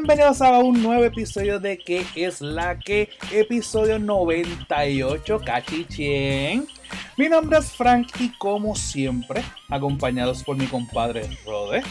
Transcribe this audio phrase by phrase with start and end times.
[0.00, 3.10] Bienvenidos a un nuevo episodio de ¿Qué es la que?
[3.32, 6.68] Episodio 98, Cachichien.
[7.16, 11.82] Mi nombre es Frank y como siempre, acompañados por mi compadre Rode.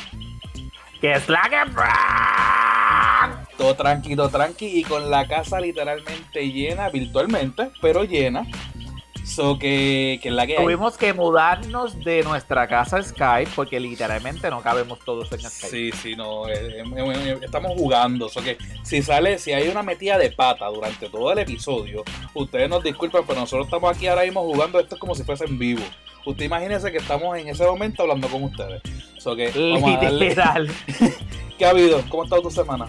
[1.02, 3.50] ¿Qué es la que Frank?
[3.58, 8.48] Todo tranquilo, tranqui y con la casa literalmente llena, virtualmente, pero llena
[9.28, 14.62] So que, que la que Tuvimos que mudarnos de nuestra casa Skype porque literalmente no
[14.62, 15.70] cabemos todos en Skype.
[15.70, 16.48] Sí, sí, no.
[16.48, 18.30] Eh, eh, eh, estamos jugando.
[18.30, 22.70] So que si sale, si hay una metida de pata durante todo el episodio, ustedes
[22.70, 25.84] nos disculpen, pero nosotros estamos aquí ahora mismo jugando esto como si fuese en vivo.
[26.26, 28.82] Usted imagínese que estamos en ese momento hablando con ustedes.
[29.18, 30.72] So que Literal.
[31.58, 32.02] ¿Qué ha habido?
[32.10, 32.88] ¿Cómo ha estado tu semana?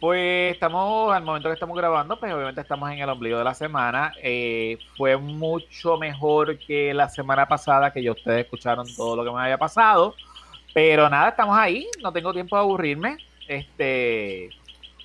[0.00, 3.52] Pues estamos, al momento que estamos grabando, pues obviamente estamos en el ombligo de la
[3.52, 4.14] semana.
[4.22, 9.30] Eh, fue mucho mejor que la semana pasada, que ya ustedes escucharon todo lo que
[9.30, 10.14] me había pasado.
[10.72, 13.18] Pero nada, estamos ahí, no tengo tiempo de aburrirme.
[13.46, 14.48] Este,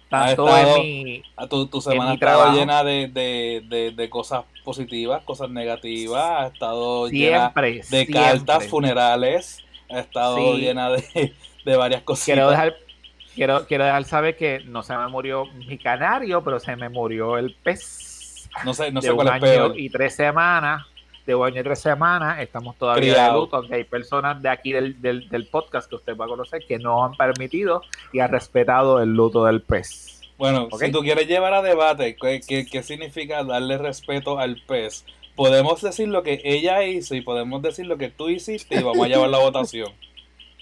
[0.10, 6.24] tanto en mi, a tu, tu semana ha estado llena de, cosas positivas, cosas negativas,
[6.24, 7.52] ha estado llena
[7.90, 12.26] de cartas funerales, ha estado llena de, varias cosas.
[12.26, 12.78] Quiero dejar
[13.36, 17.38] Quiero, quiero dejar saber que no se me murió mi canario, pero se me murió
[17.38, 18.50] el pez.
[18.64, 19.80] No sé, no sé cuál es peor.
[19.80, 20.86] Y tres semanas,
[21.26, 24.72] de un año y tres semanas, estamos todavía de luto, aunque hay personas de aquí
[24.72, 27.82] del, del, podcast que usted va a conocer que no han permitido
[28.14, 30.22] y han respetado el luto del pez.
[30.38, 35.06] Bueno, si tú quieres llevar a debate qué, qué, qué significa darle respeto al pez,
[35.36, 39.06] podemos decir lo que ella hizo y podemos decir lo que tú hiciste y vamos
[39.06, 39.92] a llevar la votación.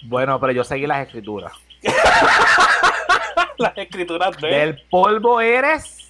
[0.02, 1.52] Bueno, pero yo seguí las escrituras.
[3.58, 4.48] Las escrituras de...
[4.48, 6.04] Del polvo eres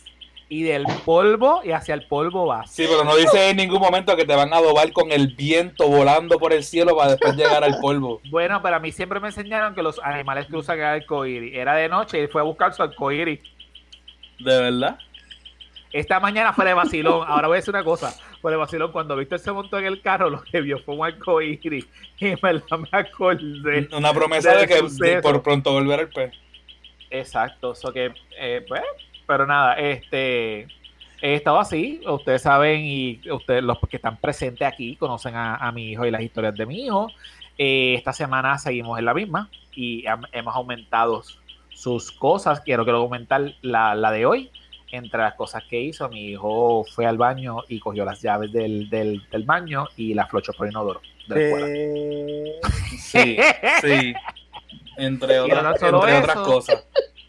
[0.49, 2.71] y del polvo y hacia el polvo vas.
[2.71, 5.89] Sí, pero no dice en ningún momento que te van a adobar con el viento
[5.89, 8.21] volando por el cielo para después llegar al polvo.
[8.31, 11.55] Bueno, pero a mí siempre me enseñaron que los animales cruzan el arcoíris.
[11.55, 13.41] Era de noche y fue a buscar su arcoíris.
[14.41, 14.99] ¿De verdad?
[15.93, 17.25] Esta mañana fue de vacilón.
[17.29, 18.15] Ahora voy a decir una cosa.
[18.45, 18.93] Fue de vacilón.
[18.93, 21.89] Cuando Víctor se montó en el carro, lo que vio fue un arcoíris.
[22.21, 23.89] Y me, me acordé.
[23.97, 26.35] Una promesa de, que por pronto volver al pez.
[27.09, 27.73] Exacto.
[27.73, 28.83] Eso que, eh, pues,
[29.27, 30.69] pero nada, este.
[31.23, 35.93] He estado así, ustedes saben y ustedes los que están presentes aquí conocen a, mi
[35.93, 37.11] hijo y las historias de mi hijo.
[37.57, 41.23] Eh, esta semana seguimos en la misma y hemos aumentado
[41.71, 42.61] sus cosas.
[42.61, 44.51] Quiero, quiero aumentar la, la de hoy
[44.95, 48.89] entre las cosas que hizo, mi hijo fue al baño y cogió las llaves del,
[48.89, 51.01] del, baño y las flochó por inodoro.
[51.35, 52.61] Eh...
[52.99, 53.39] Sí,
[53.81, 54.15] sí.
[54.97, 56.87] Entre, otras, entre otras cosas.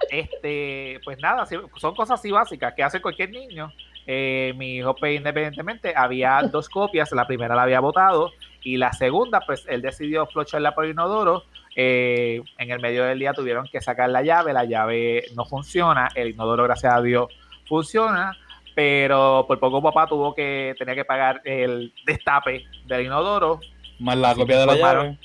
[0.09, 1.45] Este, pues nada,
[1.77, 3.71] son cosas así básicas que hace cualquier niño.
[4.07, 7.11] Eh, mi hijo, pues, independientemente, había dos copias.
[7.11, 8.31] La primera la había votado
[8.63, 11.43] y la segunda, pues él decidió flocharla por inodoro.
[11.75, 16.09] Eh, en el medio del día tuvieron que sacar la llave, la llave no funciona,
[16.15, 17.27] el inodoro, gracias a Dios,
[17.67, 18.37] funciona,
[18.73, 23.59] pero por poco papá tuvo que, tenía que pagar el destape del inodoro.
[23.99, 25.17] Más la copia de la llave.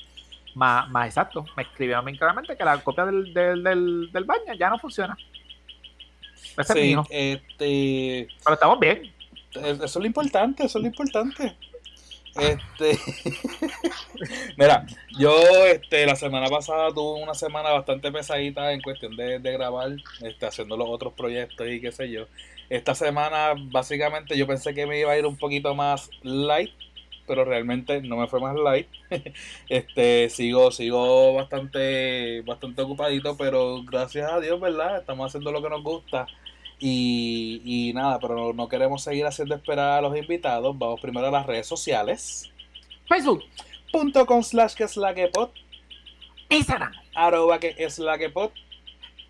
[0.53, 4.69] Más, más exacto, me escribieron bien claramente que la copia del, del, del, baño ya
[4.69, 5.17] no funciona.
[6.73, 8.27] sí, este...
[8.43, 9.13] Pero estamos bien.
[9.53, 11.55] Eso es lo importante, eso es lo importante.
[12.35, 12.97] Este,
[14.57, 14.85] mira,
[15.19, 20.45] yo este, la semana pasada tuve una semana bastante pesadita en cuestión de, grabar, este,
[20.45, 22.27] haciendo los otros proyectos y qué sé yo.
[22.69, 26.71] Esta semana básicamente yo pensé que me iba a ir un poquito más light,
[27.27, 28.87] pero realmente no me fue más light.
[29.69, 34.99] este, sigo, sigo bastante, bastante ocupadito, pero gracias a Dios, ¿verdad?
[34.99, 36.27] Estamos haciendo lo que nos gusta.
[36.83, 40.75] Y, nada, pero no, queremos seguir haciendo esperar a los invitados.
[40.77, 42.51] Vamos primero a las redes sociales.
[43.07, 45.53] Facebook.com slash que es la que pot.
[46.49, 46.91] Instagram.
[47.13, 48.51] Arroba que es la que pot.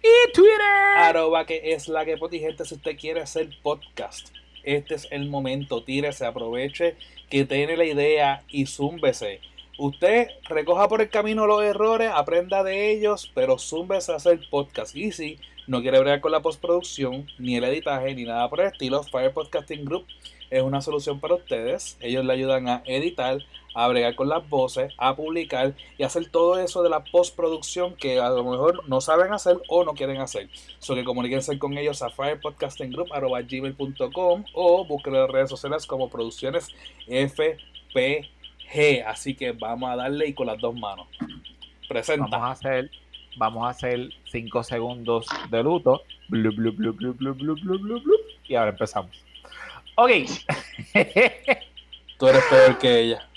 [0.02, 0.62] Y Twitter.
[0.96, 2.34] Arroba que es la que pot.
[2.34, 4.30] Y gente, si usted quiere hacer podcast,
[4.64, 5.84] este es el momento.
[5.84, 6.96] Tírese, aproveche
[7.30, 9.42] que tiene la idea y zúmbese.
[9.78, 14.96] Usted recoja por el camino los errores, aprenda de ellos, pero zúmbese a hacer podcast.
[14.96, 15.38] Y si
[15.68, 19.34] no quiere bregar con la postproducción, ni el editaje, ni nada por el estilo, Fire
[19.34, 20.06] Podcasting Group
[20.52, 21.98] es una solución para ustedes.
[22.02, 23.40] Ellos le ayudan a editar,
[23.74, 28.20] a bregar con las voces, a publicar y hacer todo eso de la postproducción que
[28.20, 30.50] a lo mejor no saben hacer o no quieren hacer.
[30.80, 36.68] So que comuníquense con ellos a firepodcastinggroup.com o busquen en las redes sociales como Producciones
[37.08, 39.06] FPG.
[39.08, 41.08] Así que vamos a darle y con las dos manos.
[41.88, 42.28] Presenta.
[42.30, 42.92] Vamos a hacer
[43.38, 46.04] vamos a hacer 5 segundos de luto.
[48.48, 49.12] y ahora empezamos.
[49.96, 50.12] Ok.
[52.18, 53.28] Tú eres peor que ella.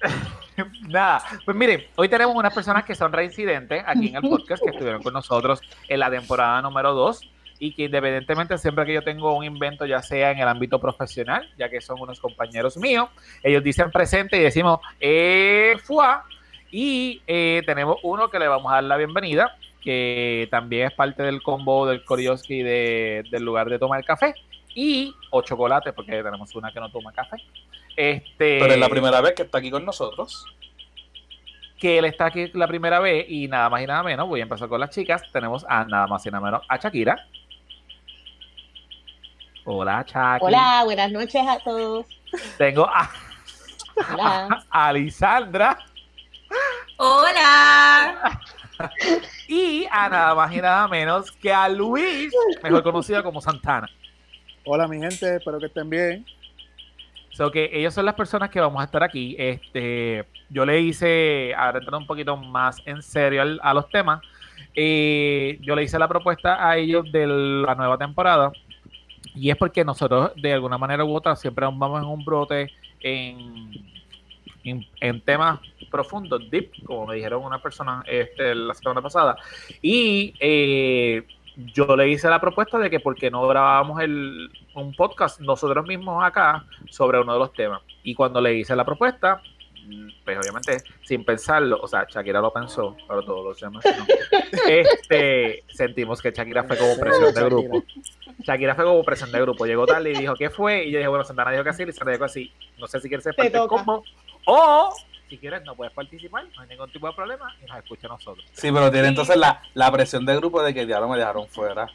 [0.88, 4.70] Nada, pues miren, hoy tenemos unas personas que son reincidentes aquí en el podcast, que
[4.70, 7.30] estuvieron con nosotros en la temporada número 2
[7.60, 11.48] y que independientemente siempre que yo tengo un invento, ya sea en el ámbito profesional,
[11.58, 13.08] ya que son unos compañeros míos,
[13.42, 16.24] ellos dicen presente y decimos, eh, fuá,
[16.70, 21.22] y eh, tenemos uno que le vamos a dar la bienvenida, que también es parte
[21.22, 24.34] del combo del Korioski de, del lugar de tomar café,
[24.74, 27.36] y o chocolate, porque tenemos una que no toma café.
[27.96, 30.44] Este, Pero es la primera vez que está aquí con nosotros.
[31.78, 34.42] Que él está aquí la primera vez y nada más y nada menos, voy a
[34.42, 37.26] empezar con las chicas, tenemos a nada más y nada menos a Shakira.
[39.64, 40.38] Hola, Shakira.
[40.40, 42.06] Hola, buenas noches a todos.
[42.56, 43.10] Tengo a,
[44.12, 44.64] Hola.
[44.70, 45.78] a Lisandra
[47.00, 48.40] Hola.
[49.48, 53.88] y a nada más y nada menos que a Luis, mejor conocido como Santana.
[54.64, 56.26] Hola mi gente, espero que estén bien.
[57.30, 59.36] So que ellos son las personas que vamos a estar aquí.
[59.38, 64.20] Este, yo le hice, ahora entrando un poquito más en serio al- a los temas,
[64.74, 68.50] eh, yo le hice la propuesta a ellos de la nueva temporada.
[69.36, 72.72] Y es porque nosotros, de alguna manera u otra, siempre nos vamos en un brote
[73.00, 73.70] en,
[74.64, 75.60] en, en temas
[75.90, 79.36] profundos, deep, como me dijeron una persona este, la semana pasada.
[79.82, 81.24] Y eh,
[81.74, 85.86] yo le hice la propuesta de que por qué no grabábamos el, un podcast nosotros
[85.86, 87.82] mismos acá sobre uno de los temas.
[88.02, 89.42] Y cuando le hice la propuesta,
[90.24, 94.06] pues obviamente sin pensarlo, o sea, Shakira lo pensó, pero todos los demás no.
[94.68, 97.84] Este, sentimos que Shakira fue como presión de grupo.
[98.40, 99.66] Shakira fue como presión de grupo.
[99.66, 100.84] Llegó tarde y dijo, ¿qué fue?
[100.84, 102.52] Y yo dije, bueno, Santana dijo que sí, Lizarra dijo que sí.
[102.78, 104.04] No sé si quieres ser Te parte del combo.
[104.50, 104.94] O,
[105.28, 108.10] si quieres, no puedes participar, no hay ningún tipo de problema y nos escucha a
[108.10, 108.46] nosotros.
[108.52, 111.46] Sí, pero tiene entonces la, la presión del grupo de que ya no me dejaron
[111.48, 111.86] fuera.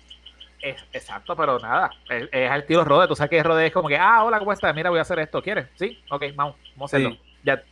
[0.61, 3.07] Es, exacto, pero nada, es, es el tiro Rode.
[3.07, 4.73] Tú sabes que Rode es como que, ah, hola, ¿cómo estás?
[4.75, 5.41] Mira, voy a hacer esto.
[5.41, 5.67] ¿Quieres?
[5.75, 7.15] Sí, ok, vamos, vamos a hacerlo.
[7.15, 7.19] Sí.
[7.44, 7.63] Ya,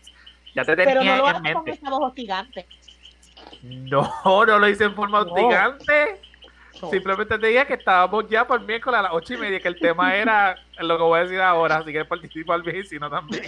[0.55, 1.71] ya te Pero tenía no lo en hagas con mente.
[1.79, 2.67] esa voz hostigante.
[3.61, 4.11] No,
[4.45, 5.31] no lo hice en forma No.
[5.31, 6.19] hostigante.
[6.89, 9.79] Simplemente te dije que estábamos ya por miércoles a las ocho y media, que el
[9.79, 12.97] tema era lo que voy a decir ahora, así que participa al bien y si
[12.97, 13.44] no también.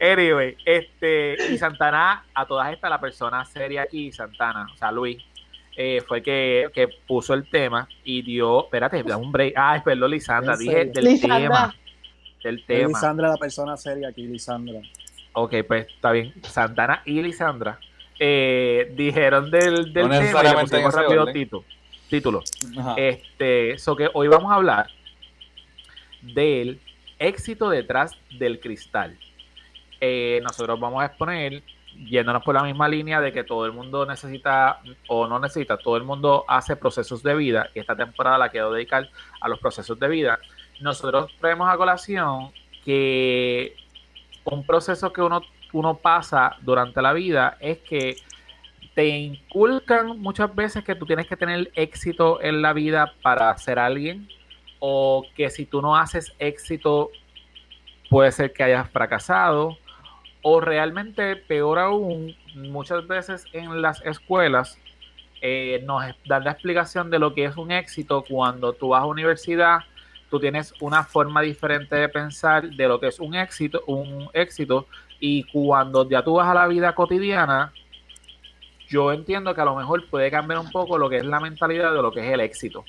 [0.00, 5.22] Anyway, este, y Santana, a todas estas, la persona seria aquí, Santana, o sea, Luis,
[5.76, 9.54] eh, fue que, que puso el tema y dio, espérate, dame un break.
[9.56, 11.38] Ay, perdón, Lisandra, dije del Lisandra.
[11.38, 11.74] tema.
[12.42, 12.88] Del Es tema.
[12.88, 14.80] Lisandra, la persona seria aquí, Lisandra.
[15.32, 16.32] Ok, pues está bien.
[16.42, 17.78] Santana y Lisandra
[18.18, 21.34] eh, dijeron del, del No tema y le pusimos rápido orden.
[22.10, 22.42] Título.
[22.78, 22.94] Ajá.
[22.96, 24.88] Este, so que hoy vamos a hablar
[26.20, 26.80] del
[27.18, 29.16] éxito detrás del cristal.
[30.00, 31.62] Eh, nosotros vamos a exponer,
[31.94, 35.96] yéndonos por la misma línea de que todo el mundo necesita o no necesita, todo
[35.96, 39.08] el mundo hace procesos de vida y esta temporada la quiero dedicar
[39.40, 40.38] a los procesos de vida.
[40.80, 42.50] Nosotros traemos a colación
[42.84, 43.76] que
[44.44, 45.42] un proceso que uno,
[45.72, 48.16] uno pasa durante la vida es que
[49.00, 53.78] te inculcan muchas veces que tú tienes que tener éxito en la vida para ser
[53.78, 54.28] alguien
[54.78, 57.10] o que si tú no haces éxito
[58.10, 59.78] puede ser que hayas fracasado
[60.42, 64.78] o realmente peor aún muchas veces en las escuelas
[65.40, 69.06] eh, nos dan la explicación de lo que es un éxito cuando tú vas a
[69.06, 69.78] universidad
[70.28, 74.86] tú tienes una forma diferente de pensar de lo que es un éxito un éxito
[75.20, 77.72] y cuando ya tú vas a la vida cotidiana
[78.90, 81.94] yo entiendo que a lo mejor puede cambiar un poco lo que es la mentalidad
[81.94, 82.84] de lo que es el éxito.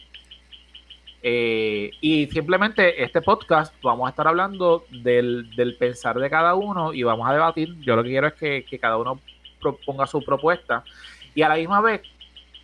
[1.24, 6.94] Eh, y simplemente este podcast vamos a estar hablando del, del pensar de cada uno
[6.94, 7.80] y vamos a debatir.
[7.82, 9.22] Yo lo que quiero es que, que cada uno
[9.62, 10.84] proponga su propuesta
[11.36, 12.02] y a la misma vez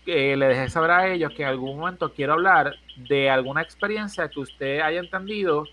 [0.07, 4.27] eh, le deje saber a ellos que en algún momento quiero hablar de alguna experiencia
[4.29, 5.65] que usted haya entendido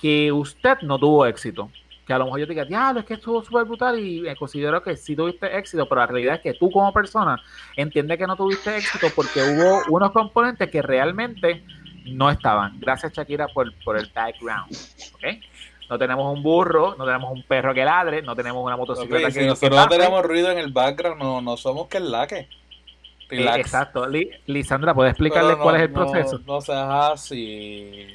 [0.00, 1.70] que usted no tuvo éxito
[2.06, 4.80] que a lo mejor yo te diga, diablo, es que estuvo súper brutal y considero
[4.82, 7.36] que sí tuviste éxito, pero la realidad es que tú como persona
[7.76, 11.64] entiendes que no tuviste éxito porque hubo unos componentes que realmente
[12.04, 12.78] no estaban.
[12.78, 14.72] Gracias Shakira por, por el background.
[15.14, 15.24] ¿ok?
[15.90, 19.34] No tenemos un burro, no tenemos un perro que ladre, no tenemos una motocicleta Ok,
[19.34, 22.38] que, si nosotros no tenemos ruido en el background, no, no somos que el laque.
[22.38, 22.48] Eh,
[23.38, 23.58] Relax.
[23.58, 24.06] exacto.
[24.06, 26.40] Li- Lisandra, ¿puedes explicarle no- cuál es el proceso?
[26.46, 28.06] No, seas así.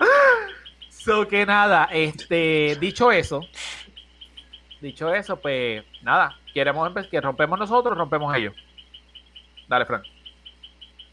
[1.04, 3.40] So que nada, este, dicho eso,
[4.80, 8.54] dicho eso, pues nada, queremos empe- que rompemos nosotros, rompemos ellos.
[9.68, 10.04] Dale, Frank.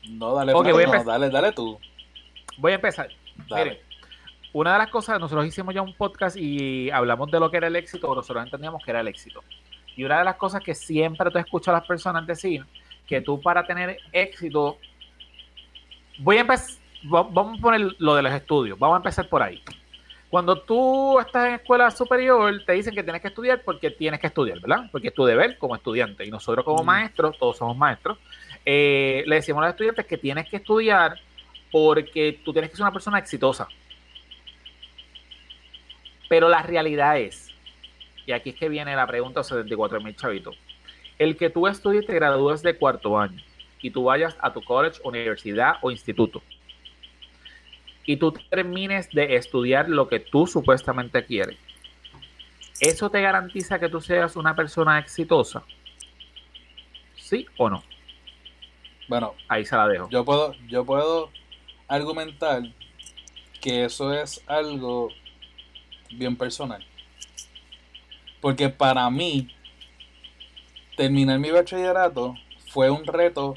[0.10, 1.08] No, dale, Ok, Frank, voy a no, empezar.
[1.20, 1.80] dale, dale tú.
[2.58, 3.10] Voy a empezar.
[3.48, 3.64] Dale.
[3.64, 3.80] Miren,
[4.54, 7.68] una de las cosas, nosotros hicimos ya un podcast y hablamos de lo que era
[7.68, 9.44] el éxito, o nosotros entendíamos que era el éxito.
[9.96, 12.66] Y una de las cosas que siempre te escucho a las personas decir,
[13.08, 14.78] que tú para tener éxito,
[16.20, 19.62] voy a empezar, vamos a poner lo de los estudios, vamos a empezar por ahí.
[20.30, 24.28] Cuando tú estás en escuela superior, te dicen que tienes que estudiar porque tienes que
[24.28, 24.88] estudiar, ¿verdad?
[24.92, 26.24] Porque es tu deber como estudiante.
[26.24, 28.20] Y nosotros como maestros, todos somos maestros,
[28.64, 31.20] eh, le decimos a los estudiantes que tienes que estudiar
[31.72, 33.68] porque tú tienes que ser una persona exitosa.
[36.28, 37.52] Pero la realidad es,
[38.28, 40.56] y aquí es que viene la pregunta 74 mil chavitos,
[41.18, 43.42] el que tú estudies y te gradúes de cuarto año
[43.82, 46.44] y tú vayas a tu college, universidad o instituto
[48.10, 51.60] y tú termines de estudiar lo que tú supuestamente quieres,
[52.80, 55.64] ¿eso te garantiza que tú seas una persona exitosa?
[57.16, 57.84] ¿Sí o no?
[59.08, 60.10] Bueno, Ahí se la dejo.
[60.10, 61.30] yo puedo, yo puedo
[61.88, 62.64] argumentar
[63.62, 65.10] que eso es algo
[66.10, 66.84] bien personal.
[68.42, 69.54] Porque para mí,
[70.98, 72.34] terminar mi bachillerato
[72.70, 73.54] fue un reto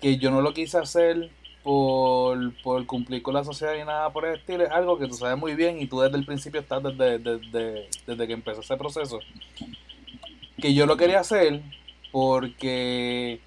[0.00, 1.30] que yo no lo quise hacer
[1.62, 4.64] por, por cumplir con la sociedad ni nada por el estilo.
[4.64, 7.88] Es algo que tú sabes muy bien y tú desde el principio estás desde, desde,
[8.06, 9.20] desde que empezó ese proceso.
[10.60, 11.62] Que yo lo quería hacer
[12.10, 13.40] porque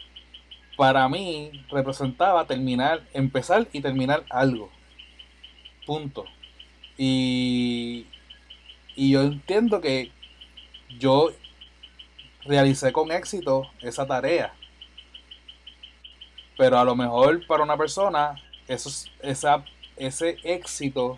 [0.78, 4.70] para mí representaba terminar, empezar y terminar algo.
[5.86, 6.26] Punto.
[6.98, 8.08] Y,
[8.96, 10.12] y yo entiendo que
[10.98, 11.30] yo
[12.46, 14.54] realicé con éxito esa tarea.
[16.58, 18.36] Pero a lo mejor para una persona,
[18.68, 19.64] eso, es- esa,
[19.98, 21.18] ese éxito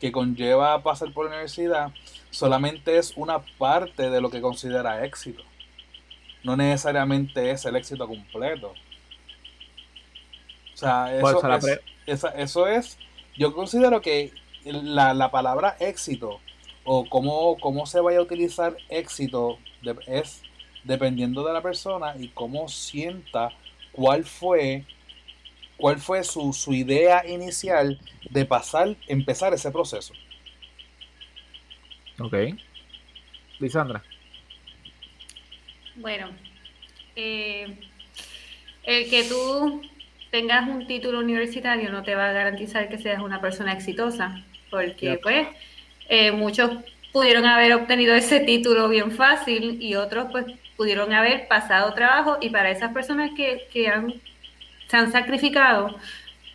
[0.00, 1.90] que conlleva pasar por la universidad
[2.30, 5.42] solamente es una parte de lo que considera éxito.
[6.44, 8.74] No necesariamente es el éxito completo.
[10.74, 12.98] O sea, Por eso, es, esa- eso es,
[13.36, 14.32] yo considero que
[14.64, 16.40] la, la palabra éxito
[16.84, 20.42] o cómo, cómo se vaya a utilizar éxito de- es
[20.84, 23.50] dependiendo de la persona y cómo sienta
[23.98, 24.84] cuál fue
[25.76, 28.00] cuál fue su, su idea inicial
[28.30, 30.12] de pasar, empezar ese proceso.
[32.20, 32.34] Ok.
[33.58, 34.02] Lisandra.
[35.96, 36.30] Bueno,
[37.16, 37.76] eh,
[38.84, 39.82] el que tú
[40.30, 45.06] tengas un título universitario no te va a garantizar que seas una persona exitosa, porque
[45.06, 45.22] Yep.
[45.22, 45.48] pues
[46.08, 46.70] eh, muchos
[47.12, 50.46] pudieron haber obtenido ese título bien fácil y otros pues
[50.78, 54.14] pudieron haber pasado trabajo y para esas personas que, que han,
[54.86, 55.98] se han sacrificado,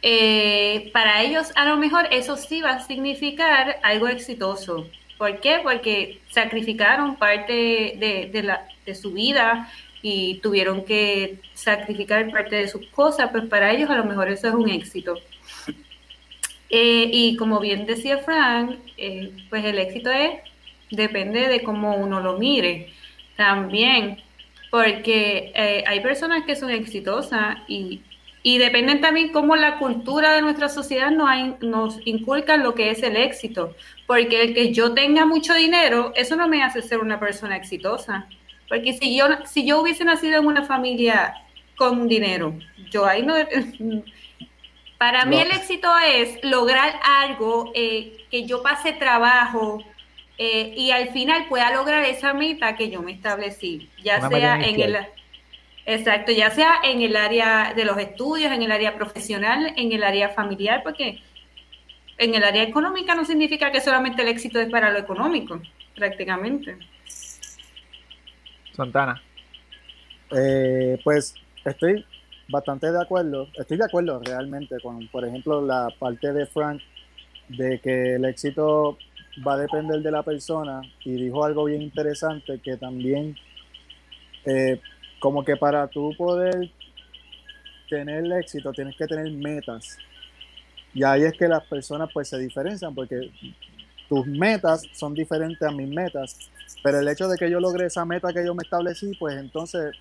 [0.02, 4.88] eh, para ellos a lo mejor eso sí va a significar algo exitoso.
[5.18, 5.60] ¿Por qué?
[5.62, 9.70] Porque sacrificaron parte de, de la, de su vida
[10.02, 14.48] y tuvieron que sacrificar parte de sus cosas, pues para ellos a lo mejor eso
[14.48, 15.20] es un éxito.
[16.70, 20.32] Eh, y como bien decía Frank, eh, pues el éxito es,
[20.92, 22.94] depende de cómo uno lo mire
[23.36, 24.22] también,
[24.72, 28.02] porque eh, hay personas que son exitosas y,
[28.44, 32.90] y dependen también cómo la cultura de nuestra sociedad nos, ha- nos inculca lo que
[32.92, 33.76] es el éxito,
[34.08, 38.28] porque el que yo tenga mucho dinero, eso no me hace ser una persona exitosa,
[38.70, 41.36] porque si yo, si yo hubiese nacido en una familia
[41.76, 42.56] con dinero,
[42.92, 43.36] yo ahí no...
[44.98, 45.42] Para mí No.
[45.42, 49.84] el éxito es lograr algo eh, que yo pase trabajo
[50.38, 54.56] eh, y al final pueda lograr esa meta que yo me establecí, ya Una sea
[54.56, 54.98] en el
[55.86, 60.04] exacto, ya sea en el área de los estudios, en el área profesional, en el
[60.04, 61.22] área familiar, porque
[62.18, 65.62] en el área económica no significa que solamente el éxito es para lo económico,
[65.96, 66.78] prácticamente.
[68.72, 69.22] Santana.
[70.36, 72.04] Eh, pues estoy
[72.48, 76.82] bastante de acuerdo, estoy de acuerdo realmente con, por ejemplo, la parte de Frank
[77.50, 78.98] de que el éxito
[79.46, 80.82] va a depender de la persona.
[81.04, 83.36] Y dijo algo bien interesante que también
[84.46, 84.80] eh,
[85.20, 86.70] como que para tú poder
[87.90, 89.98] tener éxito tienes que tener metas.
[90.94, 93.32] Y ahí es que las personas pues se diferencian porque
[94.08, 96.52] tus metas son diferentes a mis metas.
[96.84, 99.96] Pero el hecho de que yo logre esa meta que yo me establecí pues entonces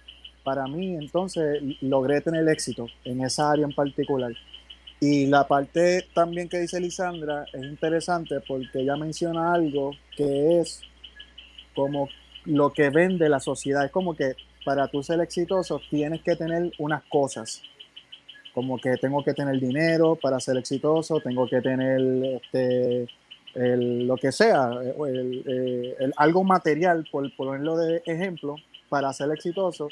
[0.44, 4.32] para mí entonces logré tener éxito en esa área en particular.
[5.04, 10.80] Y la parte también que dice Lisandra es interesante porque ella menciona algo que es
[11.74, 12.08] como
[12.44, 13.84] lo que vende la sociedad.
[13.84, 17.62] Es como que para tú ser exitoso tienes que tener unas cosas.
[18.54, 22.00] Como que tengo que tener dinero para ser exitoso, tengo que tener
[22.40, 23.08] este,
[23.56, 24.70] lo que sea,
[25.08, 28.54] eh, el- algo material, por ponerlo de ejemplo,
[28.88, 29.88] para ser exitoso.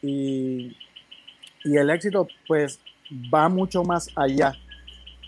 [0.00, 0.76] Y,
[1.64, 2.78] y el éxito pues
[3.32, 4.56] va mucho más allá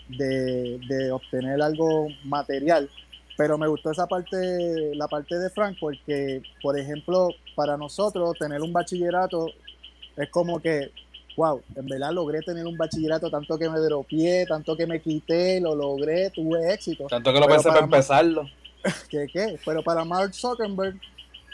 [0.09, 2.89] de, de obtener algo material.
[3.37, 8.61] Pero me gustó esa parte, la parte de Frank, porque, por ejemplo, para nosotros tener
[8.61, 9.47] un bachillerato
[10.15, 10.91] es como que
[11.35, 15.61] wow, en verdad logré tener un bachillerato, tanto que me dropié, tanto que me quité,
[15.61, 17.05] lo logré, tuve éxito.
[17.05, 18.49] Tanto que lo Pero pensé para para- empezarlo.
[19.09, 19.59] ¿Qué qué?
[19.63, 20.99] Pero para Mark Zuckerberg,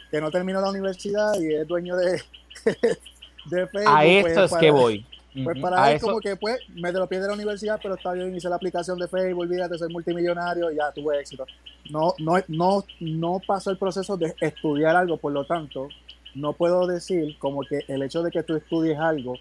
[0.10, 2.12] que no terminó la universidad y es dueño de,
[3.46, 5.06] de Facebook, A pues, esto es para- que voy.
[5.44, 8.13] Pues para A él eso- como que pues me dropié de la universidad, pero está
[8.13, 11.46] bien, hice la aplicación de Facebook, olvídate, soy multimillonario, y ya tuve éxito.
[11.90, 15.88] No, no, no, no pasó el proceso de estudiar algo, por lo tanto,
[16.36, 19.36] no puedo decir como que el hecho de que tú estudies algo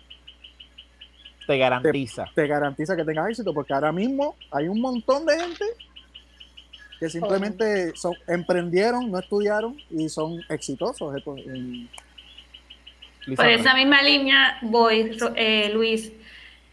[1.46, 2.30] Te garantiza.
[2.34, 5.64] te garantiza que tengas éxito, porque ahora mismo hay un montón de gente
[7.00, 11.16] que simplemente son, emprendieron, no estudiaron y son exitosos.
[11.16, 11.34] esto,
[13.36, 16.12] Por esa misma línea voy, eh, Luis,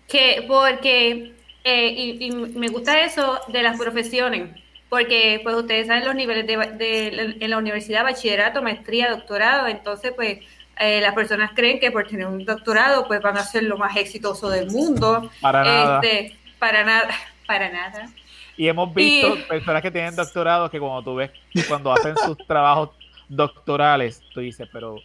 [0.07, 4.49] que porque, eh, y, y me gusta eso de las profesiones,
[4.89, 10.39] porque pues ustedes saben los niveles de, en la universidad, bachillerato, maestría, doctorado, entonces pues
[10.79, 13.95] eh, las personas creen que por tener un doctorado pues van a ser lo más
[13.97, 15.29] exitoso del mundo.
[15.41, 15.99] Para nada.
[16.01, 17.09] Este, para nada,
[17.45, 18.09] para nada.
[18.57, 21.31] Y hemos visto Y- personas que tienen doctorados que cuando tú ves,
[21.67, 22.89] cuando hacen sus trabajos
[23.29, 24.95] doctorales, tú dices, pero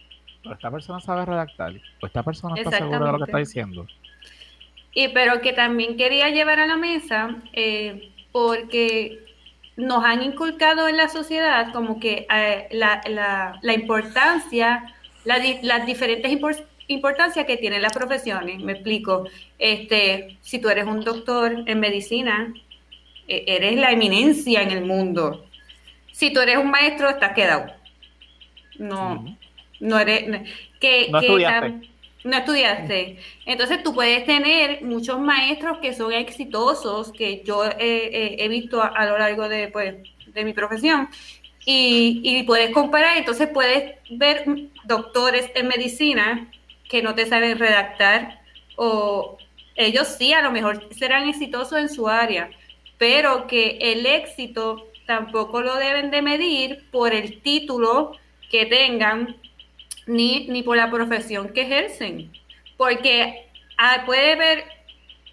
[0.53, 3.87] esta persona sabe redactar, o esta persona está segura de lo que está diciendo.
[4.93, 9.19] Y pero que también quería llevar a la mesa, eh, porque
[9.77, 14.93] nos han inculcado en la sociedad como que eh, la, la- la importancia,
[15.25, 18.61] la las diferentes impor- importancias que tienen las profesiones.
[18.61, 19.27] Me explico.
[19.59, 22.53] Este, si tú eres un doctor en medicina,
[23.27, 25.45] eh, eres la eminencia en el mundo.
[26.13, 27.65] Si tú eres un maestro, estás quedado.
[28.77, 29.35] No.
[29.79, 30.27] No eres.
[30.27, 30.43] no-
[30.79, 31.67] que, No que estudiaste.
[31.67, 31.89] tam-
[32.23, 33.17] no estudiaste.
[33.45, 38.81] Entonces tú puedes tener muchos maestros que son exitosos, que yo eh, eh, he visto
[38.81, 39.95] a, a lo largo de, pues,
[40.27, 41.07] de mi profesión,
[41.65, 44.45] y, y puedes comparar, entonces puedes ver
[44.85, 46.51] doctores en medicina
[46.89, 48.41] que no te saben redactar,
[48.75, 49.37] o
[49.75, 52.49] ellos sí, a lo mejor serán exitosos en su área,
[52.97, 58.13] pero que el éxito tampoco lo deben de medir por el título
[58.49, 59.35] que tengan
[60.05, 62.31] ni, ni por la profesión que ejercen.
[62.77, 64.63] Porque ah, puede ver,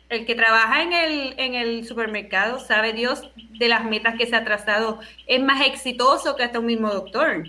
[0.09, 4.37] el que trabaja en el, en el supermercado, sabe Dios de las metas que se
[4.37, 7.49] ha trazado, es más exitoso que hasta un mismo doctor.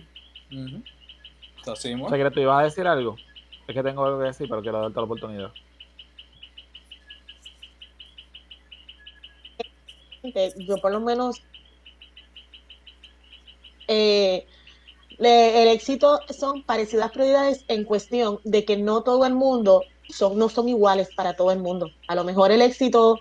[0.51, 0.83] Ujú.
[1.71, 2.05] Así mismo.
[2.05, 3.17] O sea, que tú ibas a decir algo.
[3.67, 5.51] Es que tengo algo que decir, pero quiero darte la oportunidad.
[10.57, 11.43] yo por lo menos
[13.89, 14.47] eh,
[15.19, 20.49] el éxito son parecidas prioridades en cuestión de que no todo el mundo son, no
[20.49, 21.91] son iguales para todo el mundo.
[22.07, 23.19] A lo mejor el éxito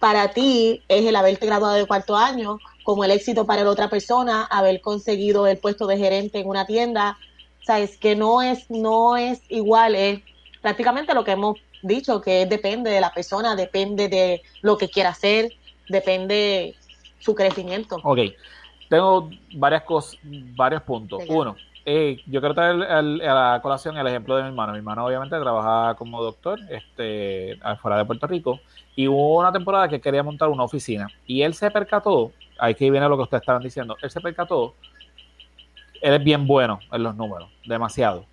[0.00, 3.88] para ti es el haberte graduado de cuarto año, como el éxito para la otra
[3.88, 7.18] persona, haber conseguido el puesto de gerente en una tienda.
[7.60, 10.20] O sea, es que no es, no es igual, es
[10.62, 15.10] prácticamente lo que hemos dicho, que depende de la persona, depende de lo que quiera
[15.10, 15.52] hacer,
[15.88, 16.74] depende
[17.18, 17.96] su crecimiento.
[18.02, 18.18] Ok,
[18.90, 20.18] tengo varias cosas,
[20.56, 21.22] varios puntos.
[21.28, 21.54] Uno,
[21.86, 24.72] eh, yo quiero traer a la colación el ejemplo de mi hermano.
[24.72, 28.58] Mi hermano obviamente trabaja como doctor este, afuera de Puerto Rico
[28.96, 33.08] y hubo una temporada que quería montar una oficina y él se percató, aquí viene
[33.08, 34.74] lo que ustedes estaban diciendo, él se percató,
[36.02, 38.26] él es bien bueno en los números, demasiado.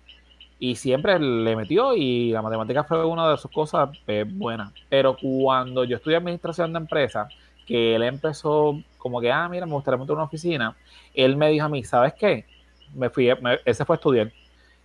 [0.58, 4.72] Y siempre le metió y la matemática fue una de sus cosas eh, buenas.
[4.88, 7.32] Pero cuando yo estudié administración de empresas,
[7.64, 10.76] que él empezó como que, ah, mira, me gustaría montar una oficina,
[11.14, 12.46] él me dijo a mí, ¿sabes qué?
[12.94, 14.32] Me fui, me- él se fue a estudiar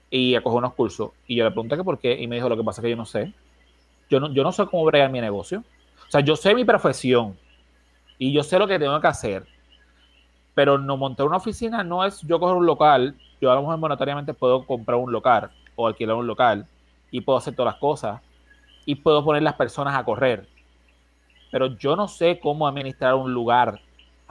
[0.09, 1.11] y a coger unos cursos.
[1.27, 2.91] Y yo le pregunté que por qué, y me dijo, lo que pasa es que
[2.91, 3.33] yo no sé.
[4.09, 5.59] Yo no, yo no sé cómo bregar mi negocio.
[6.07, 7.37] O sea, yo sé mi profesión
[8.19, 9.47] y yo sé lo que tengo que hacer.
[10.55, 13.77] Pero no montar una oficina no es yo coger un local, yo a lo mejor
[13.77, 16.67] monetariamente puedo comprar un local o alquilar un local
[17.11, 18.21] y puedo hacer todas las cosas
[18.85, 20.47] y puedo poner las personas a correr.
[21.51, 23.81] Pero yo no sé cómo administrar un lugar,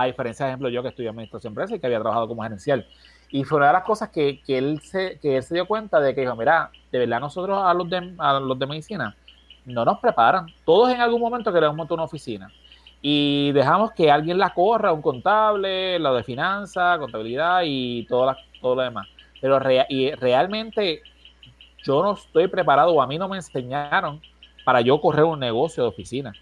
[0.02, 2.42] a diferencia, de ejemplo, yo que estudié administración de empresa y que había trabajado como
[2.42, 2.86] gerencial.
[3.30, 6.00] Y fue una de las cosas que, que él, se, que él se dio cuenta
[6.00, 9.16] de que dijo, mira, de verdad nosotros a los de, a los de medicina
[9.64, 10.46] no nos preparan.
[10.64, 12.52] Todos en algún momento queremos montar una oficina.
[13.00, 18.36] Y dejamos que alguien la corra, un contable, lo de finanzas, contabilidad y todo, la-
[18.60, 19.08] todo lo demás.
[19.40, 21.02] Pero realmente
[21.84, 24.20] yo no estoy preparado o a mí no me enseñaron
[24.64, 26.32] para yo correr un negocio de oficina.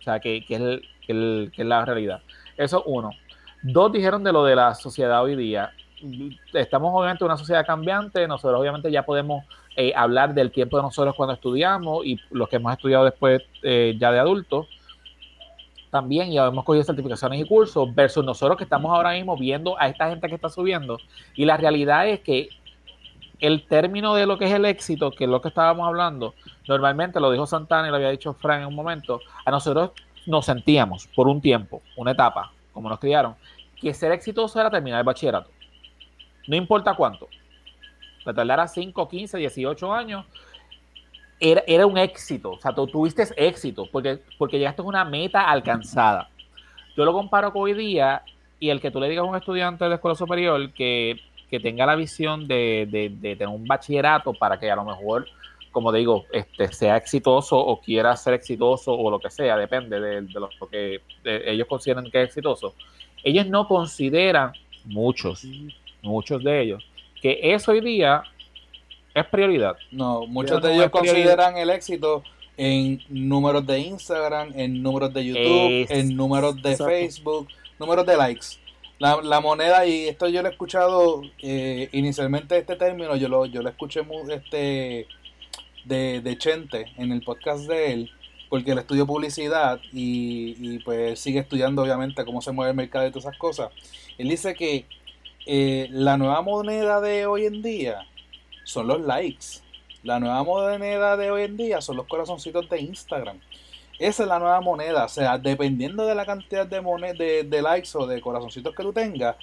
[0.00, 2.22] O sea, que, que es, el- que es la realidad.
[2.58, 3.10] Eso uno.
[3.62, 5.72] Dos dijeron de lo de la sociedad hoy día.
[6.52, 8.26] Estamos obviamente en una sociedad cambiante.
[8.26, 9.44] Nosotros obviamente ya podemos
[9.76, 13.96] eh, hablar del tiempo de nosotros cuando estudiamos y los que hemos estudiado después eh,
[13.98, 14.66] ya de adultos.
[15.90, 19.88] También ya hemos cogido certificaciones y cursos versus nosotros que estamos ahora mismo viendo a
[19.88, 20.98] esta gente que está subiendo.
[21.34, 22.48] Y la realidad es que
[23.40, 26.34] el término de lo que es el éxito, que es lo que estábamos hablando,
[26.66, 29.92] normalmente lo dijo Santana y lo había dicho Frank en un momento, a nosotros
[30.28, 33.34] nos sentíamos por un tiempo, una etapa, como nos criaron,
[33.80, 35.50] que ser exitoso era terminar el bachillerato.
[36.46, 37.28] No importa cuánto.
[38.24, 40.26] Te tardara 5, 15, 18 años,
[41.40, 42.52] era, era, un éxito.
[42.52, 46.28] O sea, tú tuviste éxito porque, porque llegaste a una meta alcanzada.
[46.96, 48.22] Yo lo comparo con hoy día
[48.60, 51.86] y el que tú le digas a un estudiante de escuela superior que, que tenga
[51.86, 55.26] la visión de, de, de, tener un bachillerato para que a lo mejor,
[55.78, 60.22] como digo, este, sea exitoso o quiera ser exitoso o lo que sea, depende de,
[60.22, 62.74] lo, que ellos consideran que es exitoso.
[63.22, 65.44] Ellos no consideran, muchos,
[66.02, 66.84] muchos de ellos,
[67.22, 68.24] que eso hoy día
[69.14, 69.76] es prioridad.
[69.92, 72.24] No, muchos de ellos consideran el éxito
[72.56, 77.46] en números de Instagram, en números de YouTube, en números de Facebook,
[77.78, 78.46] números de likes.
[78.98, 83.46] La, la, moneda, y esto yo lo he escuchado eh, inicialmente este término, yo lo,
[83.46, 85.06] yo lo escuché este
[85.88, 88.10] de, de Chente en el podcast de él,
[88.48, 93.10] porque él estudió publicidad y, pues sigue estudiando obviamente cómo se mueve el mercado y
[93.10, 93.70] todas esas cosas.
[94.18, 94.86] Él dice que
[95.46, 98.06] eh, la nueva moneda de hoy en día
[98.64, 99.62] son los likes.
[100.02, 103.40] La nueva moneda de hoy en día son los corazoncitos de Instagram.
[103.98, 105.06] Esa es la nueva moneda.
[105.06, 106.80] O sea, dependiendo de la cantidad de,
[107.18, 109.36] de, de likes o de corazoncitos que tú tengas,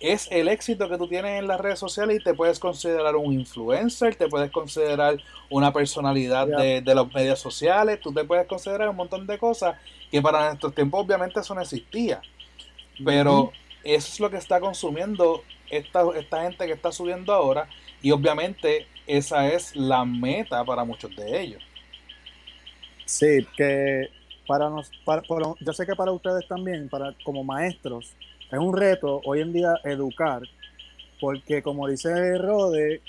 [0.00, 3.34] es el éxito que tú tienes en las redes sociales y te puedes considerar un
[3.34, 5.18] influencer, te puedes considerar
[5.50, 9.76] una personalidad de, de, los medios sociales, tú te puedes considerar un montón de cosas
[10.10, 12.22] que para nuestros tiempos obviamente eso no existía.
[13.04, 13.52] Pero
[13.84, 17.68] eso es lo que está consumiendo esta, esta gente que está subiendo ahora
[18.02, 21.62] y obviamente esa es la meta para muchos de ellos.
[23.04, 24.08] Sí, que
[24.46, 25.22] para nos, para,
[25.60, 28.14] yo sé que para ustedes también, para como maestros,
[28.50, 30.42] es un reto hoy en día educar,
[31.20, 33.00] porque como dice Rode,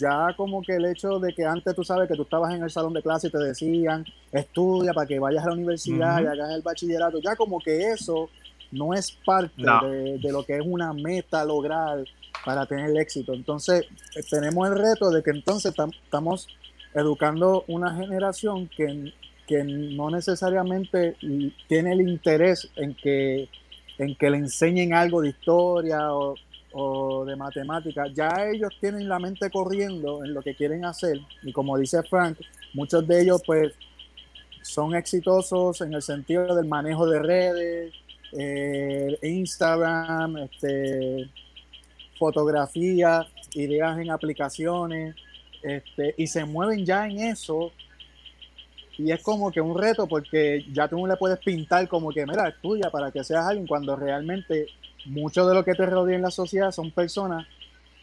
[0.00, 2.70] ya como que el hecho de que antes tú sabes que tú estabas en el
[2.70, 6.50] salón de clase y te decían, estudia para que vayas a la universidad y hagas
[6.50, 8.28] el bachillerato, ya como que eso
[8.70, 12.04] no es parte De, de, lo que es una meta lograr
[12.44, 13.32] para tener éxito.
[13.32, 15.74] Entonces, eh, tenemos el reto de que entonces
[16.04, 16.48] estamos
[16.94, 19.12] educando una generación que,
[19.46, 21.16] que no necesariamente
[21.66, 23.48] tiene el interés en que,
[23.98, 26.34] en que le enseñen algo de historia o,
[27.26, 28.06] de matemática.
[28.14, 32.38] Ya ellos tienen la mente corriendo en lo que quieren hacer y como dice Frank,
[32.74, 33.72] muchos de ellos pues
[34.62, 37.94] son exitosos en el sentido del manejo de redes,
[38.32, 41.28] eh, Instagram, este,
[42.18, 45.16] fotografía, ideas en aplicaciones,
[45.62, 47.72] este, y se mueven ya en eso.
[48.98, 52.26] Y es como que un reto porque ya tú no le puedes pintar como que,
[52.26, 54.66] mira, estudia para que seas alguien, cuando realmente
[55.06, 57.46] mucho de lo que te rodea en la sociedad son personas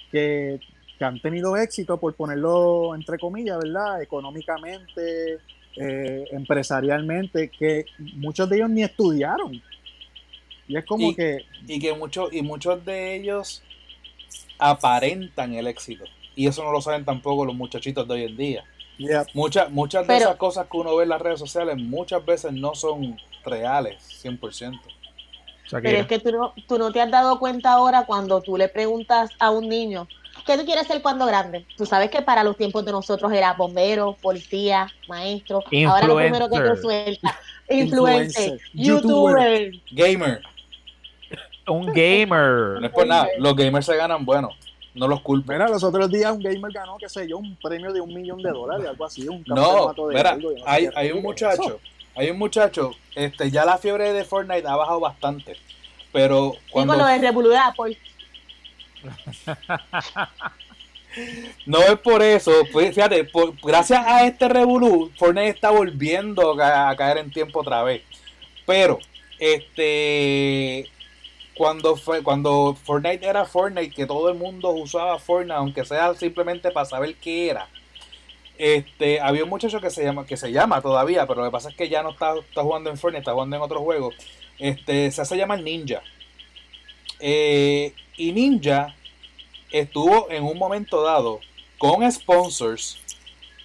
[0.10, 0.60] que,
[0.98, 4.02] que han tenido éxito, por ponerlo entre comillas, ¿verdad?
[4.02, 5.40] Económicamente,
[5.76, 9.62] eh, empresarialmente, que muchos de ellos ni estudiaron.
[10.68, 11.46] Y es como que...
[11.68, 13.62] Y que muchos, y muchos de ellos
[14.58, 16.06] aparentan el éxito.
[16.36, 18.64] Y eso no lo saben tampoco los muchachitos de hoy en día.
[19.34, 22.76] Muchas, muchas de esas cosas que uno ve en las redes sociales muchas veces no
[22.76, 24.80] son reales, 100%.
[25.72, 28.70] Pero es que tú no, tú no te has dado cuenta ahora cuando tú le
[28.70, 30.08] preguntas a un niño,
[30.46, 31.66] ¿qué tú quieres ser cuando grande?
[31.76, 35.64] Tú sabes que para los tiempos de nosotros era bombero, policía, maestro.
[35.88, 40.42] Ahora lo primero que te suelta, influencer, youtuber, gamer
[41.68, 42.80] un gamer.
[42.80, 44.50] No es por nada, los gamers se ganan bueno,
[44.96, 45.52] no los culpo.
[45.52, 48.42] Mira, los otros días un gamer ganó, qué sé yo, un premio de un millón
[48.42, 51.80] de dólares, algo así, un No, mira, hay, hay un muchacho,
[52.16, 55.58] hay un muchacho, este, ya la fiebre de Fortnite ha bajado bastante,
[56.12, 56.94] pero cuando...
[56.94, 57.98] Digo lo de revolucionar, pues.
[61.66, 63.30] No es por eso, pues, fíjate,
[63.64, 68.02] gracias a este revolú, Fortnite está volviendo a, a caer en tiempo otra vez.
[68.66, 69.00] Pero,
[69.40, 70.90] este,
[71.56, 76.72] cuando fue cuando Fortnite era Fortnite, que todo el mundo usaba Fortnite, aunque sea simplemente
[76.72, 77.70] para saber qué era.
[78.58, 81.70] Este, había un muchacho que se llama, que se llama todavía, pero lo que pasa
[81.70, 84.12] es que ya no está, está jugando en Fortnite, está jugando en otro juego.
[84.60, 86.02] Este, se hace llamar Ninja.
[87.20, 88.96] Eh, y Ninja
[89.72, 91.40] estuvo en un momento dado
[91.78, 92.98] con sponsors,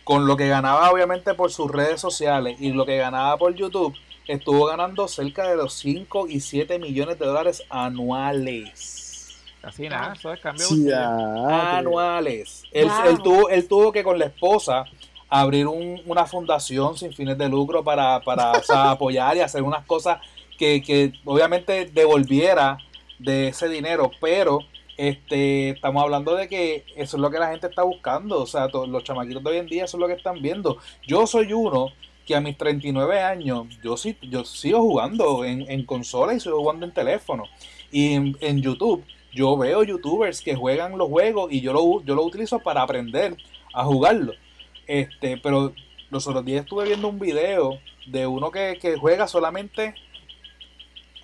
[0.05, 3.97] con lo que ganaba obviamente por sus redes sociales y lo que ganaba por YouTube
[4.33, 9.37] estuvo ganando cerca de los 5 y 7 millones de dólares anuales.
[9.63, 10.67] Así nada, eso es cambio.
[11.49, 12.63] anuales.
[12.73, 12.89] Él,
[13.23, 14.85] tuvo, él tuvo que con la esposa
[15.29, 18.53] abrir una fundación sin fines de lucro para, para
[18.91, 20.21] apoyar y hacer unas cosas
[20.59, 22.79] que, que obviamente devolviera
[23.19, 24.61] de ese dinero, pero
[24.97, 28.43] este, estamos hablando de que eso es lo que la gente está buscando.
[28.43, 30.77] O sea, los chamaquitos de hoy en día eso es lo que están viendo.
[31.07, 31.89] Yo soy uno
[32.35, 36.87] a mis 39 años, yo sí, yo sigo jugando en, en consola y sigo jugando
[36.87, 37.45] en teléfono.
[37.91, 42.25] Y en, YouTube, yo veo youtubers que juegan los juegos y yo lo, yo lo
[42.25, 43.37] utilizo para aprender
[43.73, 44.35] a jugarlo.
[44.87, 45.75] Este, pero
[46.11, 49.95] los otros días estuve viendo un video de uno que, que juega solamente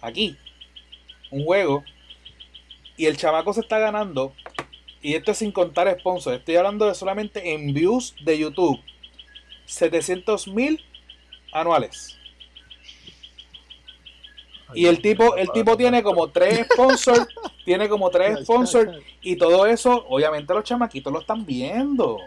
[0.01, 0.37] aquí,
[1.31, 1.85] un juego,
[2.97, 4.33] y el chamaco se está ganando,
[5.03, 8.81] y esto es sin contar sponsors, estoy hablando de solamente en views de YouTube,
[9.67, 10.83] 700 mil
[11.61, 12.19] anuales.
[14.75, 17.27] Y el tipo, el tipo tiene como tres sponsors,
[17.65, 22.19] tiene como tres sponsors, y todo eso, obviamente los chamaquitos lo están viendo.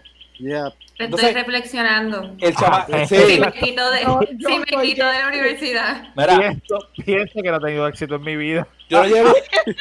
[0.97, 2.35] Estoy reflexionando.
[2.39, 3.39] El chama sí.
[3.39, 6.13] me quito de, me quito de la universidad.
[6.15, 6.57] Mira,
[7.05, 8.67] pienso, que no he tenido éxito en mi vida.
[8.89, 9.33] Yo, llevo,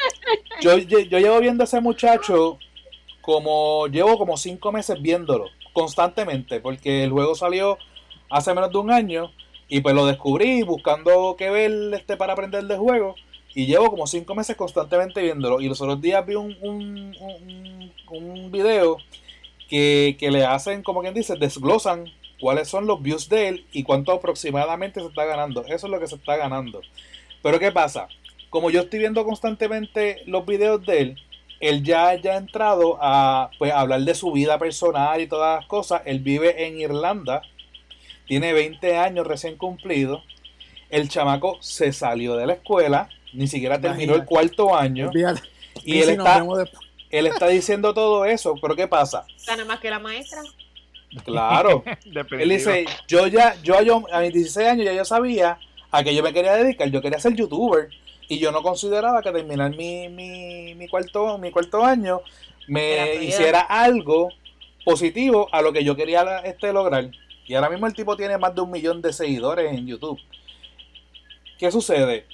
[0.61, 2.59] yo, yo, llevo viendo a ese muchacho
[3.21, 7.77] como llevo como cinco meses viéndolo constantemente, porque el juego salió
[8.29, 9.31] hace menos de un año
[9.67, 13.15] y pues lo descubrí buscando qué ver este para aprender de juego
[13.53, 17.91] y llevo como cinco meses constantemente viéndolo y los otros días vi un, un, un,
[18.09, 18.97] un video
[19.69, 22.05] que, le hacen, como quien dice, desglosan
[22.39, 25.63] cuáles son los views de él y cuánto aproximadamente se está ganando.
[25.65, 26.81] Eso es lo que se está ganando.
[27.43, 28.07] Pero ¿qué pasa?
[28.49, 31.15] Como yo estoy viendo constantemente los videos de él,
[31.59, 35.67] él ya, ya ha entrado a pues, hablar de su vida personal y todas las
[35.67, 36.01] cosas.
[36.05, 37.43] Él vive en Irlanda,
[38.29, 40.23] tiene 20 años recién cumplido.
[40.91, 45.09] El chamaco se salió de la escuela, ni siquiera terminó el cuarto año.
[45.83, 46.45] Y él está,
[47.09, 49.25] él está diciendo todo eso, pero ¿qué pasa?
[49.47, 50.41] Gana más que la maestra.
[51.25, 51.83] Claro.
[52.31, 55.57] él dice, yo ya, yo, yo a mis 16 años ya yo sabía
[55.89, 57.89] a qué yo me quería dedicar, yo quería ser youtuber
[58.27, 62.21] y yo no consideraba que terminar mi, mi, mi cuarto, mi cuarto año
[62.67, 64.29] me hiciera algo
[64.85, 67.09] positivo a lo que yo quería este, lograr.
[67.49, 70.19] Y ahora mismo el tipo tiene más de un millón de seguidores en YouTube.
[71.57, 72.27] ¿Qué sucede?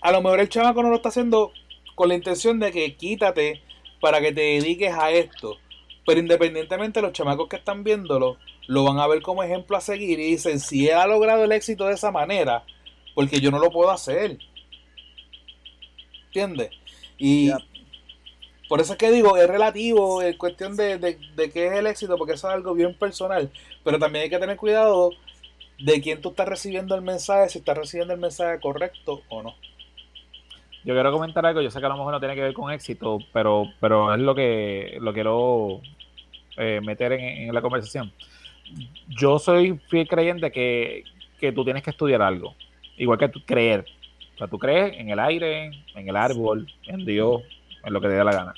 [0.00, 1.52] A lo mejor el chamaco no lo está haciendo
[1.94, 3.62] con la intención de que quítate
[4.00, 5.58] para que te dediques a esto.
[6.04, 10.18] Pero independientemente los chamacos que están viéndolo, lo van a ver como ejemplo a seguir
[10.18, 12.64] y dicen, si él ha logrado el éxito de esa manera,
[13.14, 14.38] porque yo no lo puedo hacer.
[16.26, 16.70] ¿Entiendes?
[17.16, 17.52] Y
[18.68, 21.86] por eso es que digo, es relativo en cuestión de, de, de qué es el
[21.86, 23.50] éxito, porque eso es algo bien personal.
[23.82, 25.10] Pero también hay que tener cuidado
[25.78, 29.54] de quién tú estás recibiendo el mensaje, si estás recibiendo el mensaje correcto o no.
[30.84, 32.72] Yo quiero comentar algo, yo sé que a lo mejor no tiene que ver con
[32.72, 35.80] éxito, pero, pero es lo que lo quiero
[36.56, 38.12] eh, meter en, la conversación.
[39.08, 41.04] Yo soy fiel creyente que,
[41.40, 42.54] que tú tienes que estudiar algo,
[42.96, 43.86] igual que tú creer.
[44.34, 47.42] O sea, tú crees en el aire, en el árbol, en Dios,
[47.84, 48.54] en lo que te dé la gana.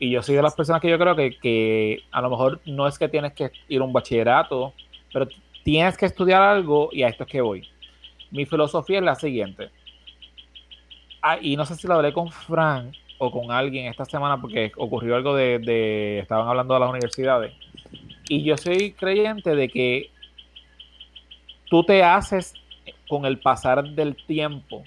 [0.00, 2.86] Y yo soy de las personas que yo creo que, que a lo mejor no
[2.86, 4.72] es que tienes que ir a un bachillerato,
[5.12, 5.28] pero
[5.64, 7.68] tienes que estudiar algo y a esto es que voy.
[8.30, 9.70] Mi filosofía es la siguiente
[11.20, 14.70] Ah, y no sé si lo hablé con Frank o con alguien esta semana porque
[14.76, 17.52] ocurrió algo de, estaban hablando de las universidades.
[18.28, 20.10] Y yo soy creyente de que
[21.68, 22.54] tú te haces
[23.08, 24.84] con el pasar del tiempo,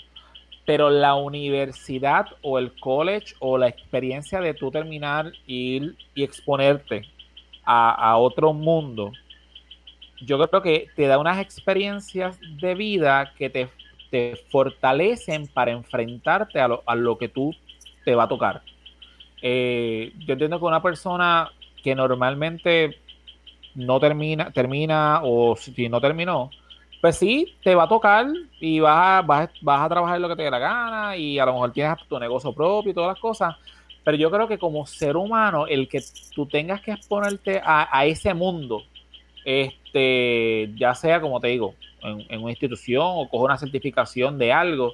[0.71, 7.01] pero la universidad o el college o la experiencia de tú terminar ir y exponerte
[7.65, 9.11] a, otro mundo,
[10.21, 13.67] yo creo que te da unas experiencias de vida que te
[14.11, 17.53] te fortalecen para enfrentarte a lo, a lo que tú
[18.05, 18.61] te va a tocar.
[19.41, 21.51] Eh, yo entiendo que una persona
[21.83, 22.97] que normalmente
[23.75, 26.49] no termina, termina o si no terminó,
[27.01, 28.27] pues sí, te va a tocar
[28.59, 31.53] y vas a, vas, a trabajar lo que te dé la gana y a lo
[31.53, 33.55] mejor tienes tu negocio propio y todas las cosas.
[34.03, 36.01] Pero yo creo que como ser humano, el que
[36.33, 38.83] tú tengas que exponerte a, a ese mundo,
[39.43, 44.93] este, ya sea como te digo, en, una institución o coge una certificación de algo,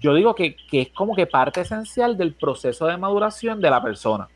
[0.00, 4.28] yo digo que, es como que parte esencial del proceso de maduración de la persona.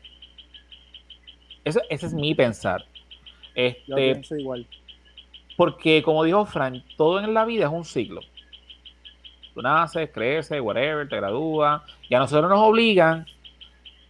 [1.63, 2.85] Ese, ese es mi pensar.
[3.55, 4.67] Este, igual.
[5.55, 8.21] Porque, como dijo Frank, todo en la vida es un ciclo.
[9.53, 13.25] Tú naces, creces, whatever, te gradúas, y a nosotros nos obligan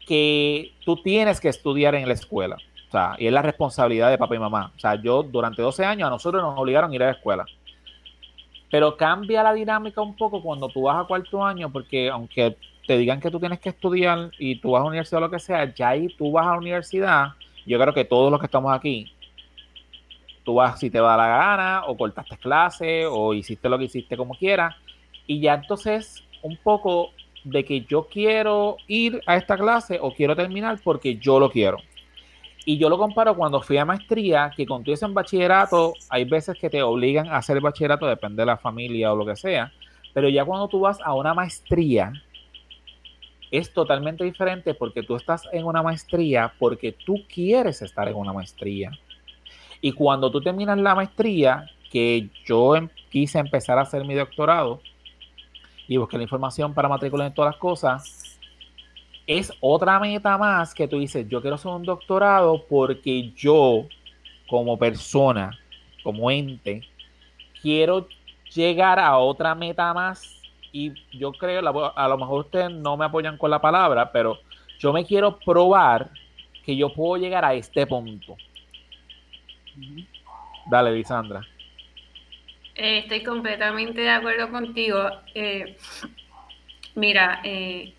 [0.08, 2.58] que tú tienes que estudiar en la escuela.
[2.88, 4.72] O sea, y es la responsabilidad de papá y mamá.
[4.76, 7.46] O sea, yo durante 12 años a nosotros nos obligaron a ir a la escuela.
[8.72, 12.56] Pero cambia la dinámica un poco cuando tú vas a cuarto año, porque aunque
[12.88, 15.32] te digan que tú tienes que estudiar y tú vas a la universidad o lo
[15.32, 17.30] que sea, ya ahí tú vas a la universidad.
[17.66, 19.12] Yo creo que todos los que estamos aquí,
[20.46, 24.16] tú vas si te da la gana, o cortaste clase, o hiciste lo que hiciste
[24.16, 24.76] como quieras,
[25.28, 27.10] y ya entonces un poco
[27.44, 31.78] de que yo quiero ir a esta clase o quiero terminar porque yo lo quiero.
[32.66, 36.58] Y yo lo comparo cuando fui a maestría, que cuando tú en bachillerato, hay veces
[36.58, 39.72] que te obligan a hacer bachillerato, depende de la familia o lo que sea,
[40.14, 42.14] pero ya cuando tú vas a una maestría,
[43.52, 48.34] es totalmente diferente porque tú estás en una maestría porque tú quieres estar en una
[48.34, 48.92] maestría.
[49.86, 54.82] Y cuando tú terminas la maestría, que yo em, quise empezar a hacer mi doctorado
[55.88, 58.40] y busqué la información para matricular en todas las cosas,
[59.28, 63.86] es otra meta más que tú dices, yo quiero hacer un doctorado porque yo,
[64.48, 65.56] como persona,
[66.02, 66.82] como ente,
[67.62, 68.08] quiero
[68.56, 73.38] llegar a otra meta más y yo creo, a lo mejor ustedes no me apoyan
[73.38, 74.40] con la palabra, pero
[74.80, 76.10] yo me quiero probar
[76.66, 78.36] que yo puedo llegar a este punto.
[80.66, 81.42] Dale, Lisandra.
[82.76, 85.10] Eh, estoy completamente de acuerdo contigo.
[85.34, 85.78] Eh,
[86.96, 87.94] mira, eh,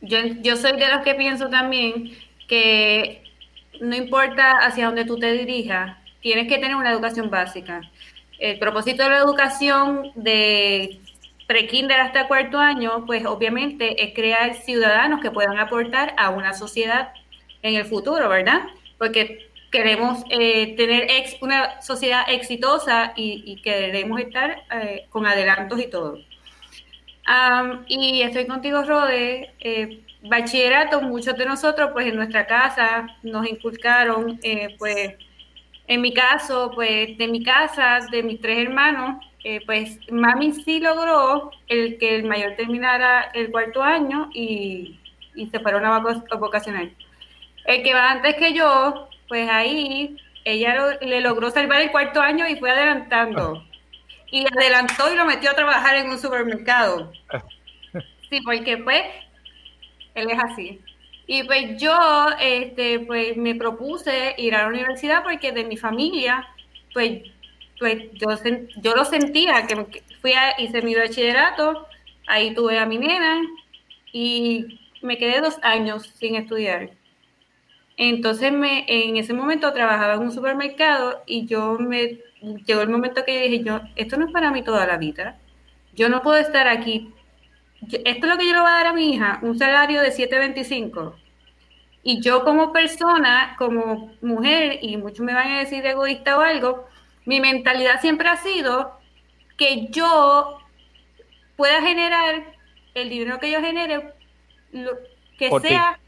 [0.00, 2.12] yo, yo soy de los que pienso también
[2.46, 3.22] que
[3.80, 7.80] no importa hacia dónde tú te dirijas, tienes que tener una educación básica.
[8.38, 11.00] El propósito de la educación de
[11.46, 17.12] pre-kinder hasta cuarto año, pues obviamente es crear ciudadanos que puedan aportar a una sociedad
[17.62, 18.62] en el futuro, ¿verdad?
[18.98, 21.08] Porque queremos eh, tener
[21.40, 26.18] una sociedad exitosa y, queremos estar eh, con adelantos y todo.
[27.86, 29.52] y estoy contigo, Rode.
[29.60, 34.40] Eh, bachillerato, muchos de nosotros, pues en nuestra casa nos inculcaron,
[34.78, 35.14] pues
[35.86, 39.24] en mi caso, pues de mi casa, de mis tres hermanos,
[39.64, 44.98] pues mami sí logró el que el mayor terminara el cuarto año y,
[45.52, 46.92] se fueron a vocacional.
[47.64, 52.48] El que va antes que yo, pues ahí ella le logró salvar el cuarto año
[52.48, 53.64] y fue adelantando.
[54.30, 57.12] Y adelantó y lo metió a trabajar en un supermercado.
[58.30, 59.02] Sí, porque pues
[60.14, 60.80] él es así.
[61.26, 61.94] Y pues yo,
[62.40, 66.46] este, pues me propuse ir a la universidad porque de mi familia,
[66.92, 67.22] pues,
[67.78, 68.28] pues yo,
[68.76, 71.86] yo lo sentía, que fui a, hice mi bachillerato,
[72.26, 73.42] ahí tuve a mi nena
[74.12, 76.90] y me quedé dos años sin estudiar.
[77.98, 82.20] Entonces me, en ese momento trabajaba en un supermercado y yo me
[82.64, 85.38] llegó el momento que dije yo, esto no es para mí toda la vida.
[85.94, 87.12] Yo no puedo estar aquí
[87.80, 90.12] esto es lo que yo le voy a dar a mi hija, un salario de
[90.12, 91.14] 7.25.
[92.02, 96.86] Y yo como persona, como mujer, y muchos me van a decir egoísta o algo,
[97.24, 98.98] mi mentalidad siempre ha sido
[99.56, 100.58] que yo
[101.56, 102.54] pueda generar
[102.94, 104.14] el dinero que yo genere,
[104.72, 104.92] lo,
[105.38, 106.00] que sea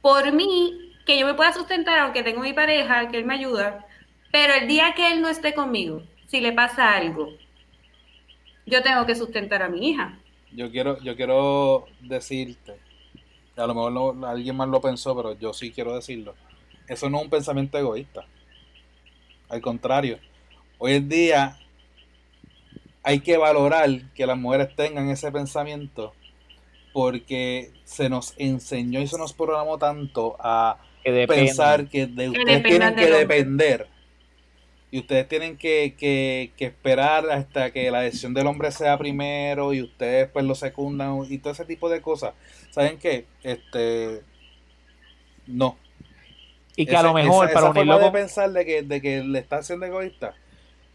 [0.00, 3.86] por mí, que yo me pueda sustentar, aunque tengo mi pareja, que él me ayuda,
[4.30, 7.28] pero el día que él no esté conmigo, si le pasa algo,
[8.66, 10.18] yo tengo que sustentar a mi hija
[10.54, 12.76] yo quiero, yo quiero decirte,
[13.56, 16.34] a lo mejor alguien más lo pensó, pero yo sí quiero decirlo.
[16.88, 18.26] Eso no es un pensamiento egoísta.
[19.48, 20.18] Al contrario,
[20.78, 21.58] hoy en día
[23.02, 26.12] hay que valorar que las mujeres tengan ese pensamiento
[26.92, 30.78] porque se nos enseñó y se nos programó tanto a
[31.26, 33.88] pensar que de ustedes tienen que depender
[34.90, 40.28] y ustedes tienen que, esperar hasta que la decisión del hombre sea primero y ustedes
[40.28, 42.34] pues lo secundan y todo ese tipo de cosas.
[42.70, 43.24] ¿Saben qué?
[43.42, 44.20] Este
[45.46, 45.78] no.
[46.76, 49.56] Y que a lo mejor para unirlo de pensar de que, de que le está
[49.56, 50.34] haciendo egoísta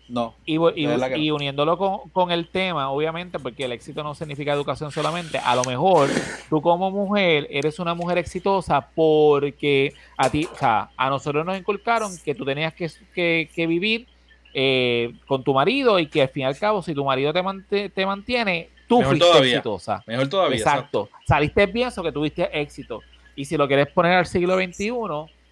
[0.09, 0.35] no.
[0.45, 1.77] Y, uniéndolo
[2.13, 6.09] con, el tema, obviamente, porque el éxito no significa educación solamente, a lo mejor
[6.49, 11.57] tú como mujer eres una mujer exitosa porque a ti, o sea, a nosotros nos
[11.57, 14.07] inculcaron que tú tenías que, vivir
[14.53, 17.33] eh, con tu marido y que al fin y al cabo, si tu marido
[17.69, 20.03] te, te mantiene, tú fuiste exitosa.
[20.07, 20.57] Mejor todavía.
[20.57, 21.09] Exacto.
[21.25, 23.01] Saliste bien, o que tuviste éxito.
[23.35, 24.91] Y si lo quieres poner al siglo XXI,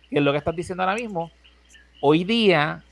[0.10, 1.30] que es lo que estás diciendo ahora mismo,
[2.00, 2.84] hoy día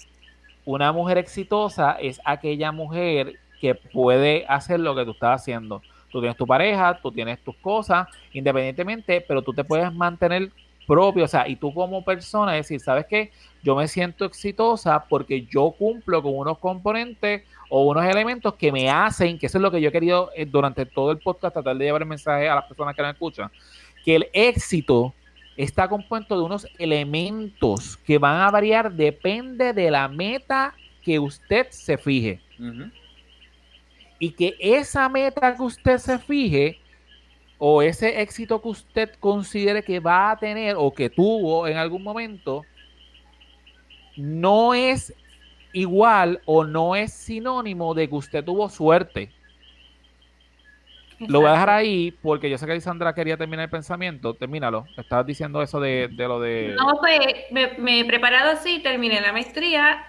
[0.66, 5.82] una mujer exitosa es aquella mujer que puede hacer lo que tú estás haciendo.
[6.12, 10.52] Tú tienes tu pareja, tú tienes tus cosas, independientemente, pero tú te puedes mantener
[10.86, 13.32] propio, o sea, y tú como persona decir, ¿sabes qué?
[13.64, 18.90] Yo me siento exitosa porque yo cumplo con unos componentes o unos elementos que me
[18.90, 21.78] hacen, que eso es lo que yo he querido eh, durante todo el podcast, tratar
[21.78, 23.50] de llevar el mensaje a las personas que me escuchan,
[24.04, 25.14] que el éxito
[25.58, 31.68] está compuesto de unos elementos que van a variar, depende de la meta que usted
[31.70, 32.42] se fije.
[34.20, 36.80] Y que esa meta que usted se fije
[37.58, 42.04] o ese éxito que usted considere que va a tener o que tuvo en algún
[42.04, 42.64] momento,
[44.16, 45.14] no es
[45.74, 49.32] igual o no es sinónimo de que usted tuvo suerte.
[51.20, 54.34] Lo voy a dejar ahí porque yo sé que Lisandra quería terminar el pensamiento.
[54.34, 54.86] Termínalo.
[54.98, 56.76] Estabas diciendo eso de, de lo de.
[56.78, 57.20] No, pues
[57.52, 60.06] me, me he preparado así, terminé la maestría,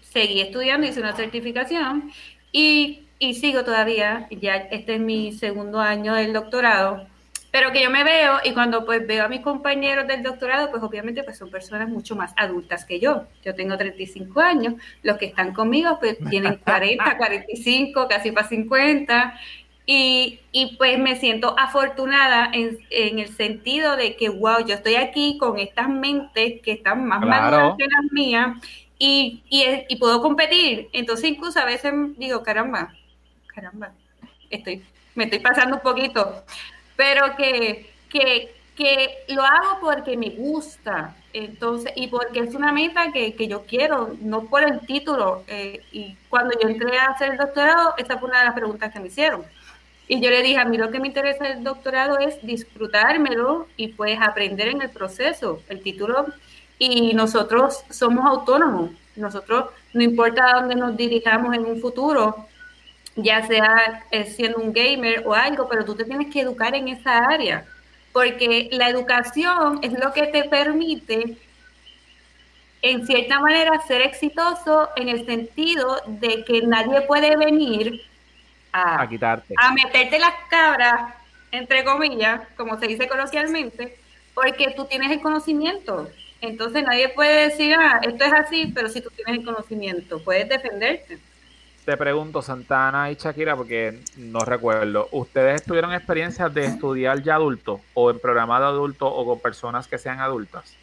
[0.00, 2.10] seguí estudiando, hice una certificación
[2.52, 7.06] y, y sigo todavía, ya este es mi segundo año del doctorado,
[7.50, 10.82] pero que yo me veo y cuando pues veo a mis compañeros del doctorado, pues
[10.82, 13.24] obviamente pues son personas mucho más adultas que yo.
[13.44, 19.34] Yo tengo 35 años, los que están conmigo pues tienen 40, 45, casi para 50.
[19.84, 24.94] Y, y, pues me siento afortunada en, en, el sentido de que, wow, yo estoy
[24.94, 27.56] aquí con estas mentes que están más Claro.
[27.56, 28.56] maduras que las mías
[28.96, 30.88] y, y, y puedo competir.
[30.92, 32.94] Entonces incluso a veces digo, caramba,
[33.48, 33.92] caramba,
[34.50, 34.84] estoy,
[35.16, 36.44] me estoy pasando un poquito,
[36.96, 41.16] pero que, que, que lo hago porque me gusta.
[41.32, 45.42] Entonces, y porque es una meta que, que yo quiero, no por el título.
[45.48, 48.92] Eh, y cuando yo entré a hacer el doctorado, esa fue una de las preguntas
[48.92, 49.44] que me hicieron.
[50.12, 53.88] Y yo le dije, a mí lo que me interesa del doctorado es disfrutármelo y
[53.88, 55.62] pues aprender en el proceso.
[55.70, 56.26] El título,
[56.78, 58.90] y nosotros somos autónomos.
[59.16, 62.46] Nosotros, no importa dónde nos dirijamos en un futuro,
[63.16, 66.88] ya sea eh, siendo un gamer o algo, pero tú te tienes que educar en
[66.88, 67.64] esa área,
[68.12, 71.38] porque la educación es lo que te permite,
[72.82, 78.11] en cierta manera, ser exitoso en el sentido de que nadie puede venir
[78.72, 79.54] a, a quitarte.
[79.56, 81.14] a meterte las cabras,
[81.50, 83.96] entre comillas, como se dice coloquialmente,
[84.34, 86.08] porque tú tienes el conocimiento.
[86.40, 90.48] Entonces nadie puede decir, ah, esto es así, pero si tú tienes el conocimiento, puedes
[90.48, 91.18] defenderte.
[91.84, 97.80] Te pregunto, Santana y Shakira, porque no recuerdo, ¿ustedes tuvieron experiencias de estudiar ya adulto
[97.94, 100.76] o en programa de adulto o con personas que sean adultas?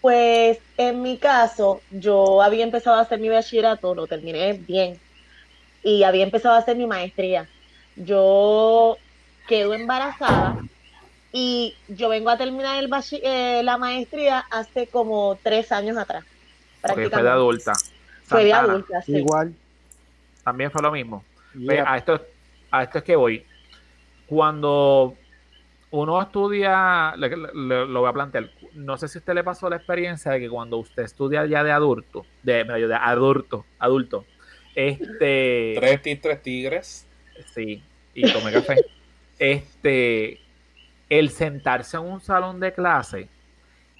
[0.00, 5.00] Pues en mi caso, yo había empezado a hacer mi bachillerato, lo terminé bien,
[5.84, 7.46] y había empezado a hacer mi maestría.
[7.94, 8.96] Yo
[9.46, 10.58] quedo embarazada
[11.32, 12.90] y yo vengo a terminar el
[13.22, 16.24] eh, la maestría hace como tres años atrás.
[16.80, 17.72] Fue de adulta.
[18.24, 19.16] Fue de adulta, sí.
[19.18, 19.54] Igual.
[20.42, 21.24] También fue lo mismo.
[21.54, 21.92] Yeah.
[21.92, 22.20] A, esto,
[22.70, 23.44] a esto es que voy.
[24.26, 25.14] Cuando
[25.90, 29.68] uno estudia, le, le, lo voy a plantear, no sé si a usted le pasó
[29.70, 34.24] la experiencia de que cuando usted estudia ya de adulto, de, de adulto, adulto,
[34.74, 35.74] este...
[35.76, 37.06] Tres, tres tigres.
[37.54, 37.82] Sí,
[38.14, 38.76] y tomé café.
[39.38, 40.40] este,
[41.08, 43.28] el sentarse en un salón de clase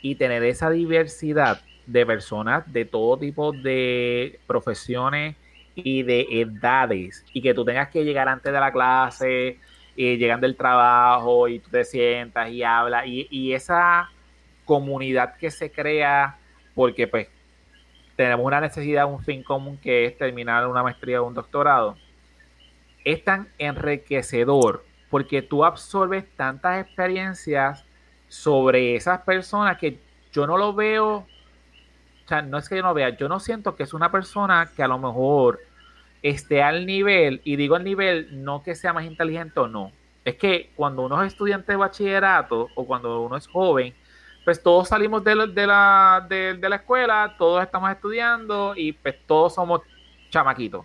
[0.00, 5.36] y tener esa diversidad de personas de todo tipo de profesiones
[5.74, 9.58] y de edades y que tú tengas que llegar antes de la clase
[9.96, 14.10] y llegan del trabajo y tú te sientas y hablas y, y esa
[14.64, 16.38] comunidad que se crea
[16.74, 17.28] porque pues
[18.16, 21.96] tenemos una necesidad, un fin común que es terminar una maestría o un doctorado.
[23.04, 27.84] Es tan enriquecedor porque tú absorbes tantas experiencias
[28.28, 29.98] sobre esas personas que
[30.32, 33.76] yo no lo veo, o sea, no es que yo no vea, yo no siento
[33.76, 35.60] que es una persona que a lo mejor
[36.22, 39.92] esté al nivel, y digo al nivel, no que sea más inteligente o no,
[40.24, 43.94] es que cuando uno es estudiante de bachillerato o cuando uno es joven,
[44.44, 48.92] pues todos salimos de la, de la, de, de la escuela, todos estamos estudiando y
[48.92, 49.80] pues todos somos
[50.30, 50.84] chamaquitos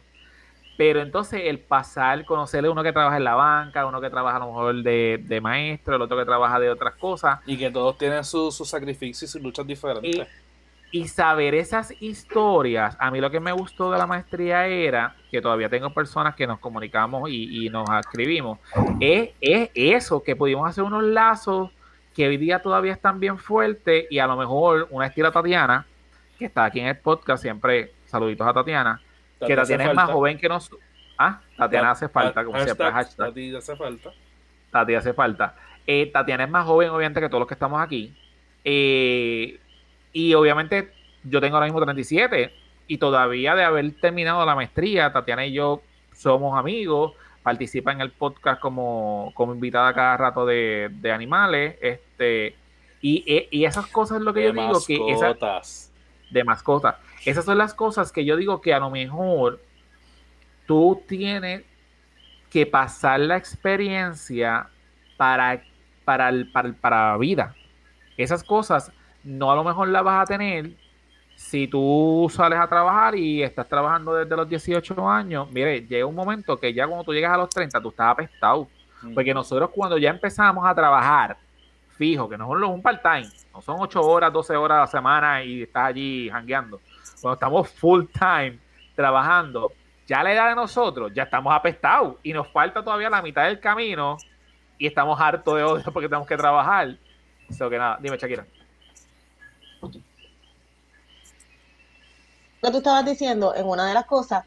[0.79, 4.39] pero entonces el pasar, conocerle uno que trabaja en la banca, uno que trabaja a
[4.39, 7.41] lo mejor de, de maestro, el otro que trabaja de otras cosas.
[7.45, 10.25] Y que todos tienen sus su sacrificios y sus luchas diferentes.
[10.89, 15.17] Y, y, saber esas historias, a mí lo que me gustó de la maestría era,
[15.29, 18.59] que todavía tengo personas que nos comunicamos y, y nos escribimos,
[19.01, 21.71] es, es eso, que pudimos hacer unos lazos
[22.19, 25.87] que hoy día todavía están bien fuertes y a lo mejor una estilo Tatiana,
[26.37, 29.01] que está aquí en el podcast, siempre saluditos a Tatiana,
[29.39, 30.81] que Tatiana es más joven que nosotros.
[31.17, 32.91] Ah, Tatiana hace falta, como hashtag, siempre.
[32.91, 33.27] Hashtag.
[33.27, 34.09] Tati hace falta.
[34.69, 35.55] Tati hace falta.
[35.87, 38.13] Eh, Tatiana es más joven, obviamente, que todos los que estamos aquí.
[38.65, 39.57] Eh,
[40.11, 40.91] y obviamente,
[41.23, 42.53] yo tengo ahora mismo 37.
[42.87, 45.81] Y todavía de haber terminado la maestría, Tatiana y yo
[46.13, 47.13] somos amigos.
[47.49, 51.77] Participa en el podcast como, como invitada cada rato de, de animales.
[51.81, 52.55] Este,
[53.01, 54.79] y, y, esas cosas es lo que de yo digo.
[54.85, 55.91] Que esas, mascotas.
[56.29, 56.95] de mascotas.
[57.25, 59.59] Esas son las cosas que yo digo que a lo mejor
[60.67, 61.63] tú tienes
[62.51, 64.69] que pasar la experiencia
[65.17, 65.63] para,
[66.05, 67.55] para, el, para, para la vida.
[68.15, 68.91] Esas cosas
[69.23, 70.69] no a lo mejor las vas a tener
[71.39, 75.49] si tú sales a trabajar y estás trabajando desde los 18 años.
[75.49, 78.67] Mire, llega un momento que ya cuando tú llegas a los 30 tú estás apestado.
[79.01, 79.13] Mm.
[79.13, 81.37] Porque nosotros cuando ya empezamos a trabajar
[81.97, 85.41] fijo, que no son un part-time, no son 8 horas, 12 horas a la semana
[85.41, 86.81] y estás allí jangueando
[87.21, 88.59] cuando estamos full time
[88.93, 89.71] trabajando,
[90.05, 93.45] ya a la edad de nosotros, ya estamos apestados y nos falta todavía la mitad
[93.45, 94.17] del camino
[94.77, 96.97] y estamos hartos de odio porque tenemos que trabajar.
[97.49, 98.45] Eso que nada, dime Shakira.
[102.61, 104.45] Que tú estabas diciendo en una de las cosas,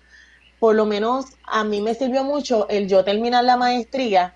[0.59, 4.35] por lo menos a mí me sirvió mucho el yo terminar la maestría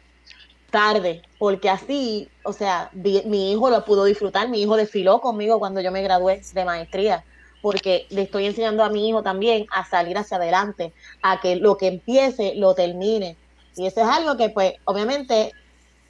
[0.71, 5.81] tarde, porque así, o sea, mi hijo lo pudo disfrutar, mi hijo desfiló conmigo cuando
[5.81, 7.25] yo me gradué de maestría,
[7.63, 11.77] porque le estoy enseñando a mi hijo también a salir hacia adelante, a que lo
[11.77, 13.37] que empiece lo termine.
[13.77, 15.53] Y eso es algo que pues obviamente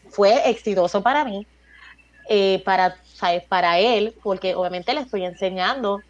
[0.08, 1.46] fue exitoso para mí,
[2.28, 2.96] eh, para,
[3.48, 6.00] para él, porque obviamente le estoy enseñando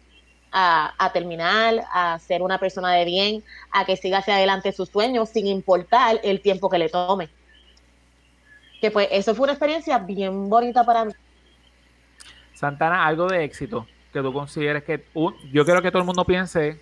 [0.51, 5.29] a, terminar, a ser una persona de bien, a que siga hacia adelante sus sueños
[5.29, 7.29] sin importar el tiempo que le tome.
[8.81, 11.13] Que pues eso fue una experiencia bien bonita para mí.
[12.53, 15.05] Santana, algo de éxito que tú consideres que...
[15.51, 16.79] yo quiero que todo el mundo piense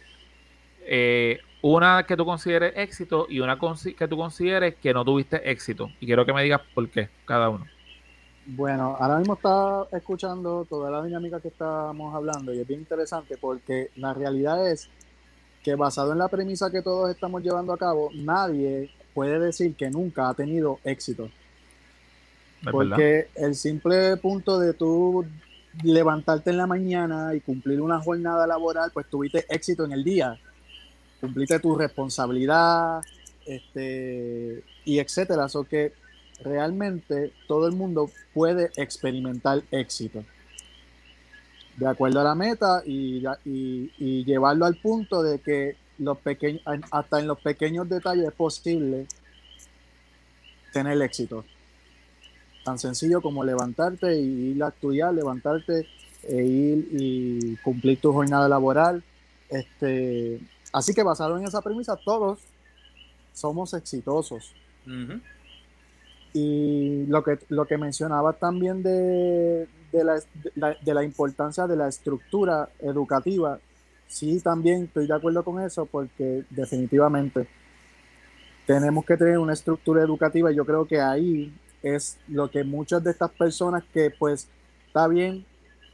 [0.82, 3.58] eh, una que tú consideres éxito y una
[3.98, 5.90] que tú consideres que no tuviste éxito.
[6.00, 7.66] Y quiero que me digas por qué, cada uno.
[8.48, 13.38] Bueno, ahora mismo está escuchando toda la dinámica que estamos hablando y es bien interesante
[13.38, 14.88] porque la realidad es
[15.64, 19.90] que basado en la premisa que todos estamos llevando a cabo, nadie puede decir que
[19.90, 21.30] nunca ha tenido éxito.
[22.72, 25.26] Porque el simple punto de tú
[25.84, 30.38] levantarte en la mañana y cumplir una jornada laboral, pues tuviste éxito en el día.
[31.20, 33.02] Cumpliste tu responsabilidad,
[33.46, 35.50] este, y etcétera.
[35.50, 35.94] So que
[36.44, 40.24] realmente todo el mundo puede experimentar éxito.
[41.78, 43.22] De acuerdo a la meta y,
[44.24, 46.62] llevarlo al punto de que los pequeños,
[46.92, 49.08] hasta en los pequeños detalles es posible
[50.72, 51.46] tener éxito.
[52.64, 55.88] Tan sencillo como levantarte y ir a estudiar, levantarte
[56.24, 59.04] e ir y cumplir tu jornada laboral.
[59.50, 60.40] Este,
[60.74, 62.40] así que basado en esa premisa, todos
[63.34, 64.54] somos exitosos.
[66.38, 72.68] Y lo que, lo que mencionaba también de, de, la, de, importancia de la estructura
[72.80, 73.58] educativa,
[74.06, 77.48] sí también estoy de acuerdo con eso porque definitivamente
[78.68, 83.12] tenemos que tener una estructura educativa yo creo que ahí es lo que muchas de
[83.12, 84.50] estas personas que pues
[84.88, 85.46] está bien,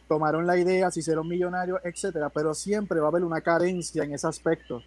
[0.08, 4.16] tomaron la idea, se hicieron millonarios, etcétera, pero siempre va a haber una carencia en
[4.16, 4.82] ese aspecto.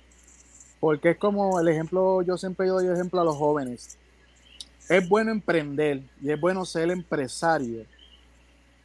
[0.81, 3.99] Porque es como el ejemplo, yo siempre doy ejemplo a los jóvenes.
[4.89, 7.85] Es bueno emprender y es bueno ser empresario,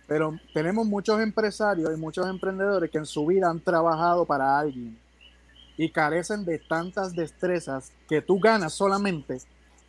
[0.08, 4.97] pero tenemos muchos empresarios y muchos emprendedores que en su vida han trabajado para alguien
[5.78, 9.39] y carecen de tantas destrezas que tú ganas solamente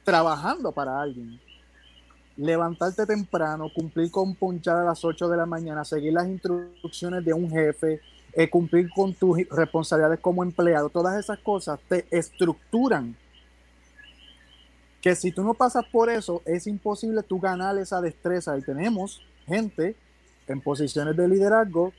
[0.04, 1.40] trabajando para alguien
[2.40, 7.34] levantarte temprano, cumplir con ponchar a las 8 de la mañana, seguir las instrucciones de
[7.34, 8.00] un jefe,
[8.32, 13.14] eh, cumplir con tus responsabilidades como empleado, todas esas cosas te estructuran.
[15.00, 18.56] Que si tú no pasas por eso, es imposible tú ganar esa destreza.
[18.58, 19.96] Y tenemos gente
[20.46, 21.92] en posiciones de liderazgo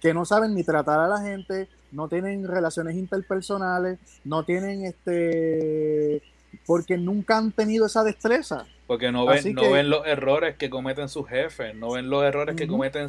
[0.00, 6.22] que no saben ni tratar a la gente, no tienen relaciones interpersonales, no tienen este,
[6.66, 8.66] porque nunca han tenido esa destreza.
[8.86, 12.54] Porque no ven, no ven los errores que cometen sus jefes, no ven los errores
[12.54, 13.08] que cometen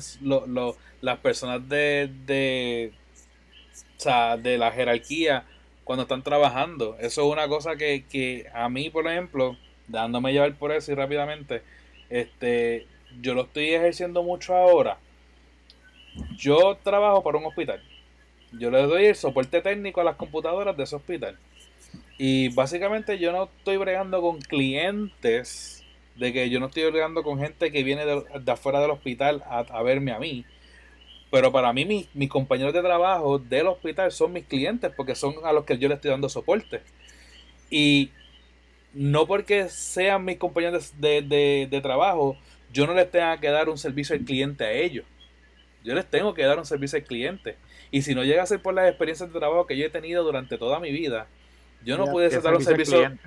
[1.01, 2.93] las personas de, de,
[4.41, 5.45] de la jerarquía
[5.85, 6.97] cuando están trabajando.
[6.99, 9.55] Eso es una cosa que, que a mí, por ejemplo,
[9.87, 11.61] dándome llevar por eso y rápidamente,
[12.09, 12.85] este,
[13.21, 14.97] yo lo estoy ejerciendo mucho ahora.
[16.37, 17.81] Yo trabajo para un hospital.
[18.51, 21.37] Yo le doy el soporte técnico a las computadoras de ese hospital.
[22.17, 25.83] Y básicamente yo no estoy bregando con clientes,
[26.15, 29.83] de que yo no estoy bregando con gente que viene de, afuera del hospital a,
[29.83, 30.45] verme a mí.
[31.31, 35.51] Pero para mí mis, compañeros de trabajo del hospital son mis clientes porque son a
[35.51, 36.81] los que yo le estoy dando soporte.
[37.69, 38.11] Y
[38.93, 42.37] no porque sean mis compañeros de, de, de trabajo,
[42.71, 45.05] yo no les tenga que dar un servicio al cliente a ellos.
[45.83, 47.57] Yo les tengo que dar un servicio al cliente.
[47.91, 50.23] Y si no llega a ser por las experiencias de trabajo que yo he tenido
[50.23, 51.27] durante toda mi vida,
[51.83, 53.17] yo no pudiese dar un servicio.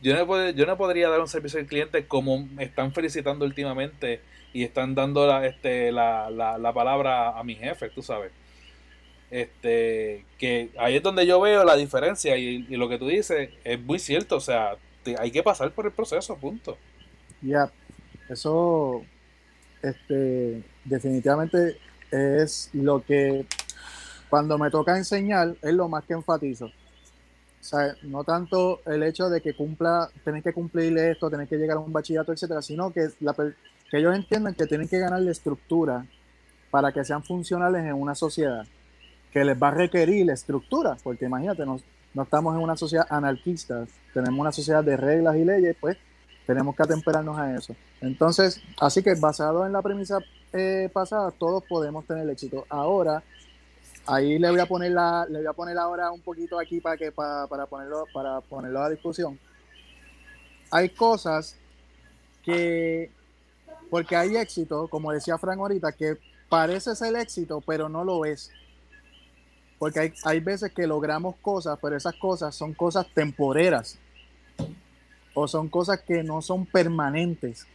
[0.00, 4.20] Yo no, yo no podría dar un servicio al cliente como me están felicitando últimamente
[4.52, 8.32] y están dando la, este, la, la, palabra a mi jefe, tú sabes.
[9.30, 13.80] Este, que ahí es donde yo veo la diferencia y, lo que tú dices es
[13.80, 14.76] muy cierto, o sea,
[15.18, 16.76] hay que pasar por el proceso, punto.
[17.42, 17.70] Ya,
[18.28, 19.04] eso
[19.82, 21.78] este, definitivamente
[22.10, 23.46] es lo que
[24.28, 26.66] cuando me toca enseñar es lo más que enfatizo.
[26.66, 31.56] O sea, no tanto el hecho de que cumpla, tener que cumplir esto, tener que
[31.56, 33.34] llegar a un bachillerato, etcétera, sino que, la,
[33.90, 36.06] que ellos entiendan que tienen que ganar la estructura
[36.70, 38.66] para que sean funcionales en una sociedad
[39.32, 43.86] que les va a requerir la estructura, porque imagínate, no estamos en una sociedad anarquista,
[44.12, 45.96] tenemos una sociedad de reglas y leyes, pues
[46.46, 47.76] tenemos que atemperarnos a eso.
[48.00, 50.18] Entonces, así que basado en la premisa
[50.52, 52.66] eh, pasada, todos podemos tener éxito.
[52.68, 53.22] Ahora,
[54.06, 56.96] ahí le voy a poner la, le voy a poner ahora un poquito aquí para
[56.96, 59.38] que para, para ponerlo para ponerlo a discusión.
[60.72, 61.56] Hay cosas
[62.44, 63.10] que
[63.90, 66.18] porque hay éxito, como decía Frank ahorita, que
[66.48, 68.50] parece ser éxito, pero no lo es.
[69.78, 73.98] Porque hay, hay veces que logramos cosas, pero esas cosas son cosas temporeras
[75.34, 77.66] o son cosas que no son permanentes,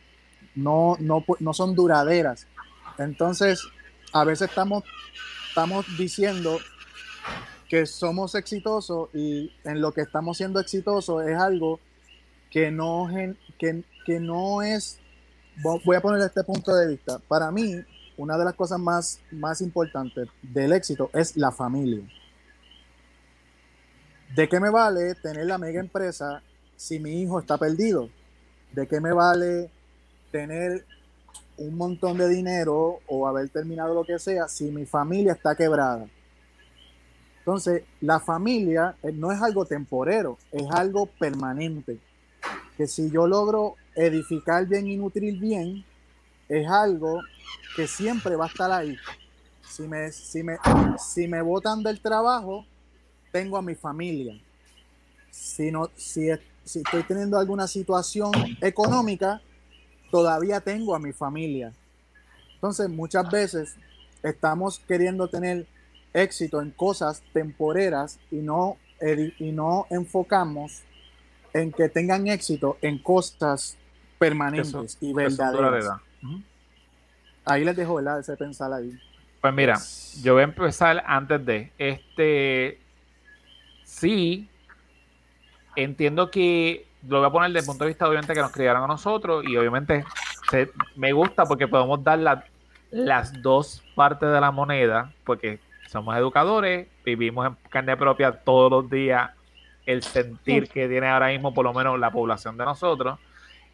[0.56, 2.48] no, no, no son duraderas.
[2.98, 3.68] Entonces,
[4.14, 4.84] a veces estamos,
[5.50, 6.60] estamos diciendo
[7.68, 11.80] que somos exitosos y en lo que estamos siendo exitosos es algo
[12.52, 13.10] que no,
[13.58, 15.00] que, que no es,
[15.62, 17.84] voy a poner este punto de vista, para mí
[18.18, 22.04] una de las cosas más, más importantes del éxito es la familia.
[24.36, 26.42] ¿De qué me vale tener la mega empresa
[26.76, 28.10] si mi hijo está perdido?
[28.72, 29.70] ¿De qué me vale
[30.32, 30.86] tener
[31.58, 36.08] un montón de dinero o haber terminado lo que sea si mi familia está quebrada?
[37.40, 42.00] Entonces, la familia eh, no es algo temporero, es algo permanente.
[42.76, 45.84] Que si yo logro edificar bien y nutrir bien,
[46.48, 47.22] es algo
[47.76, 48.98] que siempre va a estar ahí.
[49.68, 50.58] Si me, si me,
[50.98, 52.66] si me botan del trabajo,
[53.32, 54.40] tengo a mi familia.
[55.32, 58.32] Si, no, si, estoy teniendo alguna situación
[58.62, 59.42] económica,
[60.12, 61.74] todavía tengo a mi familia.
[62.54, 63.76] Entonces, muchas veces
[64.24, 65.68] estamos queriendo tener
[66.14, 68.78] éxito en cosas temporeras y no,
[69.40, 70.84] y no enfocamos
[71.54, 73.78] en que tengan éxito en cosas
[74.18, 76.00] permanentes y verdaderas.
[77.46, 78.20] Ahí les dejo, ¿verdad?
[78.20, 78.92] Ese pensar ahí.
[79.42, 79.78] Pues mira,
[80.24, 81.72] yo voy a empezar antes de.
[81.78, 82.80] Este.
[83.84, 84.50] Sí.
[85.76, 88.84] Entiendo que lo voy a poner desde el punto de vista, obviamente, que nos criaron
[88.84, 89.46] a nosotros.
[89.48, 90.04] Y obviamente
[90.96, 92.42] me gusta porque podemos dar
[92.90, 95.14] las dos partes de la moneda.
[95.24, 99.30] Porque somos educadores, vivimos en carne propia todos los días
[99.86, 103.20] el sentir que tiene ahora mismo, por lo menos, la población de nosotros.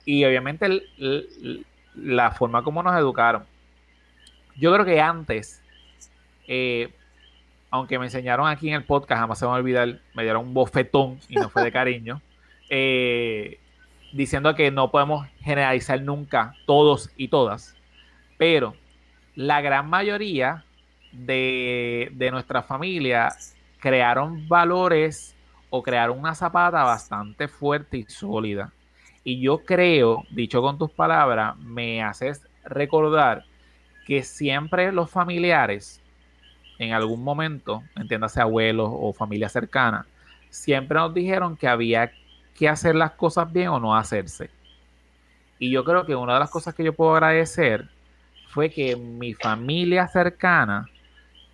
[0.05, 0.83] Y obviamente
[1.95, 3.45] la forma como nos educaron
[4.61, 5.61] yo creo que antes,
[6.47, 6.93] eh,
[7.69, 10.47] aunque me enseñaron aquí en el podcast, jamás se me va a olvidar, me dieron
[10.47, 12.21] un bofetón y no fue de cariño,
[12.69, 13.59] eh,
[14.13, 17.75] diciendo que no podemos generalizar nunca todos y todas,
[18.37, 18.75] pero
[19.35, 20.65] la gran mayoría
[21.11, 23.29] de, de nuestra familia
[23.79, 25.35] crearon valores
[25.69, 28.71] o crearon una zapata bastante fuerte y sólida.
[29.23, 33.45] Y yo creo, dicho con tus palabras, me haces recordar
[34.05, 36.01] que siempre los familiares,
[36.79, 40.05] en algún momento, entiéndase abuelos o familia cercana,
[40.49, 42.11] siempre nos dijeron que había
[42.55, 44.49] que hacer las cosas bien o no hacerse.
[45.59, 47.87] Y yo creo que una de las cosas que yo puedo agradecer
[48.47, 50.87] fue que mi familia cercana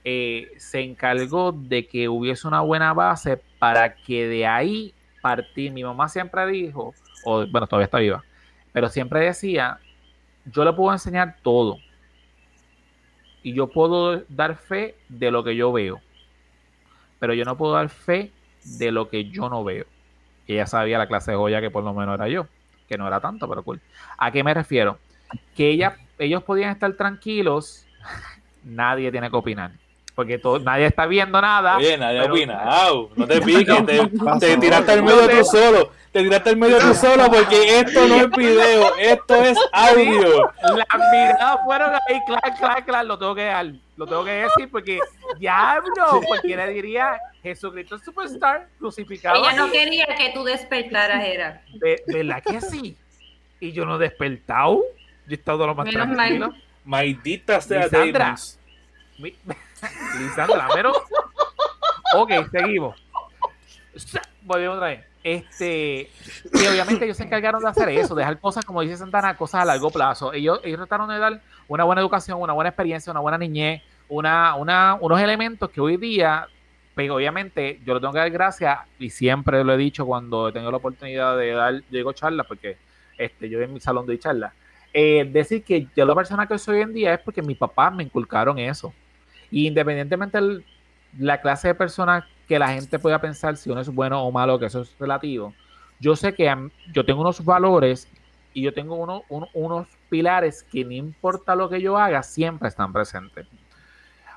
[0.04, 5.72] eh, se encargó de que hubiese una buena base para que de ahí partir.
[5.74, 6.96] Mi mamá siempre dijo,
[7.48, 8.24] bueno, todavía está viva,
[8.72, 9.80] pero siempre decía,
[10.46, 11.78] yo le puedo enseñar todo,
[13.44, 16.02] y yo puedo dar fe de lo que yo veo,
[17.20, 18.32] pero yo no puedo dar fe
[18.64, 19.86] de lo que yo no veo.
[20.48, 22.48] Ella sabía la clase de joya que por lo menos era yo,
[22.88, 23.82] que no era tanto, pero cool.
[24.18, 24.98] ¿A qué me refiero?
[25.56, 27.86] Que ella, ellos podían estar tranquilos,
[28.64, 29.72] nadie tiene que opinar
[30.18, 31.78] porque todo, nadie está viendo nada.
[31.78, 32.66] Oye, nadie opina.
[33.16, 35.92] no te piques, te, tiraste al medio tú solo.
[36.12, 40.52] Te tiraste al medio tú solo porque esto no es video, esto es audio.
[40.64, 44.72] Las miradas fueron ahí, claro, claro, claro, lo tengo que dar, lo tengo que decir
[44.72, 45.00] porque
[45.38, 49.38] diablo, cualquiera diría Jesucristo Superstar crucificado.
[49.38, 51.62] Ella no quería que tú despertaras, era.
[52.08, 52.98] ¿Verdad que sí?
[53.60, 54.82] Y yo no he despertado.
[55.28, 56.54] Yo he estado lo más Menos tranquilo.
[56.86, 57.88] Maldita sea
[60.20, 60.94] Lisandra, pero.
[62.16, 62.96] Ok, seguimos.
[64.42, 65.06] Volvemos otra vez.
[65.24, 66.10] Este,
[66.54, 69.66] y obviamente ellos se encargaron de hacer eso, dejar cosas, como dice Santana, cosas a
[69.66, 70.32] largo plazo.
[70.32, 74.56] Ellos, ellos trataron de dar una buena educación, una buena experiencia, una buena niñez, una,
[74.56, 76.48] una, unos elementos que hoy día,
[76.96, 80.54] pues obviamente, yo le tengo que dar gracias, y siempre lo he dicho cuando he
[80.54, 82.78] tenido la oportunidad de dar, yo digo charlas, porque
[83.18, 84.54] este, yo en mi salón doy charlas.
[84.94, 87.94] Eh, decir que yo la persona que soy hoy en día es porque mis papás
[87.94, 88.94] me inculcaron eso.
[89.52, 90.64] Y independientemente de
[91.20, 94.60] la clase de personas que la gente pueda pensar si uno es bueno o malo,
[94.60, 95.54] que eso es relativo,
[96.00, 96.54] yo sé que
[96.94, 98.08] yo tengo unos valores
[98.54, 99.24] y yo tengo
[99.54, 103.48] unos pilares que no importa lo que yo haga, siempre están presentes.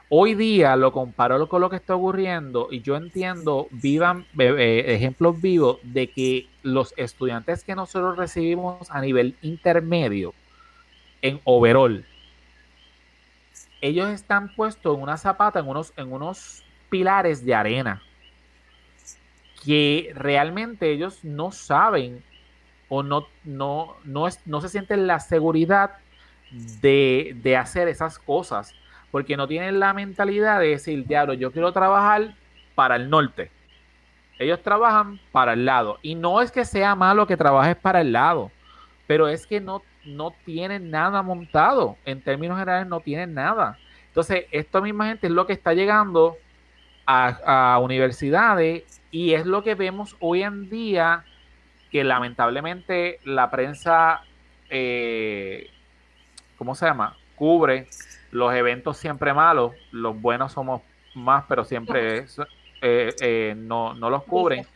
[0.09, 5.41] hoy día lo comparo con lo que está ocurriendo y yo entiendo, vivan eh, ejemplos
[5.41, 10.35] vivos de que los estudiantes que nosotros recibimos a nivel intermedio,
[11.23, 12.05] en overall,
[13.81, 18.03] ellos están puestos en una zapata, en unos, en unos pilares de arena,
[19.65, 22.23] que realmente ellos no saben
[22.89, 25.93] o no, no, no, no se sienten la seguridad
[26.81, 28.75] de, de hacer esas cosas
[29.11, 32.35] porque no tienen la mentalidad de decir, diablo, yo quiero trabajar
[32.75, 33.51] para el norte.
[34.39, 35.99] Ellos trabajan para el lado.
[36.03, 38.51] Y no es que sea malo que trabajes para el lado,
[39.07, 41.97] pero es que no, no tienen nada montado.
[42.05, 43.79] En términos generales, no tienen nada.
[44.09, 46.37] Entonces, esta misma gente es lo que está llegando
[47.07, 51.25] a, universidades y es lo que vemos hoy en día
[51.91, 54.23] que lamentablemente la prensa,
[54.69, 55.69] eh,
[56.57, 57.17] ¿cómo se llama?
[57.35, 57.89] Cubre
[58.31, 60.83] los eventos siempre malos, los buenos somos
[61.15, 62.27] más, pero siempre
[62.81, 64.67] eh, eh, no, los cubren.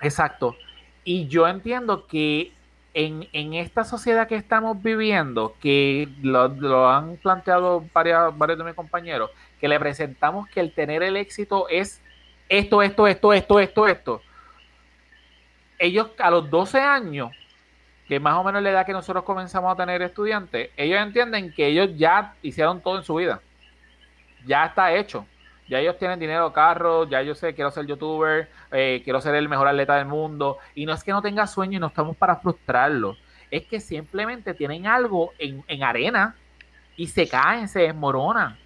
[0.00, 0.56] Exacto.
[1.04, 2.52] Y yo entiendo que
[2.94, 9.30] en, esta sociedad que estamos viviendo, que lo, han planteado varios, varios de mis compañeros,
[9.60, 12.00] que le presentamos que el tener el éxito es
[12.48, 14.22] esto, esto, esto, esto, esto, esto.
[15.78, 17.30] Ellos a los 12 años
[18.06, 21.66] que más o menos la edad que nosotros comenzamos a tener estudiantes, ellos entienden que
[21.66, 23.40] ellos ya hicieron todo en su vida.
[24.46, 25.26] Ya está hecho.
[25.68, 29.48] Ya ellos tienen dinero, carros, ya yo sé, quiero ser youtuber, eh, quiero ser el
[29.48, 30.58] mejor atleta del mundo.
[30.74, 33.16] Y no es que no tenga sueño y no estamos para frustrarlo.
[33.50, 36.36] Es que simplemente tienen algo en, arena
[36.96, 38.58] y se caen, se desmoronan.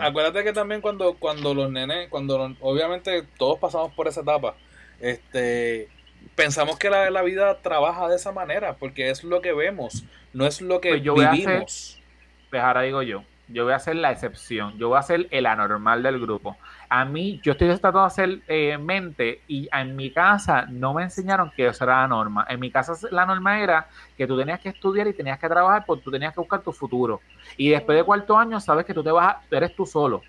[0.00, 4.54] Acuérdate, que también cuando, cuando los nenes, cuando obviamente todos pasamos por esa etapa,
[5.00, 5.88] este
[6.34, 10.46] pensamos que la, la, vida trabaja de esa manera, porque es lo que vemos, no
[10.46, 12.00] es lo que pues yo vivimos.
[12.48, 15.46] pues ahora digo yo, yo voy a ser la excepción, yo voy a ser el
[15.46, 16.56] anormal del grupo.
[16.88, 21.02] A mí, yo estoy tratando de hacer eh, mente y en mi casa no me
[21.02, 22.46] enseñaron que eso era la norma.
[22.48, 25.84] En mi casa la norma era que tú tenías que estudiar y tenías que trabajar
[25.86, 27.20] porque tú tenías que buscar tu futuro.
[27.56, 30.22] Y después de cuarto año sabes que tú te vas, a, eres tú solo.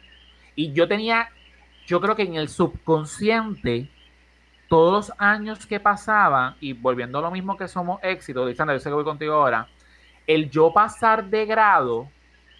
[0.55, 1.29] Y yo tenía,
[1.85, 3.89] yo creo que en el subconsciente
[4.67, 8.79] todos los años que pasaban, y volviendo a lo mismo que somos éxitos, Lisandra, yo
[8.79, 9.67] sé que voy contigo ahora,
[10.25, 12.09] el yo pasar de grado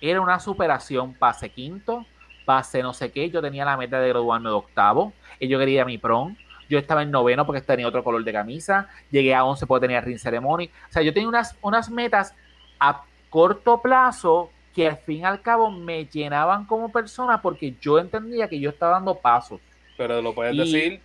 [0.09, 1.13] era una superación.
[1.13, 2.05] Pase quinto,
[2.45, 5.85] pase no sé qué, yo tenía la meta de graduarme de octavo, y yo quería
[5.85, 6.35] mi prom,
[6.69, 10.01] yo estaba en noveno porque tenía otro color de camisa, llegué a once porque tenía
[10.01, 12.35] ring ceremony, o sea, yo tenía unas, unas metas
[12.79, 17.99] a corto plazo que al fin y al cabo me llenaban como persona porque yo
[17.99, 19.61] entendía que yo estaba dando pasos.
[19.97, 20.99] Pero lo puedes decir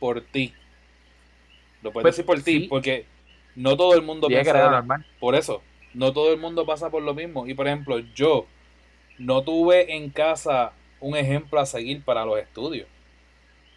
[0.00, 0.54] por ti.
[1.82, 3.06] Lo puedes pues, decir por ti, porque
[3.54, 4.84] no todo el mundo piensa
[5.20, 5.62] por eso.
[5.94, 7.46] No todo el mundo pasa por lo mismo.
[7.46, 8.46] Y por ejemplo, yo
[9.18, 12.86] no tuve en casa un ejemplo a seguir para los estudios.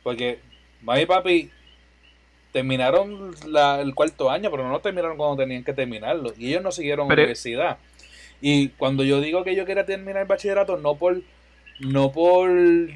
[0.04, 0.40] Porque
[0.82, 1.52] mami y papi
[2.52, 3.36] terminaron
[3.80, 6.34] el cuarto año, pero no lo terminaron cuando tenían que terminarlo.
[6.38, 7.78] Y ellos no siguieron universidad.
[8.40, 11.22] Y cuando yo digo que yo quería terminar el bachillerato, no por
[11.80, 12.50] no por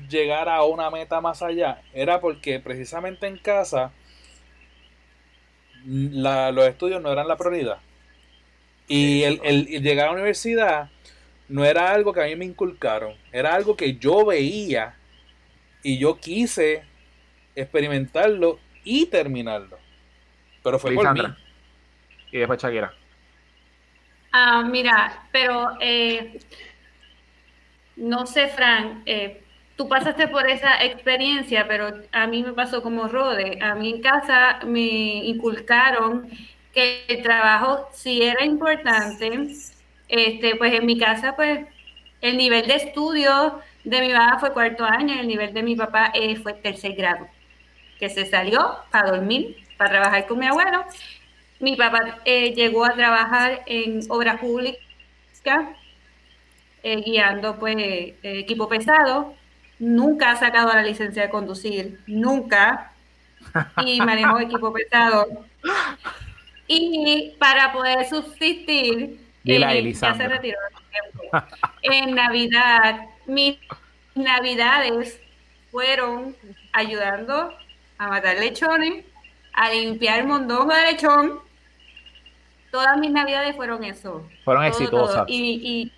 [0.07, 3.91] llegar a una meta más allá, era porque precisamente en casa
[5.85, 7.79] los estudios no eran la prioridad.
[8.89, 10.89] Y el, llegar a la universidad
[11.47, 14.95] no era algo que a mí me inculcaron, era algo que yo veía
[15.83, 16.83] y yo quise
[17.55, 19.77] experimentarlo y terminarlo.
[20.63, 21.21] Pero fue por mí.
[22.31, 22.93] Y después Shakira.
[24.31, 26.39] Ah, mira, pero eh,
[27.95, 29.43] no sé, Fran, eh,
[29.75, 33.59] tú pasaste por esa experiencia, pero a mí me pasó como Rode.
[33.61, 36.29] A mí en casa me inculcaron
[36.73, 39.49] que el trabajo sí era importante.
[40.07, 41.67] Este, pues en mi casa, pues
[42.21, 46.11] el nivel de estudio de mi mamá fue cuarto año el nivel de mi papá
[46.13, 47.27] eh, fue tercer grado,
[47.97, 50.83] que se salió para dormir, para trabajar con mi abuelo.
[51.59, 54.79] Mi papá eh, llegó a trabajar en obras públicas
[56.83, 57.75] eh, guiando pues
[58.23, 59.33] equipo pesado,
[59.79, 62.93] nunca ha sacado la licencia de conducir, nunca,
[63.85, 65.27] y manejó equipo pesado.
[66.71, 70.57] Y para poder subsistir, eh, ya se retiró
[71.81, 73.57] en Navidad, mis
[74.13, 75.19] navidades
[75.71, 76.35] fueron
[76.71, 77.53] ayudando
[77.97, 79.03] a matar lechones,
[79.53, 81.39] a limpiar mondongo de lechón.
[82.71, 84.29] Todas mis navidades fueron eso.
[84.45, 85.25] Fueron exitosas.
[85.27, 85.91] y,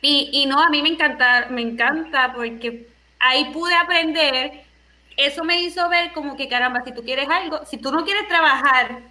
[0.00, 2.88] y, y no, a mí me encanta, me encanta porque
[3.20, 4.64] ahí pude aprender,
[5.16, 8.26] eso me hizo ver como que caramba, si tú quieres algo, si tú no quieres
[8.26, 9.02] trabajar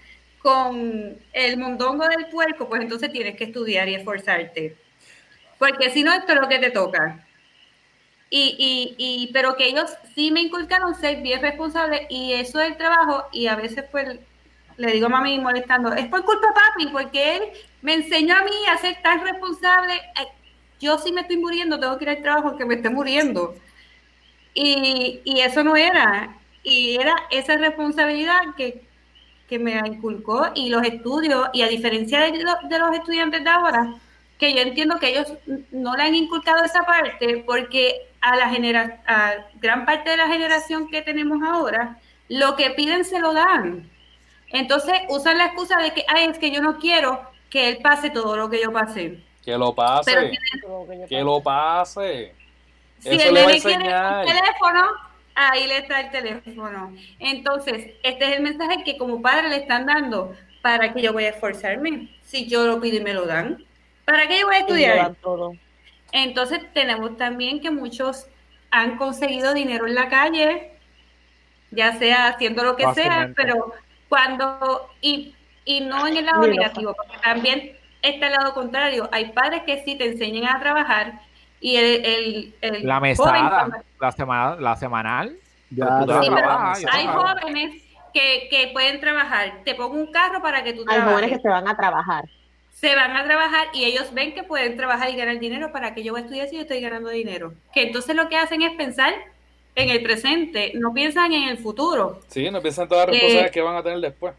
[0.41, 4.75] con el mondongo del puerco, pues entonces tienes que estudiar y esforzarte.
[5.57, 7.25] porque si no, esto es lo que te toca.
[8.29, 12.69] Y, y, y, pero que ellos sí me inculcaron ser bien responsables y eso es
[12.71, 14.19] el trabajo y a veces pues
[14.77, 17.43] le digo a mami molestando, es por culpa de papi, porque él
[17.81, 20.01] me enseñó a mí a ser tan responsable.
[20.79, 23.55] Yo sí me estoy muriendo, tengo que ir al trabajo aunque me esté muriendo.
[24.53, 26.37] Y, y eso no era.
[26.63, 28.83] Y era esa responsabilidad que,
[29.51, 33.95] que me inculcó y los estudios, y a diferencia de, de los estudiantes de ahora,
[34.39, 35.33] que yo entiendo que ellos
[35.71, 40.27] no le han inculcado esa parte porque a la genera a gran parte de la
[40.27, 41.97] generación que tenemos ahora,
[42.29, 43.91] lo que piden se lo dan.
[44.53, 48.09] Entonces usan la excusa de que, ay, es que yo no quiero que él pase
[48.09, 49.19] todo lo que yo pasé.
[49.43, 50.31] Que lo pase.
[51.09, 52.33] que lo pase.
[52.99, 55.10] Si el nene quiere un teléfono,
[55.49, 56.95] ahí le está el teléfono.
[57.19, 60.35] Entonces, este es el mensaje que como padre le están dando.
[60.61, 62.09] ¿Para que yo voy a esforzarme?
[62.21, 63.65] Si yo lo pido y me lo dan.
[64.05, 65.15] ¿Para qué yo voy a estudiar?
[66.11, 68.27] Entonces, tenemos también que muchos
[68.69, 70.71] han conseguido dinero en la calle,
[71.71, 73.73] ya sea haciendo lo que sea, pero
[74.07, 75.35] cuando, y,
[75.65, 79.09] y no en el lado negativo, porque también está el lado contrario.
[79.11, 81.21] Hay padres que sí te enseñan a trabajar
[81.61, 85.37] y el, el, la mesada, la, semana, la semanal.
[86.91, 87.83] hay jóvenes
[88.13, 89.59] que, que, pueden trabajar.
[89.63, 91.07] Te pongo un carro para que tú trabajes.
[91.07, 92.25] Hay jóvenes que se van a trabajar.
[92.73, 96.03] Se van a trabajar y ellos ven que pueden trabajar y ganar dinero para que
[96.03, 97.53] yo voy a estudiar si yo estoy ganando dinero.
[97.73, 99.13] Que entonces lo que hacen es pensar
[99.75, 102.21] en el presente, no piensan en el futuro.
[102.27, 104.33] Sí, no piensan todas las responsabilidades que van a tener después.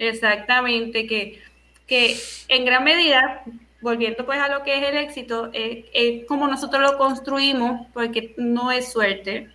[0.00, 1.40] Exactamente, que,
[1.86, 2.16] que
[2.48, 3.44] en gran medida,
[3.80, 8.70] volviendo pues a lo que es el éxito, es como nosotros lo construimos, porque no
[8.70, 9.50] es suerte.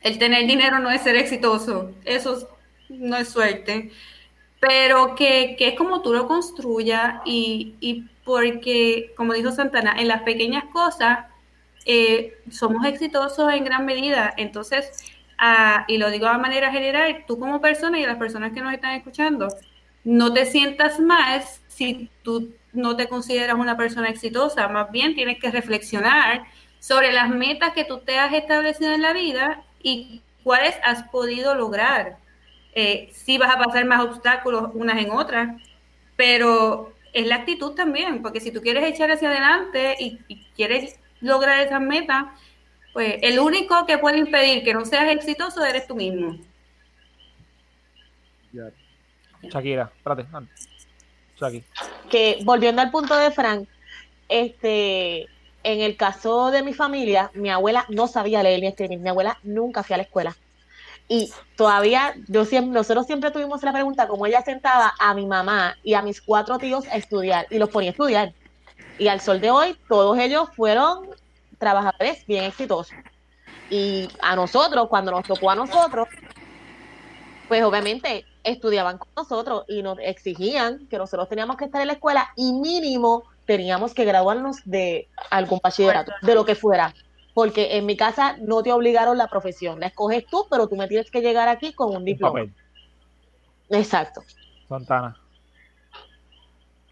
[0.00, 2.48] El tener dinero no es ser exitoso, eso
[2.88, 3.90] no es suerte,
[4.60, 10.08] pero que, que es como tú lo construyas y, y porque, como dijo Santana, en
[10.08, 11.26] las pequeñas cosas
[11.84, 14.32] eh, somos exitosos en gran medida.
[14.36, 15.04] Entonces,
[15.88, 18.94] y lo digo de manera general, tú como persona y las personas que nos están
[18.94, 19.48] escuchando,
[20.04, 25.38] no te sientas más si tú no te consideras una persona exitosa, más bien tienes
[25.38, 26.44] que reflexionar
[26.80, 31.54] sobre las metas que tú te has establecido en la vida y cuáles has podido
[31.54, 32.18] lograr.
[32.74, 35.60] Eh, si vas a pasar más obstáculos unas en otras,
[36.16, 40.98] pero es la actitud también, porque si tú quieres echar hacia adelante y, y quieres
[41.20, 42.24] lograr esas metas,
[42.92, 46.38] pues el único que puede impedir que no seas exitoso eres tú mismo.
[49.42, 50.26] Shakira, espérate,
[51.44, 51.64] Shakira.
[52.10, 53.68] Que volviendo al punto de Frank,
[54.28, 55.28] este,
[55.62, 59.38] en el caso de mi familia, mi abuela no sabía leer ni escribir, mi abuela
[59.42, 60.36] nunca fue a la escuela.
[61.08, 65.76] Y todavía, yo siempre, nosotros siempre tuvimos la pregunta cómo ella sentaba a mi mamá
[65.82, 68.32] y a mis cuatro tíos a estudiar y los ponía a estudiar.
[68.98, 71.08] Y al sol de hoy, todos ellos fueron
[71.58, 72.94] trabajadores bien exitosos.
[73.70, 76.08] Y a nosotros, cuando nos tocó a nosotros,
[77.48, 81.94] pues obviamente estudiaban con nosotros y nos exigían que nosotros teníamos que estar en la
[81.94, 86.94] escuela y mínimo teníamos que graduarnos de algún bachillerato, de lo que fuera.
[87.34, 90.86] Porque en mi casa no te obligaron la profesión, la escoges tú, pero tú me
[90.86, 92.46] tienes que llegar aquí con un diploma.
[93.70, 94.22] Exacto.
[94.68, 95.16] Santana.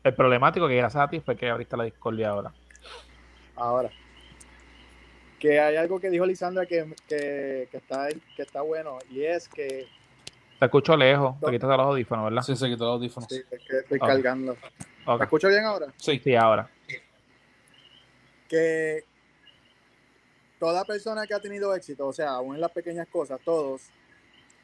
[0.03, 2.53] El problemático que gracias a ti fue que ahorita la discordia ahora.
[3.55, 3.91] Ahora.
[5.39, 6.95] Que hay algo que dijo Lisandra que,
[7.73, 9.87] está, que está bueno y es que...
[10.63, 12.43] Te escucho lejos, te quitas los audífonos, ¿verdad?
[12.43, 13.29] Sí, se quitó los audífonos.
[13.29, 14.57] Sí, es que estoy cargando.
[15.09, 15.89] ¿Me escucho bien ahora?
[15.97, 16.21] Sí.
[16.23, 16.71] Sí, ahora.
[18.49, 19.03] Que
[20.61, 23.91] toda persona que ha tenido éxito, o sea, aún en las pequeñas cosas, todos,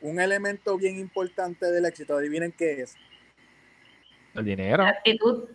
[0.01, 2.95] un elemento bien importante del éxito, adivinen qué es,
[4.37, 4.85] el dinero.
[4.85, 5.49] actitud.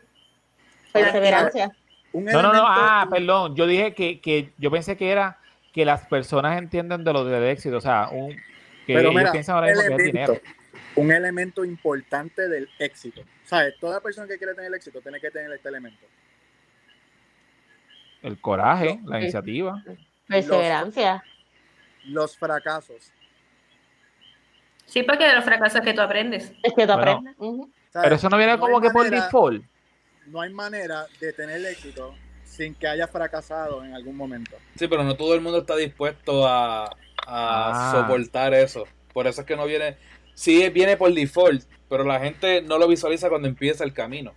[0.91, 1.71] Perseverancia.
[2.11, 5.39] No, no, no, ah, perdón, yo dije que, que, yo pensé que era
[5.71, 8.35] que las personas entienden de lo del éxito, o sea, un,
[8.85, 10.41] que Pero mira, piensan ahora mismo que es dinero.
[10.95, 13.21] Un elemento importante del éxito.
[13.45, 13.75] ¿Sabes?
[13.79, 16.05] Toda persona que quiere tener éxito tiene que tener este elemento.
[18.21, 19.83] El coraje, la iniciativa.
[20.27, 21.23] Perseverancia.
[22.05, 23.11] Los, los, fracasos.
[24.85, 26.53] Sí, porque de los fracasos que tú aprendes.
[26.61, 27.35] Es que tú aprendes.
[27.93, 29.63] Pero eso no viene como que por default.
[30.27, 34.55] No hay manera de tener éxito sin que haya fracasado en algún momento.
[34.75, 36.95] Sí, pero no todo el mundo está dispuesto a,
[37.27, 37.93] ah.
[37.95, 38.87] soportar eso.
[39.13, 39.97] Por eso es que no viene.
[40.33, 44.33] Sí, viene por default, pero la gente no lo visualiza cuando empieza el camino.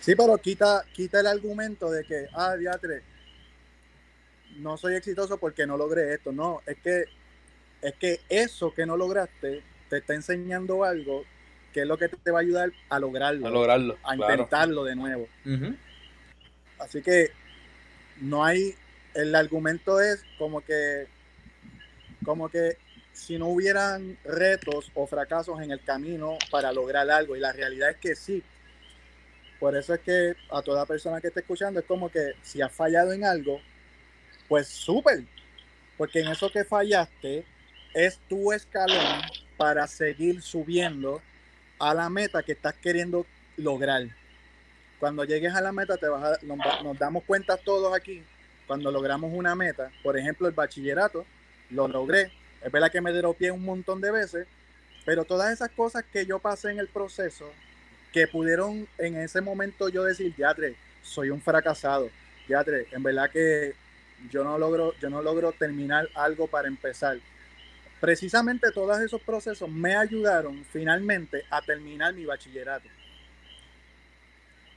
[0.00, 3.02] Sí, pero quita, quita el argumento de que, ah, diatre,
[4.56, 6.32] no soy exitoso porque no logré esto.
[6.32, 7.04] No, es que,
[7.82, 11.24] es que eso que no lograste te está enseñando algo
[11.74, 13.46] que es lo que te va a ayudar a lograrlo.
[13.46, 13.98] A lograrlo.
[14.04, 15.28] A intentarlo de nuevo.
[16.78, 17.32] Así que
[18.20, 18.74] no hay,
[19.14, 21.08] el argumento es como que,
[22.24, 22.76] como que
[23.12, 27.90] si no hubieran retos o fracasos en el camino para lograr algo, y la realidad
[27.90, 28.42] es que sí.
[29.60, 32.72] Por eso es que a toda persona que esté escuchando es como que si has
[32.72, 33.60] fallado en algo,
[34.48, 35.24] pues súper,
[35.96, 37.44] porque en eso que fallaste
[37.94, 39.22] es tu escalón
[39.56, 41.22] para seguir subiendo
[41.78, 44.08] a la meta que estás queriendo lograr.
[44.98, 48.22] Cuando llegues a la meta, te vas nos, damos cuenta todos aquí,
[48.66, 51.24] cuando logramos una meta, por ejemplo, el bachillerato,
[51.74, 52.30] lo logré.
[52.62, 54.46] Es verdad que me pie un montón de veces,
[55.04, 57.50] pero todas esas cosas que yo pasé en el proceso,
[58.12, 62.08] que pudieron en ese momento yo decir, Yatre, soy un fracasado.
[62.48, 63.74] Yatre, en verdad que
[64.30, 67.18] yo no logro, yo no logro terminar algo para empezar.
[68.00, 72.88] Precisamente todos esos procesos me ayudaron finalmente a terminar mi bachillerato.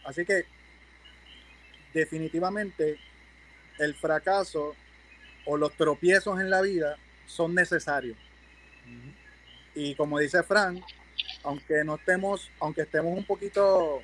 [0.04, 0.46] Así que
[1.94, 2.98] definitivamente
[3.80, 4.76] el fracaso
[5.48, 8.18] o los tropiezos en la vida son necesarios.
[9.74, 10.84] Y como dice Frank,
[11.44, 14.02] aunque no estemos, aunque estemos un poquito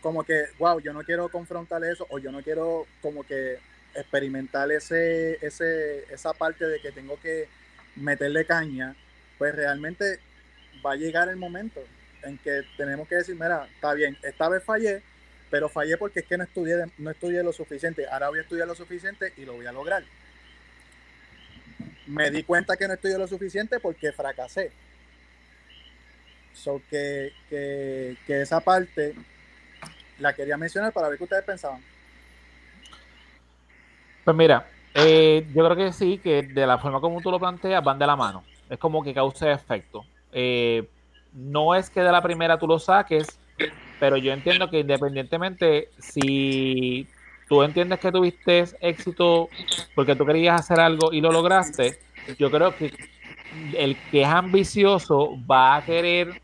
[0.00, 3.58] como que, wow, yo no quiero confrontar eso o yo no quiero como que
[3.94, 7.48] experimentar ese, ese, esa parte de que tengo que
[7.94, 8.96] meterle caña,
[9.38, 10.18] pues realmente
[10.84, 11.80] va a llegar el momento
[12.22, 15.02] en que tenemos que decir, mira, está bien, esta vez fallé,
[15.50, 18.06] pero fallé porque es que no estudié, no estudié lo suficiente.
[18.08, 20.02] Ahora voy a estudiar lo suficiente y lo voy a lograr.
[22.12, 24.70] Me di cuenta que no estudié lo suficiente porque fracasé.
[26.52, 29.14] So que, que, esa parte
[30.18, 31.80] la quería mencionar para ver qué ustedes pensaban.
[34.24, 37.82] Pues mira, eh, yo creo que sí, que de la forma como tú lo planteas,
[37.82, 38.44] van de la mano.
[38.68, 40.04] Es como que causa efecto.
[40.32, 40.86] Eh,
[41.32, 43.38] no es que de la primera tú lo saques,
[43.98, 47.08] pero yo entiendo que independientemente, si
[47.52, 49.50] tú entiendes que tuviste éxito
[49.94, 51.98] porque tú querías hacer algo y lo lograste,
[52.38, 52.90] yo creo que
[53.76, 56.40] el que es ambicioso va a querer,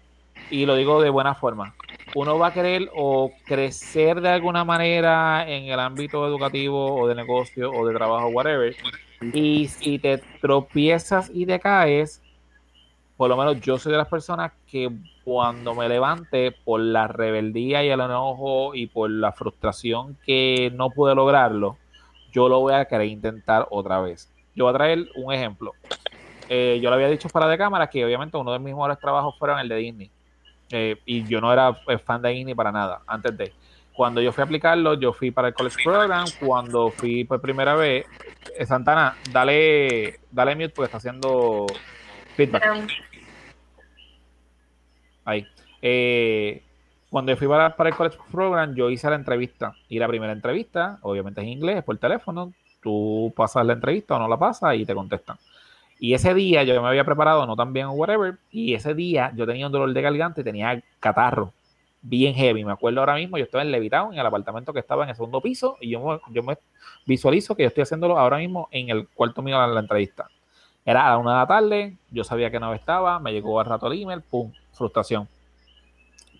[0.50, 1.74] y lo digo de buena forma,
[2.14, 7.14] uno va a querer o crecer de alguna manera en el ámbito educativo o de
[7.14, 8.76] negocio o de trabajo, whatever.
[9.32, 12.20] Y si te tropiezas y te caes,
[13.18, 14.88] por lo menos yo soy de las personas que
[15.24, 20.88] cuando me levante por la rebeldía y el enojo y por la frustración que no
[20.90, 21.76] pude lograrlo,
[22.30, 24.32] yo lo voy a querer intentar otra vez.
[24.54, 25.72] Yo voy a traer un ejemplo.
[26.48, 29.36] Eh, yo le había dicho fuera de cámara que obviamente uno de mis mejores trabajos
[29.36, 30.10] fueron el de Disney.
[30.70, 33.52] Eh, y yo no era eh, fan de Disney para nada, antes de.
[33.94, 36.24] Cuando yo fui a aplicarlo, yo fui para el College Program.
[36.38, 38.06] Cuando fui por primera vez,
[38.64, 41.66] Santana, dale, dale mute porque está haciendo
[42.38, 42.62] feedback.
[45.24, 45.46] Ahí.
[47.10, 49.74] cuando yo fui para, para, el College Program, yo hice la entrevista.
[49.88, 52.52] Y la primera entrevista, obviamente es en inglés, por teléfono.
[52.80, 55.36] Tú pasas la entrevista o no la pasas y te contestan.
[55.98, 59.32] Y ese día yo me había preparado, no tan bien o whatever, y ese día
[59.34, 61.52] yo tenía un dolor de garganta y tenía catarro
[62.00, 62.64] bien heavy.
[62.64, 65.16] Me acuerdo ahora mismo, yo estaba en Levitown, en el apartamento que estaba en el
[65.16, 66.56] segundo piso, y yo yo me
[67.04, 70.28] visualizo que yo estoy haciéndolo ahora mismo en el cuarto mío de la entrevista.
[70.88, 73.66] Era a la una de la tarde, yo sabía que no estaba, me llegó al
[73.66, 75.28] rato el email, pum, frustración.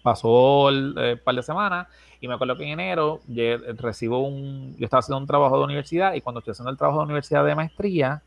[0.02, 1.86] Pasó el eh, par de semanas
[2.18, 3.20] y me acuerdo que en enero
[3.76, 7.00] recibo un, yo estaba haciendo un trabajo de universidad y cuando estoy haciendo el trabajo
[7.00, 8.22] de universidad de maestría,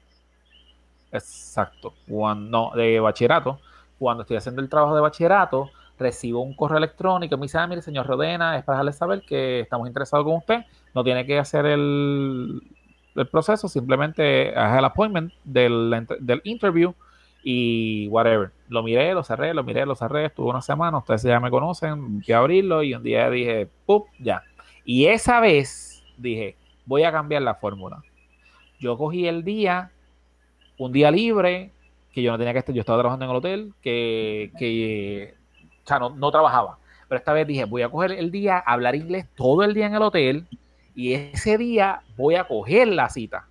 [1.12, 1.94] Exacto.
[2.08, 3.60] Cuando, de bachillerato.
[4.00, 7.36] Cuando estoy haciendo el trabajo de bachillerato, recibo un correo electrónico.
[7.38, 10.66] Me dice, ah, mire, señor Rodena, es para dejarle saber que estamos interesados con usted.
[10.94, 12.62] No tiene que hacer el,
[13.16, 16.94] el proceso, simplemente el appointment del, del interview
[17.44, 18.52] y whatever.
[18.70, 20.26] Lo miré, lo cerré, lo miré, lo cerré.
[20.26, 24.08] Estuve una semana, ustedes ya me conocen, fui abrirlo y un día dije, ¡pup!
[24.20, 24.44] Ya.
[24.86, 26.56] Y esa vez dije,
[26.86, 28.02] voy a cambiar la fórmula.
[28.80, 29.92] Yo cogí el día
[30.78, 31.72] un día libre,
[32.12, 35.36] que yo no tenía que estar, yo estaba trabajando en el hotel, que, que
[35.84, 36.80] o sea, no, no, trabajaba.
[37.08, 39.96] Pero esta vez dije, voy a coger el día, hablar inglés todo el día en
[39.96, 40.48] el hotel,
[40.96, 43.48] y ese día voy a coger la cita.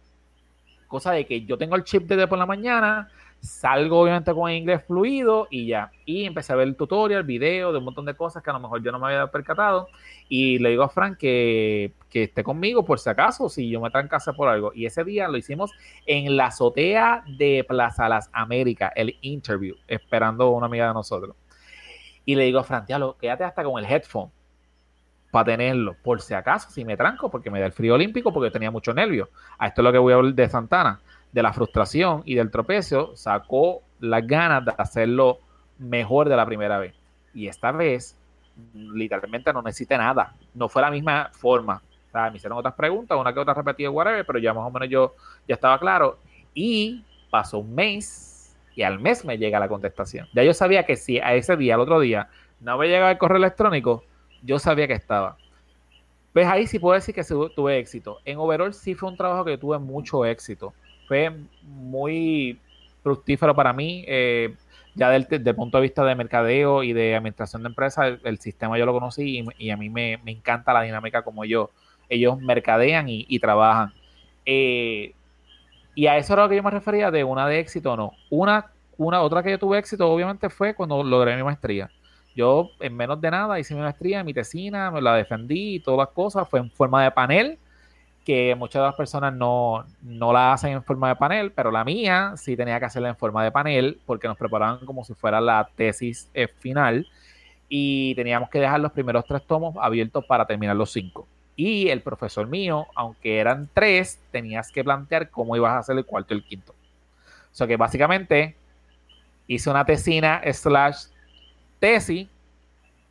[0.88, 3.08] Cosa de que yo tengo el chip desde por la mañana,
[3.40, 5.90] salgo obviamente con inglés fluido y ya.
[6.04, 8.60] Y empecé a ver el tutorial, video de un montón de cosas que a lo
[8.60, 9.88] mejor yo no me había percatado.
[10.28, 13.90] Y le digo a Frank que, que esté conmigo por si acaso, si yo me
[13.90, 14.72] casa por algo.
[14.74, 15.72] Y ese día lo hicimos
[16.06, 21.36] en la azotea de Plaza Las Américas, el interview, esperando a una amiga de nosotros.
[22.24, 24.30] Y le digo a Frank, lo quédate hasta con el headphone
[25.30, 28.50] para tenerlo, por si acaso, si me tranco, porque me da el frío olímpico, porque
[28.50, 29.28] tenía mucho nervio.
[29.58, 31.00] A esto es lo que voy a hablar de Santana
[31.32, 35.38] de la frustración y del tropecio, sacó las ganas de hacerlo
[35.78, 36.94] mejor de la primera vez.
[37.34, 38.16] Y esta vez,
[38.74, 40.34] literalmente no necesité nada.
[40.54, 41.82] No fue la misma forma.
[42.08, 44.70] O sea, me hicieron otras preguntas, una que otra repetida, whatever, pero ya más o
[44.70, 45.14] menos yo
[45.46, 46.18] ya estaba claro.
[46.52, 50.26] Y pasó un mes y al mes me llega la contestación.
[50.32, 52.28] Ya yo sabía que si a ese día, al otro día,
[52.60, 54.04] no me llegaba el correo electrónico,
[54.42, 55.36] yo sabía que estaba.
[56.32, 58.18] Pues ahí sí puedo decir que tuve éxito.
[58.24, 60.72] En overall sí fue un trabajo que tuve mucho éxito.
[61.08, 61.32] Fue
[61.62, 62.58] muy
[63.02, 64.04] fructífero para mí.
[64.06, 64.54] Eh,
[64.94, 68.78] ya desde el punto de vista de mercadeo y de administración de empresas, el, sistema
[68.78, 71.70] yo lo conocí y, a mí me, encanta la dinámica como yo,
[72.08, 73.92] ellos mercadean y, trabajan.
[74.44, 75.14] Eh,
[75.94, 78.12] y a eso era lo que yo me refería de una de éxito o no.
[78.30, 78.66] Una,
[78.98, 81.90] una otra que yo tuve éxito, obviamente, fue cuando logré mi maestría.
[82.40, 86.06] Yo en menos de nada hice mi maestría, mi tesina, me la defendí y todas
[86.06, 86.48] las cosas.
[86.48, 87.58] Fue en forma de panel,
[88.24, 91.84] que muchas de las personas no, no la hacen en forma de panel, pero la
[91.84, 95.38] mía sí tenía que hacerla en forma de panel porque nos preparaban como si fuera
[95.38, 97.06] la tesis eh, final
[97.68, 101.28] y teníamos que dejar los primeros tres tomos abiertos para terminar los cinco.
[101.56, 106.06] Y el profesor mío, aunque eran tres, tenías que plantear cómo ibas a hacer el
[106.06, 106.72] cuarto y el quinto.
[106.72, 108.56] O sea que básicamente
[109.46, 111.09] hice una tesina slash
[111.80, 112.28] tesis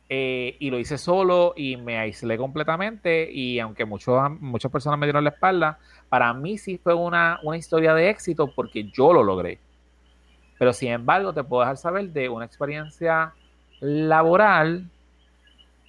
[0.08, 5.24] eh, y lo hice solo y me aislé completamente y aunque muchas personas me dieron
[5.24, 9.58] la espalda, para mí sí fue una, una historia de éxito porque yo lo logré.
[10.58, 13.34] Pero sin embargo te puedo dejar saber de una experiencia
[13.80, 14.88] laboral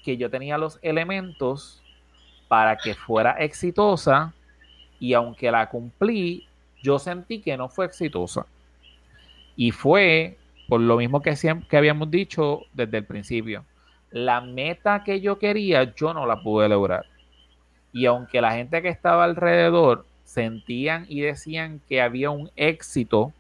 [0.04, 1.82] que yo tenía los elementos
[2.48, 4.34] para que fuera exitosa
[5.00, 6.48] y aunque la cumplí,
[6.84, 8.46] yo sentí que no fue exitosa.
[9.56, 10.38] Y fue
[10.72, 13.66] por lo mismo que, siempre, que habíamos dicho desde el principio.
[14.10, 17.08] La meta que yo quería, yo no la pude lograr.
[17.92, 23.34] Y aunque la gente que estaba alrededor sentían y decían que había un éxito,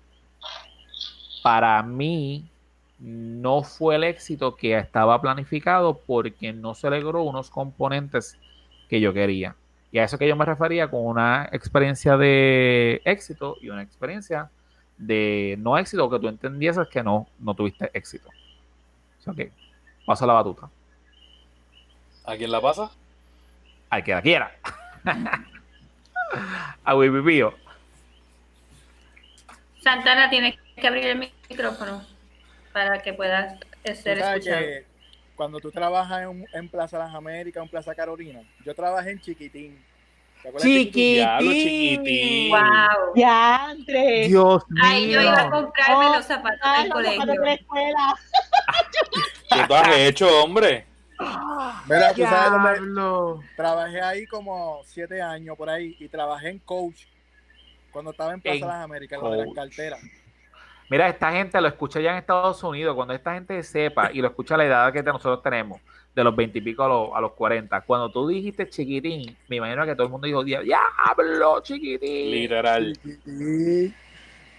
[1.41, 2.49] para mí
[2.99, 8.37] no fue el éxito que estaba planificado porque no se logró unos componentes
[8.89, 9.55] que yo quería.
[9.89, 14.49] Y a eso que yo me refería con una experiencia de éxito y una experiencia
[15.01, 18.29] de no éxito, que tú entendieses que no, no tuviste éxito.
[19.19, 19.51] O sea que
[20.05, 20.69] pasa la batuta.
[22.23, 22.91] ¿A quién la pasa?
[23.89, 24.55] Al que la quiera.
[26.83, 27.55] a Wibibio.
[29.81, 32.05] Santana, tienes que abrir el micrófono
[32.71, 33.59] para que puedas
[33.95, 34.65] ser escuchado.
[35.35, 39.90] cuando tú trabajas en, en Plaza Las Américas, en Plaza Carolina, yo trabajé en Chiquitín
[40.57, 42.51] Chiquitín.
[42.51, 43.13] Wow.
[43.15, 44.27] Ya, Andrés.
[44.27, 44.83] Dios mío.
[44.85, 47.25] Ay, yo iba a comprarme los zapatos del colegio.
[47.25, 48.15] De la escuela.
[49.49, 50.85] ¿Qué tú has hecho, hombre?
[51.87, 57.05] Mira, tú sabes dónde trabajé ahí como siete años por ahí y trabajé en coach
[57.91, 59.97] cuando estaba en Plaza de las Américas, en la cartera.
[60.91, 62.93] Mira, esta gente lo escucha ya en Estados Unidos.
[62.95, 65.79] Cuando esta gente sepa y lo escucha a la edad que nosotros tenemos,
[66.13, 67.79] de los 20 y pico a los, a los 40.
[67.79, 72.31] Cuando tú dijiste chiquitín, me imagino que todo el mundo dijo, diablo, chiquitín.
[72.31, 72.99] Literal.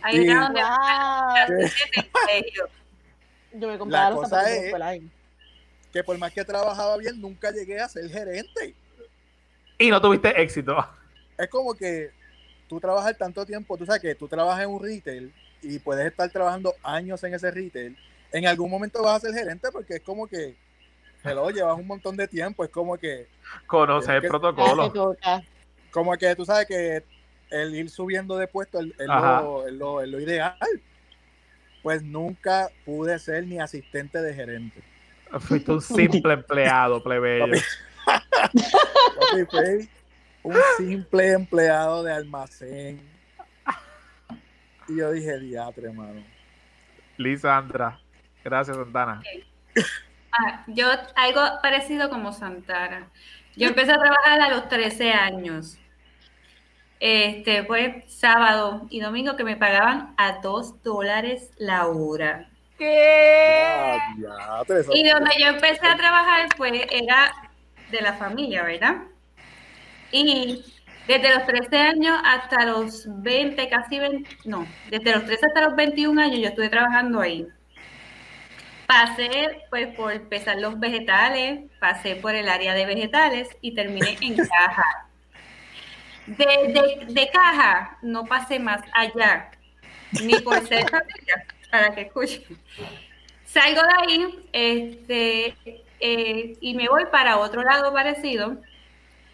[0.00, 0.62] Ahí era donde
[3.52, 4.72] Yo me compraba la cosa es
[5.92, 8.74] que por más que trabajaba bien, nunca llegué a ser gerente.
[9.78, 10.82] Y no tuviste éxito.
[11.36, 12.10] Es como que
[12.70, 15.30] tú trabajas tanto tiempo, tú sabes que tú trabajas en un retail
[15.62, 17.96] y puedes estar trabajando años en ese retail.
[18.32, 20.56] En algún momento vas a ser gerente porque es como que
[21.24, 23.28] hello, llevas un montón de tiempo, es como que...
[23.66, 25.16] Conoce el protocolo.
[25.90, 27.04] Como que tú sabes que
[27.50, 30.56] el ir subiendo de puesto es, lo, lo, ideal.
[31.82, 34.82] Pues nunca pude ser ni asistente de gerente.
[35.40, 37.46] Fuiste un simple empleado, plebeyo.
[40.42, 43.11] un simple empleado de almacén.
[44.92, 46.22] Y yo dije, diatre, hermano.
[47.16, 47.98] Lisandra.
[48.44, 49.22] Gracias, Santana.
[50.32, 53.08] Ah, yo algo parecido como Santana.
[53.56, 55.78] Yo empecé a trabajar a los 13 años.
[57.00, 62.48] Este fue sábado y domingo que me pagaban a 2 dólares la hora.
[62.78, 63.98] ¿Qué?
[64.94, 67.32] y donde yo empecé a trabajar, pues era
[67.90, 69.02] de la familia, ¿verdad?
[70.10, 70.64] Y
[71.06, 75.76] desde los 13 años hasta los 20, casi 20, no, desde los 13 hasta los
[75.76, 77.46] 21 años yo estuve trabajando ahí.
[78.86, 84.36] Pasé pues por empezar los vegetales, pasé por el área de vegetales y terminé en
[84.48, 85.08] caja.
[86.26, 89.50] De, caja no pasé más allá,
[90.22, 92.42] ni por ser familia, para que escuchen.
[93.44, 95.56] Salgo de ahí este,
[96.00, 98.58] eh, y me voy para otro lado parecido.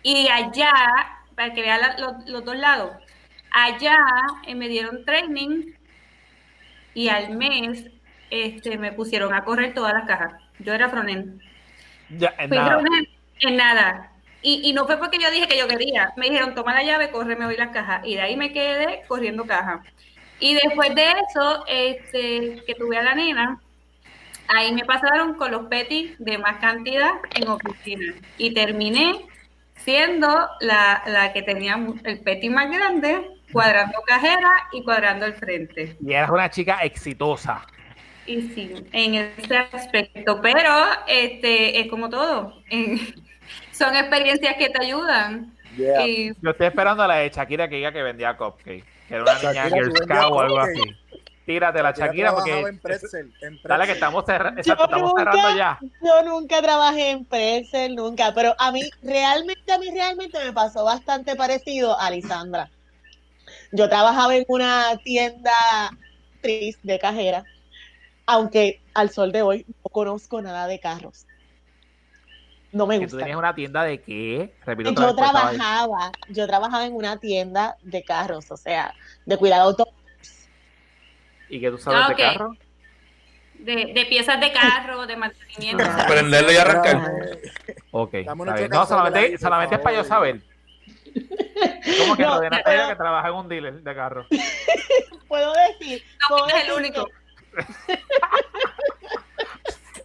[0.03, 0.73] Y allá,
[1.39, 1.81] para que vean
[2.27, 2.97] los dos lados,
[3.53, 3.97] allá
[4.45, 5.73] eh, me dieron training
[6.95, 7.87] y al mes
[8.29, 10.33] este, me pusieron a correr todas las cajas.
[10.59, 11.41] Yo era fronen.
[12.11, 12.83] Ya, en nada.
[13.39, 14.13] en nada.
[14.43, 16.13] Y, y no fue porque yo dije que yo quería.
[16.17, 18.05] Me dijeron, toma la llave, corre, me voy las cajas.
[18.05, 19.85] Y de ahí me quedé corriendo caja.
[20.41, 23.61] Y después de eso, este, que tuve a la nena,
[24.49, 28.15] ahí me pasaron con los petis de más cantidad en oficina.
[28.39, 29.25] Y terminé
[29.85, 35.97] siendo la, la que tenía el petit más grande, cuadrando cajera y cuadrando el frente.
[36.05, 37.67] Y eras una chica exitosa.
[38.27, 40.71] Y sí, en ese aspecto, pero
[41.07, 42.63] este es como todo.
[43.73, 45.55] son experiencias que te ayudan.
[45.77, 46.07] Yeah.
[46.07, 48.85] Y Yo estoy esperando a la de Shakira que diga que vendía cupcake.
[49.09, 49.93] Que era una niña Girl
[50.31, 50.81] o algo cupcake.
[50.81, 51.08] así.
[51.49, 52.51] Tírate la Shakira porque.
[52.51, 55.79] trabajaba en pretzel, en Dale que estamos, cerra- Yo exacto, estamos nunca- cerrando ya.
[56.05, 60.85] Yo nunca trabajé en Pretzel, nunca, pero a mí realmente, a mí realmente me pasó
[60.85, 62.69] bastante parecido a Lisandra.
[63.73, 65.51] Yo trabajaba en una tienda
[66.35, 67.45] actriz de cajera,
[68.27, 71.25] aunque al sol de hoy no conozco nada de carros.
[72.73, 73.19] No me Que tú gusta.
[73.21, 74.55] tenías una tienda de qué?
[74.67, 78.93] Repito Yo trabajaba, yo trabajaba en una tienda de carros, o sea,
[79.25, 79.89] de cuidado auto.
[81.49, 82.21] ¿Y que tú sabes Ah, de ok.
[82.21, 82.57] carro?
[83.55, 85.83] de, de piezas de carro, de mantenimiento.
[85.85, 87.11] sea, Prenderlo y arrancar.
[87.91, 88.15] Ok.
[88.37, 88.67] Una bien.
[88.69, 90.41] choca No, solamente, solamente es para yo saber.
[91.99, 94.27] Como que No, Rodena pero- que trabaja en un dealer de carro.
[95.29, 97.09] Puedo decir, no puedo es el único.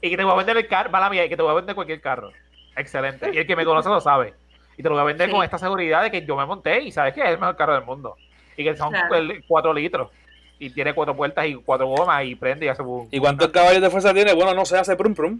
[0.01, 1.55] Y que te voy a vender el carro, mala mía, y que te voy a
[1.55, 2.31] vender cualquier carro.
[2.75, 3.31] Excelente.
[3.33, 4.33] Y el que me conoce lo sabe.
[4.77, 5.33] Y te lo voy a vender Sí.
[5.33, 7.73] con esta seguridad de que yo me monté y sabes que es el mejor carro
[7.75, 8.17] del mundo.
[8.57, 9.15] Y que son Claro.
[9.47, 10.11] cuatro litros.
[10.59, 13.07] Y tiene cuatro puertas y cuatro gomas y prende y hace boom.
[13.11, 14.33] ¿Y cuántos caballos de fuerza tiene?
[14.33, 15.39] Bueno, no se hace prum prum.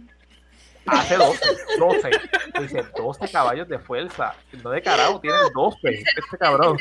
[0.86, 1.40] Hace 12.
[1.78, 2.10] 12.
[2.60, 4.34] Dice 12 caballos de fuerza.
[4.62, 5.78] No de carajo, tiene 12.
[5.88, 6.76] Este cabrón.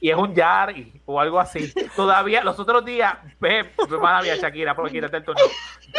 [0.00, 1.72] Y es un Yari o algo así.
[1.94, 5.42] Todavía, los otros días, ve, hermana mía, Shakira, por quítate el turno.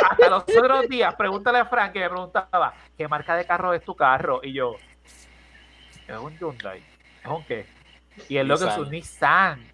[0.09, 3.83] Hasta los otros días, pregúntale a Frank que me preguntaba, ¿qué marca de carro es
[3.83, 4.41] tu carro?
[4.43, 4.75] Y yo,
[6.07, 6.83] es un Hyundai.
[7.23, 7.65] ¿Es un qué?
[8.27, 8.81] Y el loco es Nissan.
[8.81, 9.72] un Nissan.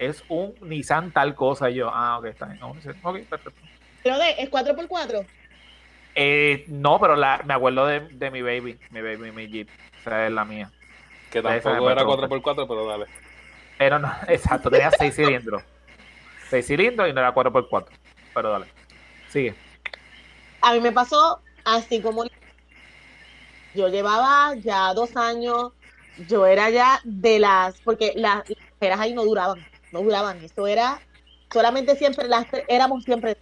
[0.00, 1.68] Es un Nissan tal cosa.
[1.70, 2.58] Y yo, ah, ok, está bien.
[2.58, 2.70] No.
[2.70, 3.60] Ok, perfecto.
[4.02, 5.26] pero de, es 4x4.
[6.14, 9.68] Eh, no, pero la, me acuerdo de, de mi baby, mi baby, mi Jeep.
[10.00, 10.70] Esa es la mía.
[11.30, 12.54] Que tampoco era pregunta.
[12.54, 13.04] 4x4, pero dale.
[13.76, 15.62] Pero no, exacto, tenía seis cilindros.
[16.48, 17.86] Seis cilindros y no era 4x4.
[18.34, 18.66] Pero dale.
[19.28, 19.54] Sigue.
[20.62, 22.24] A mí me pasó así como
[23.74, 25.72] yo llevaba ya dos años,
[26.26, 30.66] yo era ya de las, porque las las esperas ahí no duraban, no duraban, esto
[30.66, 31.00] era,
[31.52, 33.36] solamente siempre las éramos siempre,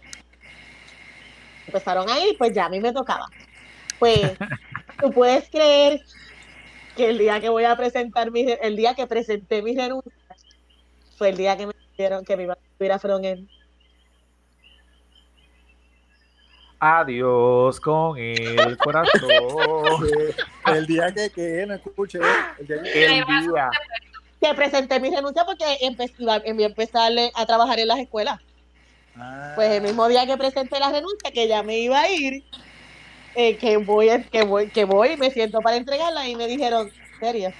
[1.67, 3.27] empezaron ahí, pues ya a mí me tocaba.
[3.99, 4.19] Pues
[5.01, 6.01] tú puedes creer
[6.95, 10.11] que el día que voy a presentar mi, el día que presenté mi renuncia,
[11.17, 13.47] fue el día que me dijeron que me iba a subir a Frontend.
[16.81, 19.19] Adiós con el corazón.
[20.65, 22.19] El día que, que no escuché,
[22.59, 23.69] el día que- el día.
[24.41, 28.39] Que presenté mi renuncia porque empe- iba, iba a empezar a trabajar en las escuelas.
[29.15, 32.45] Ah, Pues el mismo día que presenté la renuncia, que ya me iba a ir,
[33.35, 37.55] eh, que voy, que voy, que voy, me siento para entregarla y me dijeron, ¿serio?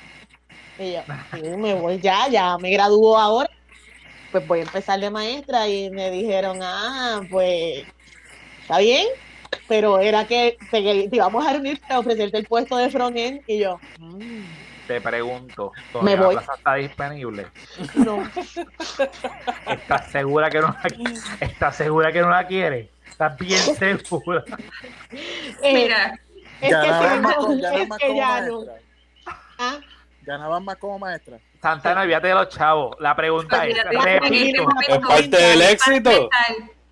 [0.78, 3.50] Y yo, "Sí, me voy ya, ya me graduó ahora,
[4.32, 7.88] pues voy a empezar de maestra y me dijeron, ah, pues
[8.62, 9.08] está bien,
[9.68, 13.60] pero era que te, te íbamos a reunir para ofrecerte el puesto de frontend y
[13.60, 16.36] yo, "Mm, Te pregunto, Me ¿todavía la voy.
[16.38, 17.46] plaza está disponible?
[17.94, 18.28] no.
[19.68, 22.90] ¿Estás segura que no la, ¿Estás segura que no la quiere?
[23.08, 24.44] ¿Estás bien segura?
[25.62, 26.20] Eh, Mira,
[26.60, 28.56] es que, ganaban sí, más, no, co- ganaban es más que como ya no.
[28.62, 28.76] maestra.
[29.60, 29.78] Ah,
[30.24, 31.38] Ganaban más como maestra.
[31.62, 32.96] Santana, olvídate de los chavos.
[33.00, 36.30] La pregunta es, repito, Es parte del éxito.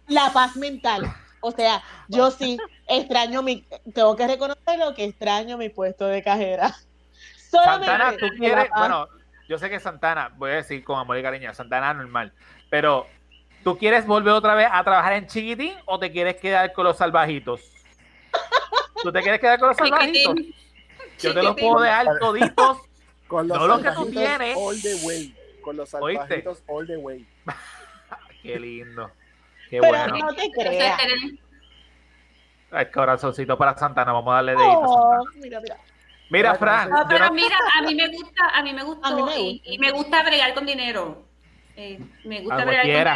[0.07, 1.11] la paz mental.
[1.41, 3.65] O sea, yo sí extraño mi,
[3.95, 6.75] tengo que reconocerlo que extraño mi puesto de cajera.
[7.49, 9.07] Solamente Santana, tú quieres, bueno,
[9.47, 12.33] yo sé que Santana, voy a decir con amor y cariño, Santana normal,
[12.69, 13.07] pero
[13.63, 16.97] ¿tú quieres volver otra vez a trabajar en Chiquitín o te quieres quedar con los
[16.97, 17.61] salvajitos?
[19.01, 20.35] ¿Tú te quieres quedar con los salvajitos?
[20.35, 20.55] Chiquitín.
[21.19, 22.77] Yo te los puedo dejar toditos.
[23.27, 24.57] Con los No lo que tú salvajitos tienes.
[24.57, 25.35] all the way.
[25.61, 26.21] Con los ¿Oíste?
[26.27, 27.27] salvajitos all the way.
[28.41, 29.11] Qué lindo.
[29.69, 30.17] Qué Pero bueno.
[30.17, 31.01] no te creas.
[32.71, 34.69] El corazoncito para Santana, vamos a darle dedito.
[34.69, 35.77] a Oh, mira, mira.
[36.29, 39.05] Mira, Fran, No, yo pero no- mira, a mí me gusta, a mí me gustó
[39.07, 39.69] A mí me y, gusta.
[39.71, 41.23] y me gusta bregar con dinero.
[41.75, 43.15] Eh, me gusta Ah, bregar con dinero.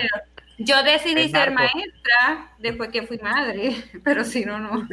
[0.59, 1.75] Yo decidí El ser narco.
[1.75, 4.88] maestra después que fui madre, pero si no, no.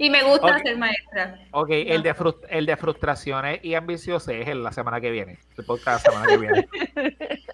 [0.00, 1.40] Y me gusta ser maestra.
[1.50, 5.38] Ok, el de, frus- el de frustraciones y ambiciosos es el- la semana que viene.
[5.56, 6.68] El podcast la semana que viene.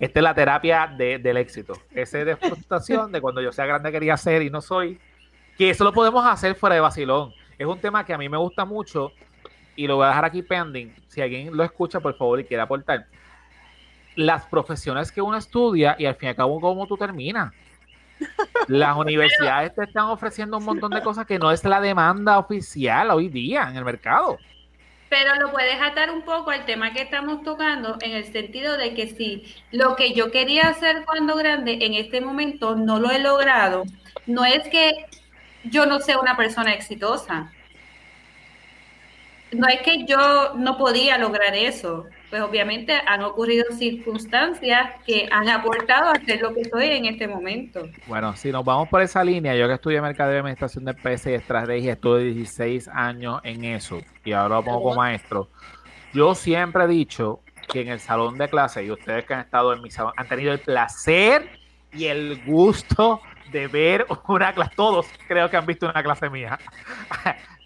[0.00, 1.74] Esta es la terapia de- del éxito.
[1.94, 4.98] Ese de frustración, de cuando yo sea grande quería ser y no soy.
[5.58, 7.32] Que eso lo podemos hacer fuera de vacilón.
[7.64, 9.12] Es un tema que a mí me gusta mucho
[9.74, 10.94] y lo voy a dejar aquí pending.
[11.08, 13.06] Si alguien lo escucha, por favor, y quiere aportar.
[14.16, 17.54] Las profesiones que uno estudia y al fin y al cabo, ¿cómo tú terminas?
[18.68, 23.10] Las universidades te están ofreciendo un montón de cosas que no es la demanda oficial
[23.10, 24.36] hoy día en el mercado.
[25.08, 28.92] Pero lo puedes atar un poco al tema que estamos tocando en el sentido de
[28.92, 33.20] que si lo que yo quería hacer cuando grande en este momento no lo he
[33.20, 33.84] logrado,
[34.26, 35.06] no es que
[35.64, 37.50] yo no sea una persona exitosa.
[39.54, 45.48] No es que yo no podía lograr eso, pues obviamente han ocurrido circunstancias que han
[45.48, 47.88] aportado a ser lo que soy en este momento.
[48.06, 51.30] Bueno, si nos vamos por esa línea, yo que estudié Mercadeo y Administración de PC
[51.30, 55.48] y Estrategia, estuve 16 años en eso y ahora lo pongo como maestro.
[56.12, 59.72] Yo siempre he dicho que en el salón de clase, y ustedes que han estado
[59.72, 61.48] en mi salón, han tenido el placer
[61.92, 63.20] y el gusto
[63.52, 66.58] de ver una clase, todos creo que han visto una clase mía.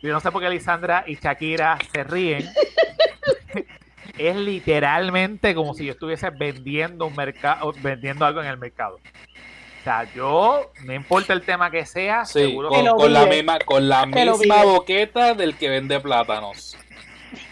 [0.02, 2.48] Yo no sé por qué Lisandra y Shakira se ríen,
[4.18, 8.96] es literalmente como si yo estuviese vendiendo un mercado, vendiendo algo en el mercado.
[8.96, 13.58] O sea, yo, no importa el tema que sea, seguro con, que con la misma,
[13.60, 16.76] con la misma boqueta del que vende plátanos.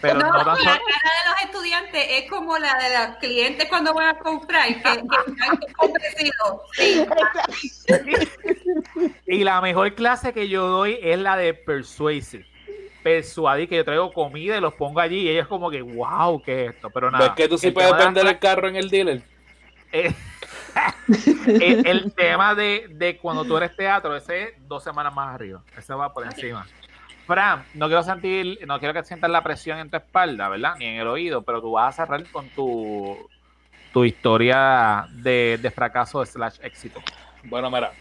[0.01, 3.67] pero no, no tan la cara de los estudiantes es como la de los clientes
[3.67, 6.61] cuando van a comprar, que, que están convencidos.
[6.73, 7.05] Sí,
[9.27, 12.45] Y la mejor clase que yo doy es la de persuasive.
[13.03, 16.65] Persuadir, que yo traigo comida y los pongo allí y ellos como que, wow, ¿qué
[16.65, 16.89] es esto?
[16.89, 17.25] Pero nada.
[17.25, 19.21] ¿Ves que tú sí puedes la vender el carro en el dealer?
[19.91, 20.13] Eh,
[21.47, 25.61] el, el tema de, de cuando tú eres teatro, ese es dos semanas más arriba.
[25.77, 26.65] Ese va por encima.
[27.25, 30.75] Fran, no quiero sentir, no quiero que sientas la presión en tu espalda, ¿verdad?
[30.79, 33.17] Ni en el oído, pero tú vas a cerrar con tu,
[33.91, 37.01] tu historia de, de fracaso slash éxito.
[37.43, 37.91] Bueno, mira.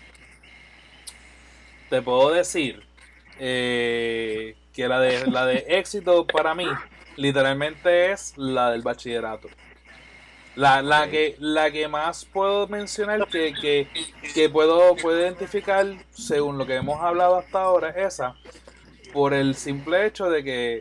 [1.88, 2.82] Te puedo decir
[3.38, 6.66] eh, que la de, la de éxito para mí
[7.16, 9.48] literalmente es la del bachillerato.
[10.54, 13.88] La, la, que, la que más puedo mencionar que, que,
[14.32, 18.36] que puedo, puedo identificar según lo que hemos hablado hasta ahora es esa.
[19.12, 20.80] Por el simple hecho de que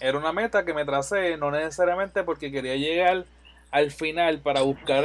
[0.00, 3.24] era una meta que me tracé, no necesariamente porque quería llegar
[3.70, 5.04] al final para buscar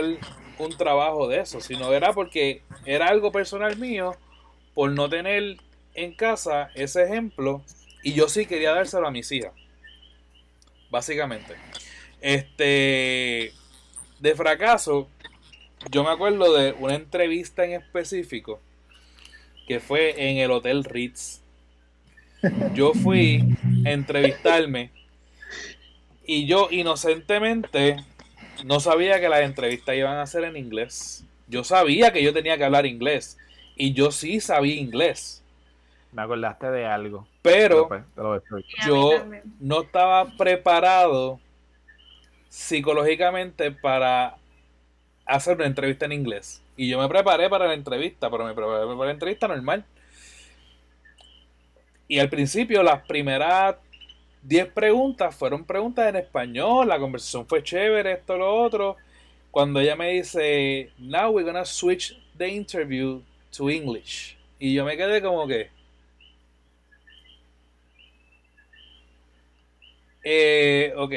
[0.57, 4.15] un trabajo de eso, sino era porque era algo personal mío
[4.73, 5.57] por no tener
[5.93, 7.63] en casa ese ejemplo
[8.03, 9.53] y yo sí quería dárselo a mis hijas.
[10.89, 11.55] Básicamente.
[12.19, 13.53] Este
[14.19, 15.09] de fracaso,
[15.89, 18.61] yo me acuerdo de una entrevista en específico
[19.67, 21.41] que fue en el Hotel Ritz.
[22.73, 23.43] Yo fui
[23.85, 24.91] a entrevistarme
[26.25, 27.97] y yo inocentemente
[28.63, 31.23] no sabía que las entrevistas iban a ser en inglés.
[31.47, 33.37] Yo sabía que yo tenía que hablar inglés
[33.81, 35.43] y yo sí sabía inglés,
[36.11, 37.27] Me acordaste de algo.
[37.41, 38.39] pero pues, te lo
[38.85, 39.25] yo
[39.59, 41.39] no estaba preparado
[42.47, 44.37] psicológicamente para
[45.25, 46.61] hacer una entrevista en inglés.
[46.77, 49.83] Y yo me preparé para la entrevista, pero me preparé para la entrevista normal.
[52.07, 53.77] Y al principio las primeras
[54.43, 58.97] 10 preguntas fueron preguntas en español, la conversación fue chévere, esto, lo otro.
[59.49, 63.23] Cuando ella me dice, now we're gonna switch the interview
[63.55, 64.37] to English.
[64.59, 65.69] Y yo me quedé como que,
[70.23, 71.13] eh, ok.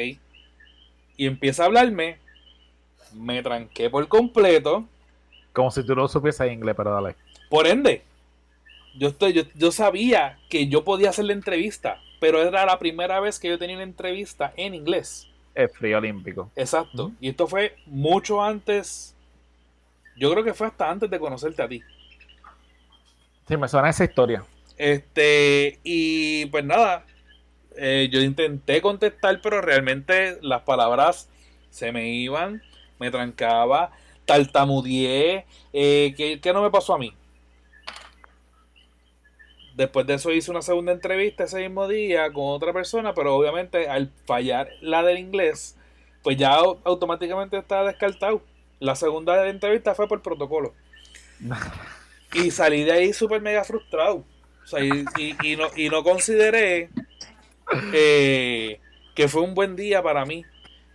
[1.17, 2.19] Y empieza a hablarme,
[3.13, 4.85] me tranqué por completo.
[5.53, 7.15] Como si tú no supieses inglés, pero dale.
[7.49, 8.03] Por ende,
[8.97, 13.21] yo, estoy, yo, yo sabía que yo podía hacer la entrevista, pero era la primera
[13.21, 15.29] vez que yo tenía una entrevista en inglés.
[15.55, 16.51] Es frío olímpico.
[16.57, 17.13] Exacto.
[17.21, 19.15] Y esto fue mucho antes,
[20.17, 21.83] yo creo que fue hasta antes de conocerte a ti.
[23.49, 24.45] Sí, me suena esa historia.
[24.77, 27.07] Este, y pues nada,
[27.77, 31.29] eh, yo intenté contestar, pero realmente las palabras
[31.71, 32.63] se me iban,
[32.99, 33.93] me trancaba,
[34.27, 35.47] tartamudeé.
[35.73, 37.17] Eh, ¿qué, qué no me pasó a mí?
[39.77, 43.89] Después de eso hice una segunda entrevista ese mismo día con otra persona, pero obviamente
[43.89, 45.77] al fallar la del inglés,
[46.23, 48.43] pues ya au- automáticamente estaba descartado.
[48.79, 50.75] La segunda entrevista fue por protocolo.
[52.35, 54.25] Y salí de ahí súper mega frustrado.
[54.65, 55.05] O sea, y,
[55.43, 56.91] y- no, y no consideré
[57.93, 58.81] eh,
[59.15, 60.45] que fue un buen día para mí.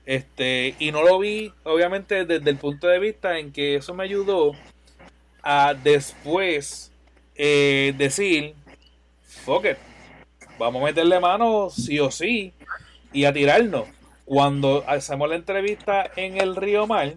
[0.05, 4.03] Este, y no lo vi, obviamente, desde el punto de vista en que eso me
[4.03, 4.53] ayudó
[5.43, 6.91] a después
[7.35, 8.55] eh, decir,
[9.45, 9.77] fuck it,
[10.57, 12.53] vamos a meterle mano sí o sí
[13.13, 13.87] y a tirarnos.
[14.25, 17.15] Cuando hacemos la entrevista en el Río Mar,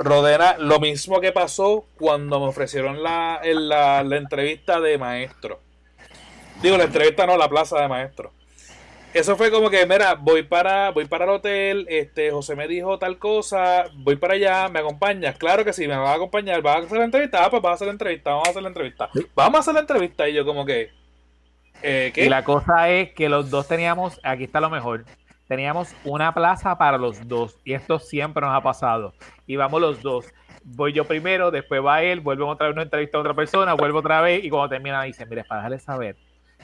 [0.00, 5.60] Rodena, lo mismo que pasó cuando me ofrecieron la, en la, la entrevista de maestro.
[6.62, 8.32] Digo, la entrevista no, la plaza de maestro.
[9.12, 12.98] Eso fue como que, mira, voy para, voy para el hotel, este, José me dijo
[12.98, 15.36] tal cosa, voy para allá, me acompañas.
[15.36, 17.72] Claro que sí, me va a acompañar, vas a hacer la entrevista, ah, pues vas
[17.72, 19.10] a hacer la entrevista, vamos a hacer la entrevista.
[19.34, 20.28] Vamos a hacer la entrevista.
[20.28, 20.90] Y yo como que,
[21.82, 22.24] eh, ¿qué?
[22.24, 25.04] Y la cosa es que los dos teníamos, aquí está lo mejor,
[25.50, 27.58] teníamos una plaza para los dos.
[27.64, 29.14] Y esto siempre nos ha pasado.
[29.48, 30.26] Y vamos los dos.
[30.62, 33.98] Voy yo primero, después va él, vuelve otra vez una entrevista a otra persona, vuelvo
[33.98, 36.16] otra vez y cuando termina dice, mire, para dejarle saber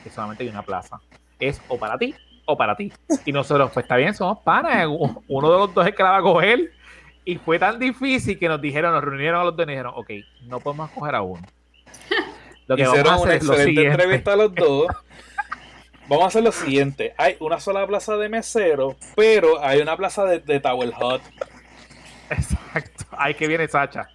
[0.04, 1.00] que solamente hay una plaza.
[1.40, 2.14] Es o para ti
[2.44, 2.92] o para ti.
[3.24, 4.86] Y nosotros, pues está bien, somos panas.
[4.86, 6.70] Uno de los dos es que la va a coger.
[7.24, 9.92] Y fue tan difícil que nos dijeron, nos reunieron a los dos y nos dijeron,
[9.96, 10.10] ok,
[10.44, 11.42] no podemos coger a uno.
[12.68, 14.86] Lo que Hicieron vamos a hacer una excelente entrevista a los dos.
[16.08, 17.14] Vamos a hacer lo siguiente.
[17.16, 21.22] Hay una sola plaza de mesero, pero hay una plaza de, de Tower Hut.
[22.30, 23.04] Exacto.
[23.10, 24.08] Ahí que viene Sacha.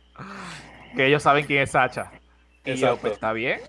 [0.96, 2.12] Que ellos saben quién es Sacha.
[2.64, 3.60] Y yo, pues está bien.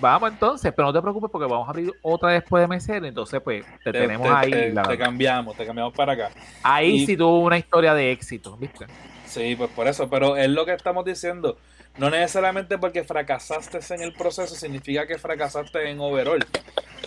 [0.00, 3.06] Vamos entonces, pero no te preocupes porque vamos a abrir otra después de mesero.
[3.06, 4.50] Entonces, pues te, tenemos ahí.
[4.50, 6.30] Te, cambiamos, te cambiamos para acá.
[6.62, 8.86] Ahí sí tuvo una historia de éxito, ¿viste?
[9.26, 10.10] Sí, pues por eso.
[10.10, 11.56] Pero es lo que estamos diciendo.
[11.96, 16.44] No necesariamente porque fracasaste en el proceso significa que fracasaste en overall.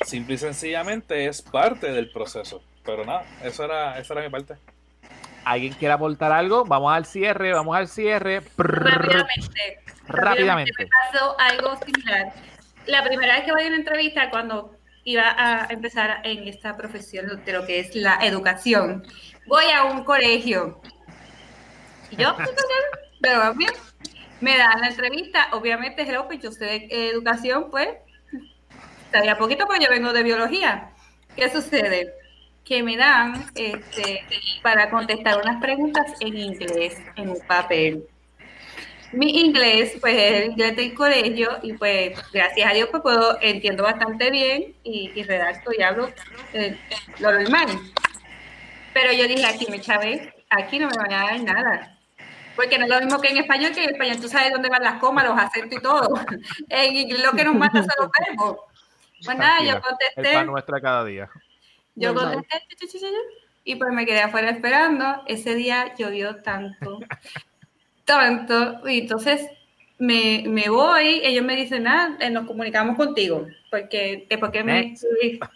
[0.06, 2.64] Simple y sencillamente es parte del proceso.
[2.86, 4.56] Pero nada, eso era, esa era mi parte.
[5.44, 6.64] ¿Alguien quiere aportar algo?
[6.66, 8.42] Vamos al cierre, vamos al cierre.
[8.58, 9.80] Rápidamente.
[10.08, 10.72] Rápidamente.
[10.78, 12.34] Me pasó algo similar.
[12.86, 17.44] La primera vez que voy a una entrevista, cuando iba a empezar en esta profesión
[17.46, 19.06] de lo que es la educación,
[19.46, 20.82] voy a un colegio.
[22.12, 22.36] Y yo,
[23.22, 23.72] pero bien,
[24.42, 27.90] me dan la entrevista, obviamente, hello, pues yo sé de educación, pues,
[29.12, 30.92] sabía poquito, pues yo vengo de biología.
[31.36, 32.14] ¿Qué sucede?
[32.68, 34.26] que me dan este,
[34.62, 38.06] para contestar unas preguntas en inglés, en un papel.
[39.14, 43.38] Mi inglés, pues es el inglés del colegio y pues gracias a Dios pues puedo,
[43.42, 46.12] entiendo bastante bien y, y redacto y hablo
[46.52, 46.78] eh,
[47.20, 47.68] lo normal.
[48.94, 51.97] Pero yo dije, aquí me chavé, aquí no me van a dar nada.
[52.58, 54.84] Porque no es lo mismo que en español, que en español tú sabes dónde van
[54.84, 56.10] las comas, los acentos y todo.
[56.70, 58.58] En inglés lo que nos mata son los verbos.
[59.24, 60.30] Pues nada, yo contesté.
[60.30, 61.30] El pan nuestra cada día.
[61.96, 62.64] Yo contesté
[63.68, 65.24] y pues me quedé afuera esperando.
[65.28, 67.00] Ese día llovió tanto,
[68.06, 68.88] tanto.
[68.88, 69.46] Y entonces
[70.00, 73.46] me, me, voy, ellos me dicen, nada, eh, nos comunicamos contigo.
[73.70, 74.96] Porque después que, me,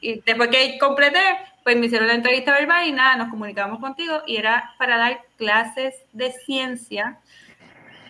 [0.01, 1.19] y después que completé,
[1.63, 4.21] pues me hicieron la entrevista verbal y nada, nos comunicamos contigo.
[4.25, 7.19] Y era para dar clases de ciencia,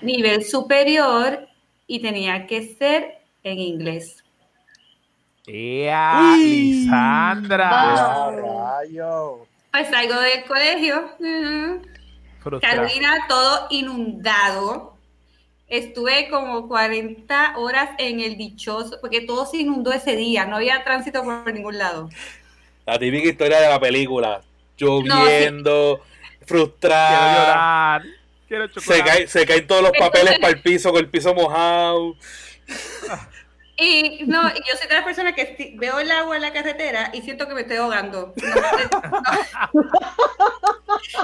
[0.02, 1.48] nivel superior,
[1.88, 4.24] y tenía que ser en inglés.
[5.46, 7.70] ¡Ea, Lisandra!
[9.72, 11.18] Pues salgo del colegio.
[12.62, 14.98] Carolina, todo inundado.
[15.68, 20.84] Estuve como 40 horas en el dichoso, porque todo se inundó ese día, no había
[20.84, 22.10] tránsito por ningún lado.
[22.86, 24.42] La típica historia de la película,
[24.78, 26.04] lloviendo,
[26.46, 28.02] frustrada.
[28.48, 29.28] Quiero llorar.
[29.28, 32.16] se, caen todos los papeles para el piso, con el piso mojado.
[33.78, 37.22] Y no, yo soy de las personas que veo el agua en la carretera y
[37.22, 38.34] siento que me estoy ahogando.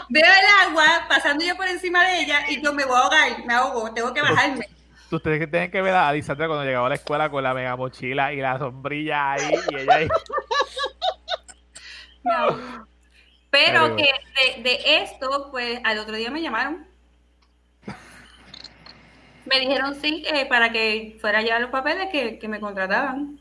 [0.09, 3.45] veo el agua pasando yo por encima de ella y yo me voy a ahogar,
[3.45, 4.67] me ahogo, tengo que bajarme.
[5.11, 8.33] Ustedes tienen que ver a Lisandra cuando llegaba a la escuela con la mega mochila
[8.33, 10.07] y la sombrilla ahí y ella ahí.
[13.49, 16.85] Pero que de, de esto, pues al otro día me llamaron
[19.47, 23.39] me dijeron sí, para que fuera a llevar los papeles que, me contrataban.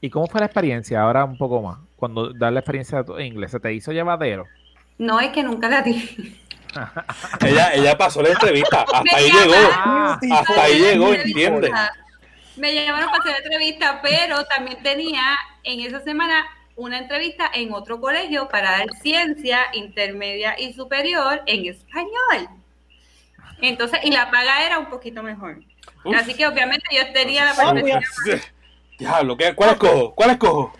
[0.00, 1.02] ¿Y cómo fue la experiencia?
[1.02, 1.78] Ahora un poco más.
[1.96, 4.46] Cuando dar la experiencia en inglés, ¿se te hizo llevadero?
[4.98, 6.38] No, es que nunca la di.
[7.46, 8.82] ella, ella pasó la entrevista.
[8.82, 10.34] Hasta ahí llegó.
[10.34, 11.72] hasta ahí llegó, entiende.
[12.56, 15.22] Me llamaron para hacer la entrevista, pero también tenía
[15.64, 16.44] en esa semana
[16.78, 22.48] una entrevista en otro colegio para dar ciencia intermedia y superior en español.
[23.60, 25.58] Entonces, y la paga era un poquito mejor.
[26.16, 28.00] Así que obviamente yo tenía la perspectiva.
[28.98, 30.14] Diablo, ¿cuál escojo?
[30.14, 30.72] ¿Cuál escojo?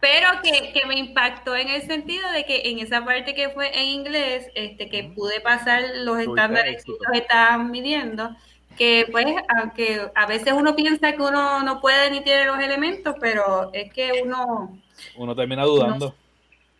[0.00, 3.78] Pero que, que, me impactó en el sentido de que en esa parte que fue
[3.78, 8.34] en inglés, este, que pude pasar los estándares que los estaban midiendo,
[8.76, 9.26] que pues,
[9.56, 13.92] aunque a veces uno piensa que uno no puede ni tiene los elementos, pero es
[13.92, 14.78] que uno...
[15.16, 16.14] Uno termina dudando.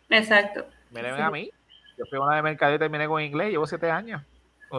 [0.09, 0.65] exacto.
[0.89, 1.49] Miren a mí,
[1.97, 4.21] yo fui una de mercado y terminé con inglés, llevo siete años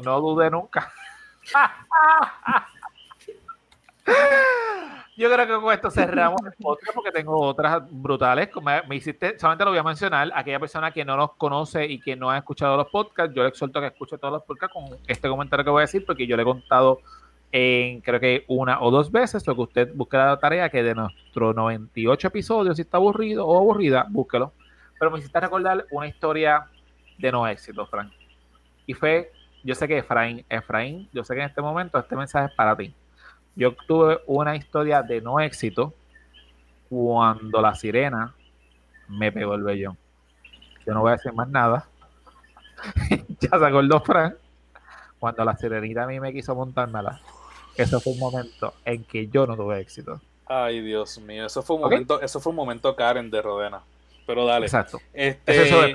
[0.00, 0.90] no dude nunca.
[5.22, 8.48] Yo creo que con esto cerramos el podcast porque tengo otras brutales.
[8.88, 12.16] Me, hiciste, solamente lo voy a mencionar, aquella persona que no nos conoce y que
[12.16, 14.98] no ha escuchado los podcasts, yo le exhorto a que escuche todos los podcasts con
[15.06, 16.98] este comentario que voy a decir porque yo le he contado
[17.52, 20.96] en creo que una o dos veces, lo que usted busque la tarea que de
[20.96, 24.52] nuestros 98 episodios, si está aburrido o aburrida, búsquelo.
[24.98, 26.66] Pero me hiciste recordar una historia
[27.18, 28.10] de no éxito, Frank.
[28.86, 29.30] Y fue,
[29.62, 32.74] yo sé que Efraín, Efraín, yo sé que en este momento este mensaje es para
[32.74, 32.92] ti.
[33.54, 35.92] Yo tuve una historia de no éxito
[36.88, 38.34] cuando la sirena
[39.08, 39.96] me pegó el vellón.
[40.86, 41.86] Yo no voy a decir más nada.
[43.40, 44.34] ya se acordó Frank.
[45.18, 47.20] Cuando la sirenita a mí me quiso montármela.
[47.76, 50.20] Ese fue un momento en que yo no tuve éxito.
[50.46, 53.82] Ay, Dios mío, eso fue un momento, eso fue un momento Karen de Rodena.
[54.26, 54.66] Pero dale.
[54.66, 55.00] Exacto.
[55.12, 55.94] Este, Eso se.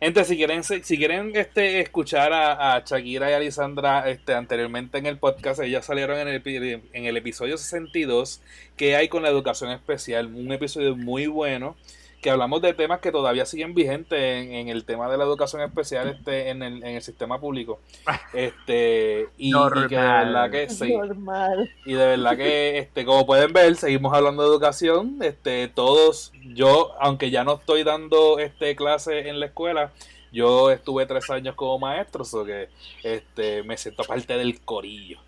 [0.00, 4.98] Gente, si quieren, si quieren este, escuchar a, a Shakira y a Lisandra este, anteriormente
[4.98, 6.42] en el podcast, ellas salieron en el,
[6.92, 8.42] en el episodio 62
[8.76, 10.26] que hay con la educación especial.
[10.26, 11.74] Un episodio muy bueno
[12.24, 15.60] que hablamos de temas que todavía siguen vigentes en, en el tema de la educación
[15.60, 17.80] especial este, en, el, en el sistema público.
[18.32, 20.96] Este, y, y que de verdad que sí.
[20.96, 21.70] Normal.
[21.84, 25.18] Y de verdad que, este, como pueden ver, seguimos hablando de educación.
[25.20, 29.92] Este, todos, yo, aunque ya no estoy dando este clase en la escuela,
[30.32, 32.70] yo estuve tres años como maestro, o que
[33.02, 35.18] este, me siento parte del corillo.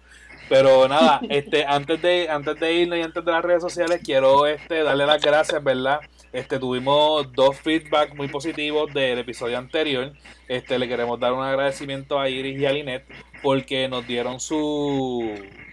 [0.49, 4.47] Pero nada, este, antes de, antes de irnos y antes de las redes sociales, quiero
[4.47, 6.01] este, darle las gracias, ¿verdad?
[6.33, 10.13] Este, tuvimos dos feedback muy positivos del episodio anterior.
[10.49, 13.05] Este, le queremos dar un agradecimiento a Iris y a Linet
[13.43, 15.33] porque nos dieron su,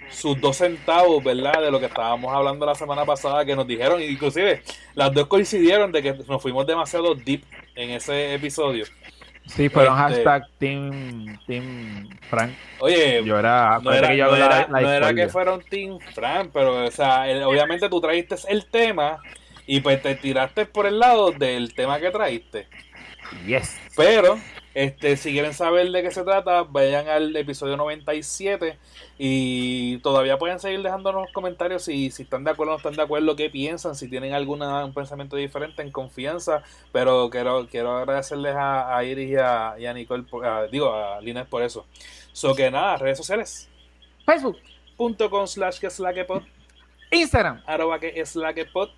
[0.10, 1.62] sus dos centavos, ¿verdad?
[1.62, 4.64] De lo que estábamos hablando la semana pasada, que nos dijeron, inclusive
[4.96, 7.44] las dos coincidieron de que nos fuimos demasiado deep
[7.76, 8.86] en ese episodio.
[9.46, 12.54] Sí, fueron Este- hashtag Team, team Frank.
[12.80, 16.00] Oye, Yo era, no era, que yo no la- la no era que fueron Team
[16.14, 19.20] Fran, pero o sea, el- obviamente tú trajiste el tema
[19.68, 22.68] y pues te tiraste por el lado del tema que trajiste.
[23.46, 23.78] Yes.
[23.98, 24.38] Pero,
[24.74, 28.78] este, si quieren saber de qué se trata, vayan al episodio 97
[29.18, 33.02] y todavía pueden seguir dejándonos comentarios si, si están de acuerdo o no están de
[33.04, 36.64] acuerdo, qué piensan, si tienen alguna, un pensamiento diferente en confianza.
[36.92, 40.92] Pero quiero, quiero agradecerles a, a Iris y a, y a Nicole, por- a- digo,
[40.94, 41.86] a Lines por eso.
[42.32, 43.70] So que nada, redes sociales.
[44.26, 44.58] Facebook,
[44.98, 46.44] Punto com slash que es la que pod,
[47.12, 48.90] Instagram arroba que es la que pod,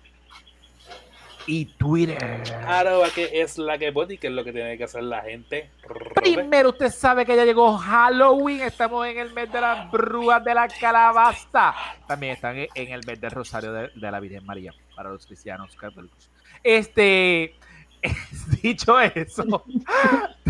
[1.46, 2.42] y Twitter.
[2.66, 5.22] arroba que es la que pod y que es lo que tiene que hacer la
[5.22, 5.70] gente.
[6.14, 8.62] Primero, usted sabe que ya llegó Halloween.
[8.62, 11.74] Estamos en el mes de las brujas de la calabaza.
[12.06, 15.26] También están en en el mes del Rosario de, de la Virgen María para los
[15.26, 16.30] cristianos católicos.
[16.62, 17.54] Este,
[18.62, 19.64] dicho eso,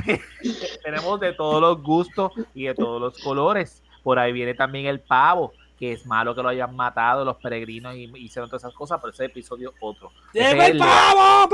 [0.85, 3.83] tenemos de todos los gustos y de todos los colores.
[4.03, 7.95] Por ahí viene también el pavo, que es malo que lo hayan matado los peregrinos
[7.95, 10.11] y y hicieron todas esas cosas, pero ese episodio otro.
[10.33, 11.49] Ese ¡Llega es el pavo!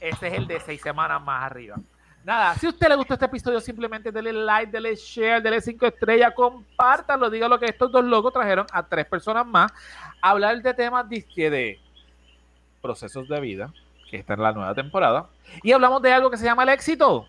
[0.00, 1.76] Este es el de seis semanas más arriba.
[2.24, 5.86] Nada, si a usted le gustó este episodio, simplemente dele like, dele share, dele cinco
[5.86, 9.72] estrellas, compártalo, diga lo que estos dos locos trajeron a tres personas más
[10.20, 11.80] a hablar de temas disque de
[12.82, 13.72] procesos de vida,
[14.10, 15.26] que está en la nueva temporada,
[15.62, 17.26] y hablamos de algo que se llama el éxito.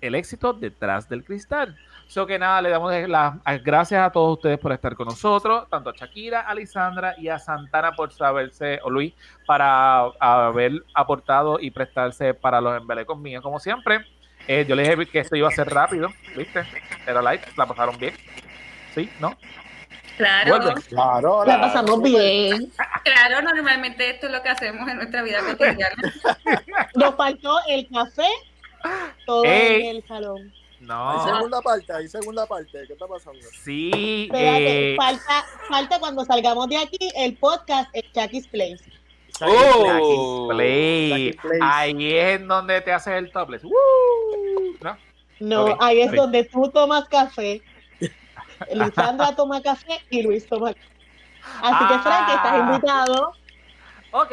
[0.00, 1.76] El éxito detrás del cristal.
[2.10, 5.90] So que nada, le damos las gracias a todos ustedes por estar con nosotros, tanto
[5.90, 9.14] a Shakira, a Lisandra y a Santana por saberse, o Luis,
[9.46, 14.04] para haber aportado y prestarse para los embelecos míos, como siempre.
[14.48, 16.64] Eh, yo les dije que esto iba a ser rápido, ¿viste?
[17.06, 18.14] Era light, la pasaron bien.
[18.92, 19.08] ¿Sí?
[19.20, 19.36] ¿No?
[20.16, 20.82] Claro, Vuelve.
[20.88, 22.72] Claro, La pasamos bien.
[23.04, 25.94] claro, normalmente esto es lo que hacemos en nuestra vida cotidiana.
[26.96, 28.26] Nos faltó el café,
[29.26, 29.82] todo Ey.
[29.82, 30.59] en el salón.
[30.80, 31.24] Hay No.
[31.26, 32.84] segunda parte, hay segunda parte.
[32.86, 33.38] ¿Qué está pasando?
[33.62, 34.24] Sí.
[34.30, 38.84] Espérate, eh, falta, falta cuando salgamos de aquí el podcast en Chucky's Place.
[39.42, 40.48] ¡Oh!
[40.50, 41.36] Play.
[41.62, 43.62] Ahí es en donde te haces el topless.
[43.64, 43.72] ¡Woo!
[44.80, 44.96] ¿No?
[45.40, 47.62] No, Ok, ahí es donde tú tomas café,
[48.74, 50.86] Lisandra toma café y Luis toma café.
[51.62, 52.34] Así que Frank, Ah.
[52.36, 53.32] estás invitado.
[54.12, 54.32] Ok,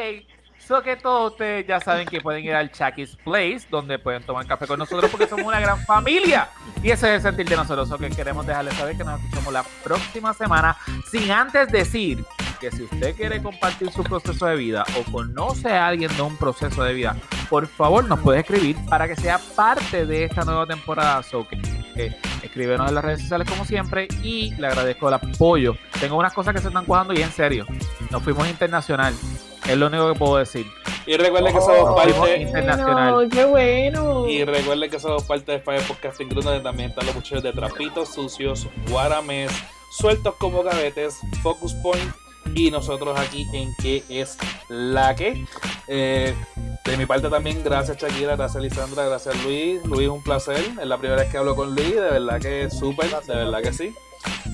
[0.68, 4.46] so que todos ustedes ya saben que pueden ir al Chucky's Place, donde pueden tomar
[4.46, 6.50] café con nosotros porque somos una gran familia.
[6.84, 7.88] Y ese es el sentir de nosotros.
[7.88, 10.76] So que queremos dejarles saber que nos escuchamos la próxima semana.
[11.10, 12.24] Sin antes decir
[12.60, 16.36] que si usted quiere compartir su proceso de vida o conoce a alguien de un
[16.38, 17.16] proceso de vida,
[17.50, 21.24] por favor nos puede escribir para que sea parte de esta nueva temporada.
[21.24, 22.14] So que,
[22.44, 25.76] escríbenos en las redes sociales como siempre y le agradezco el apoyo.
[26.00, 27.66] Tengo unas cosas que se están cuajando y en serio.
[28.12, 29.14] Nos fuimos internacional.
[29.68, 30.66] Es lo único que puedo decir.
[31.06, 32.42] Y recuerden que Oh, somos parte.
[32.42, 33.30] internacional.
[33.30, 34.28] Qué bueno.
[34.28, 37.52] Y recuerden que somos parte de Fire Podcasting Group, donde también están los muchachos de
[37.54, 39.52] Trapitos Sucios, Guaramés,
[39.92, 42.12] Sueltos como Gavetes, Focus Point
[42.56, 44.38] y nosotros aquí en que es
[44.70, 45.46] la que.
[45.88, 46.34] Eh,
[46.86, 49.84] de mi parte también, gracias Shakira, gracias Lisandra, gracias Luis.
[49.86, 50.58] Luis, un placer.
[50.82, 53.62] Es la primera vez que hablo con Luis, de verdad que es súper, de verdad
[53.62, 53.94] que sí.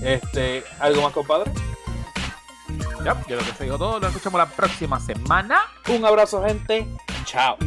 [0.04, 1.52] Este, ¿algo más, compadre?
[3.04, 4.00] Ya, yo creo que se dijo todo.
[4.00, 5.62] Lo escuchamos la próxima semana.
[5.90, 6.88] Un abrazo, gente.
[7.26, 7.58] Chao.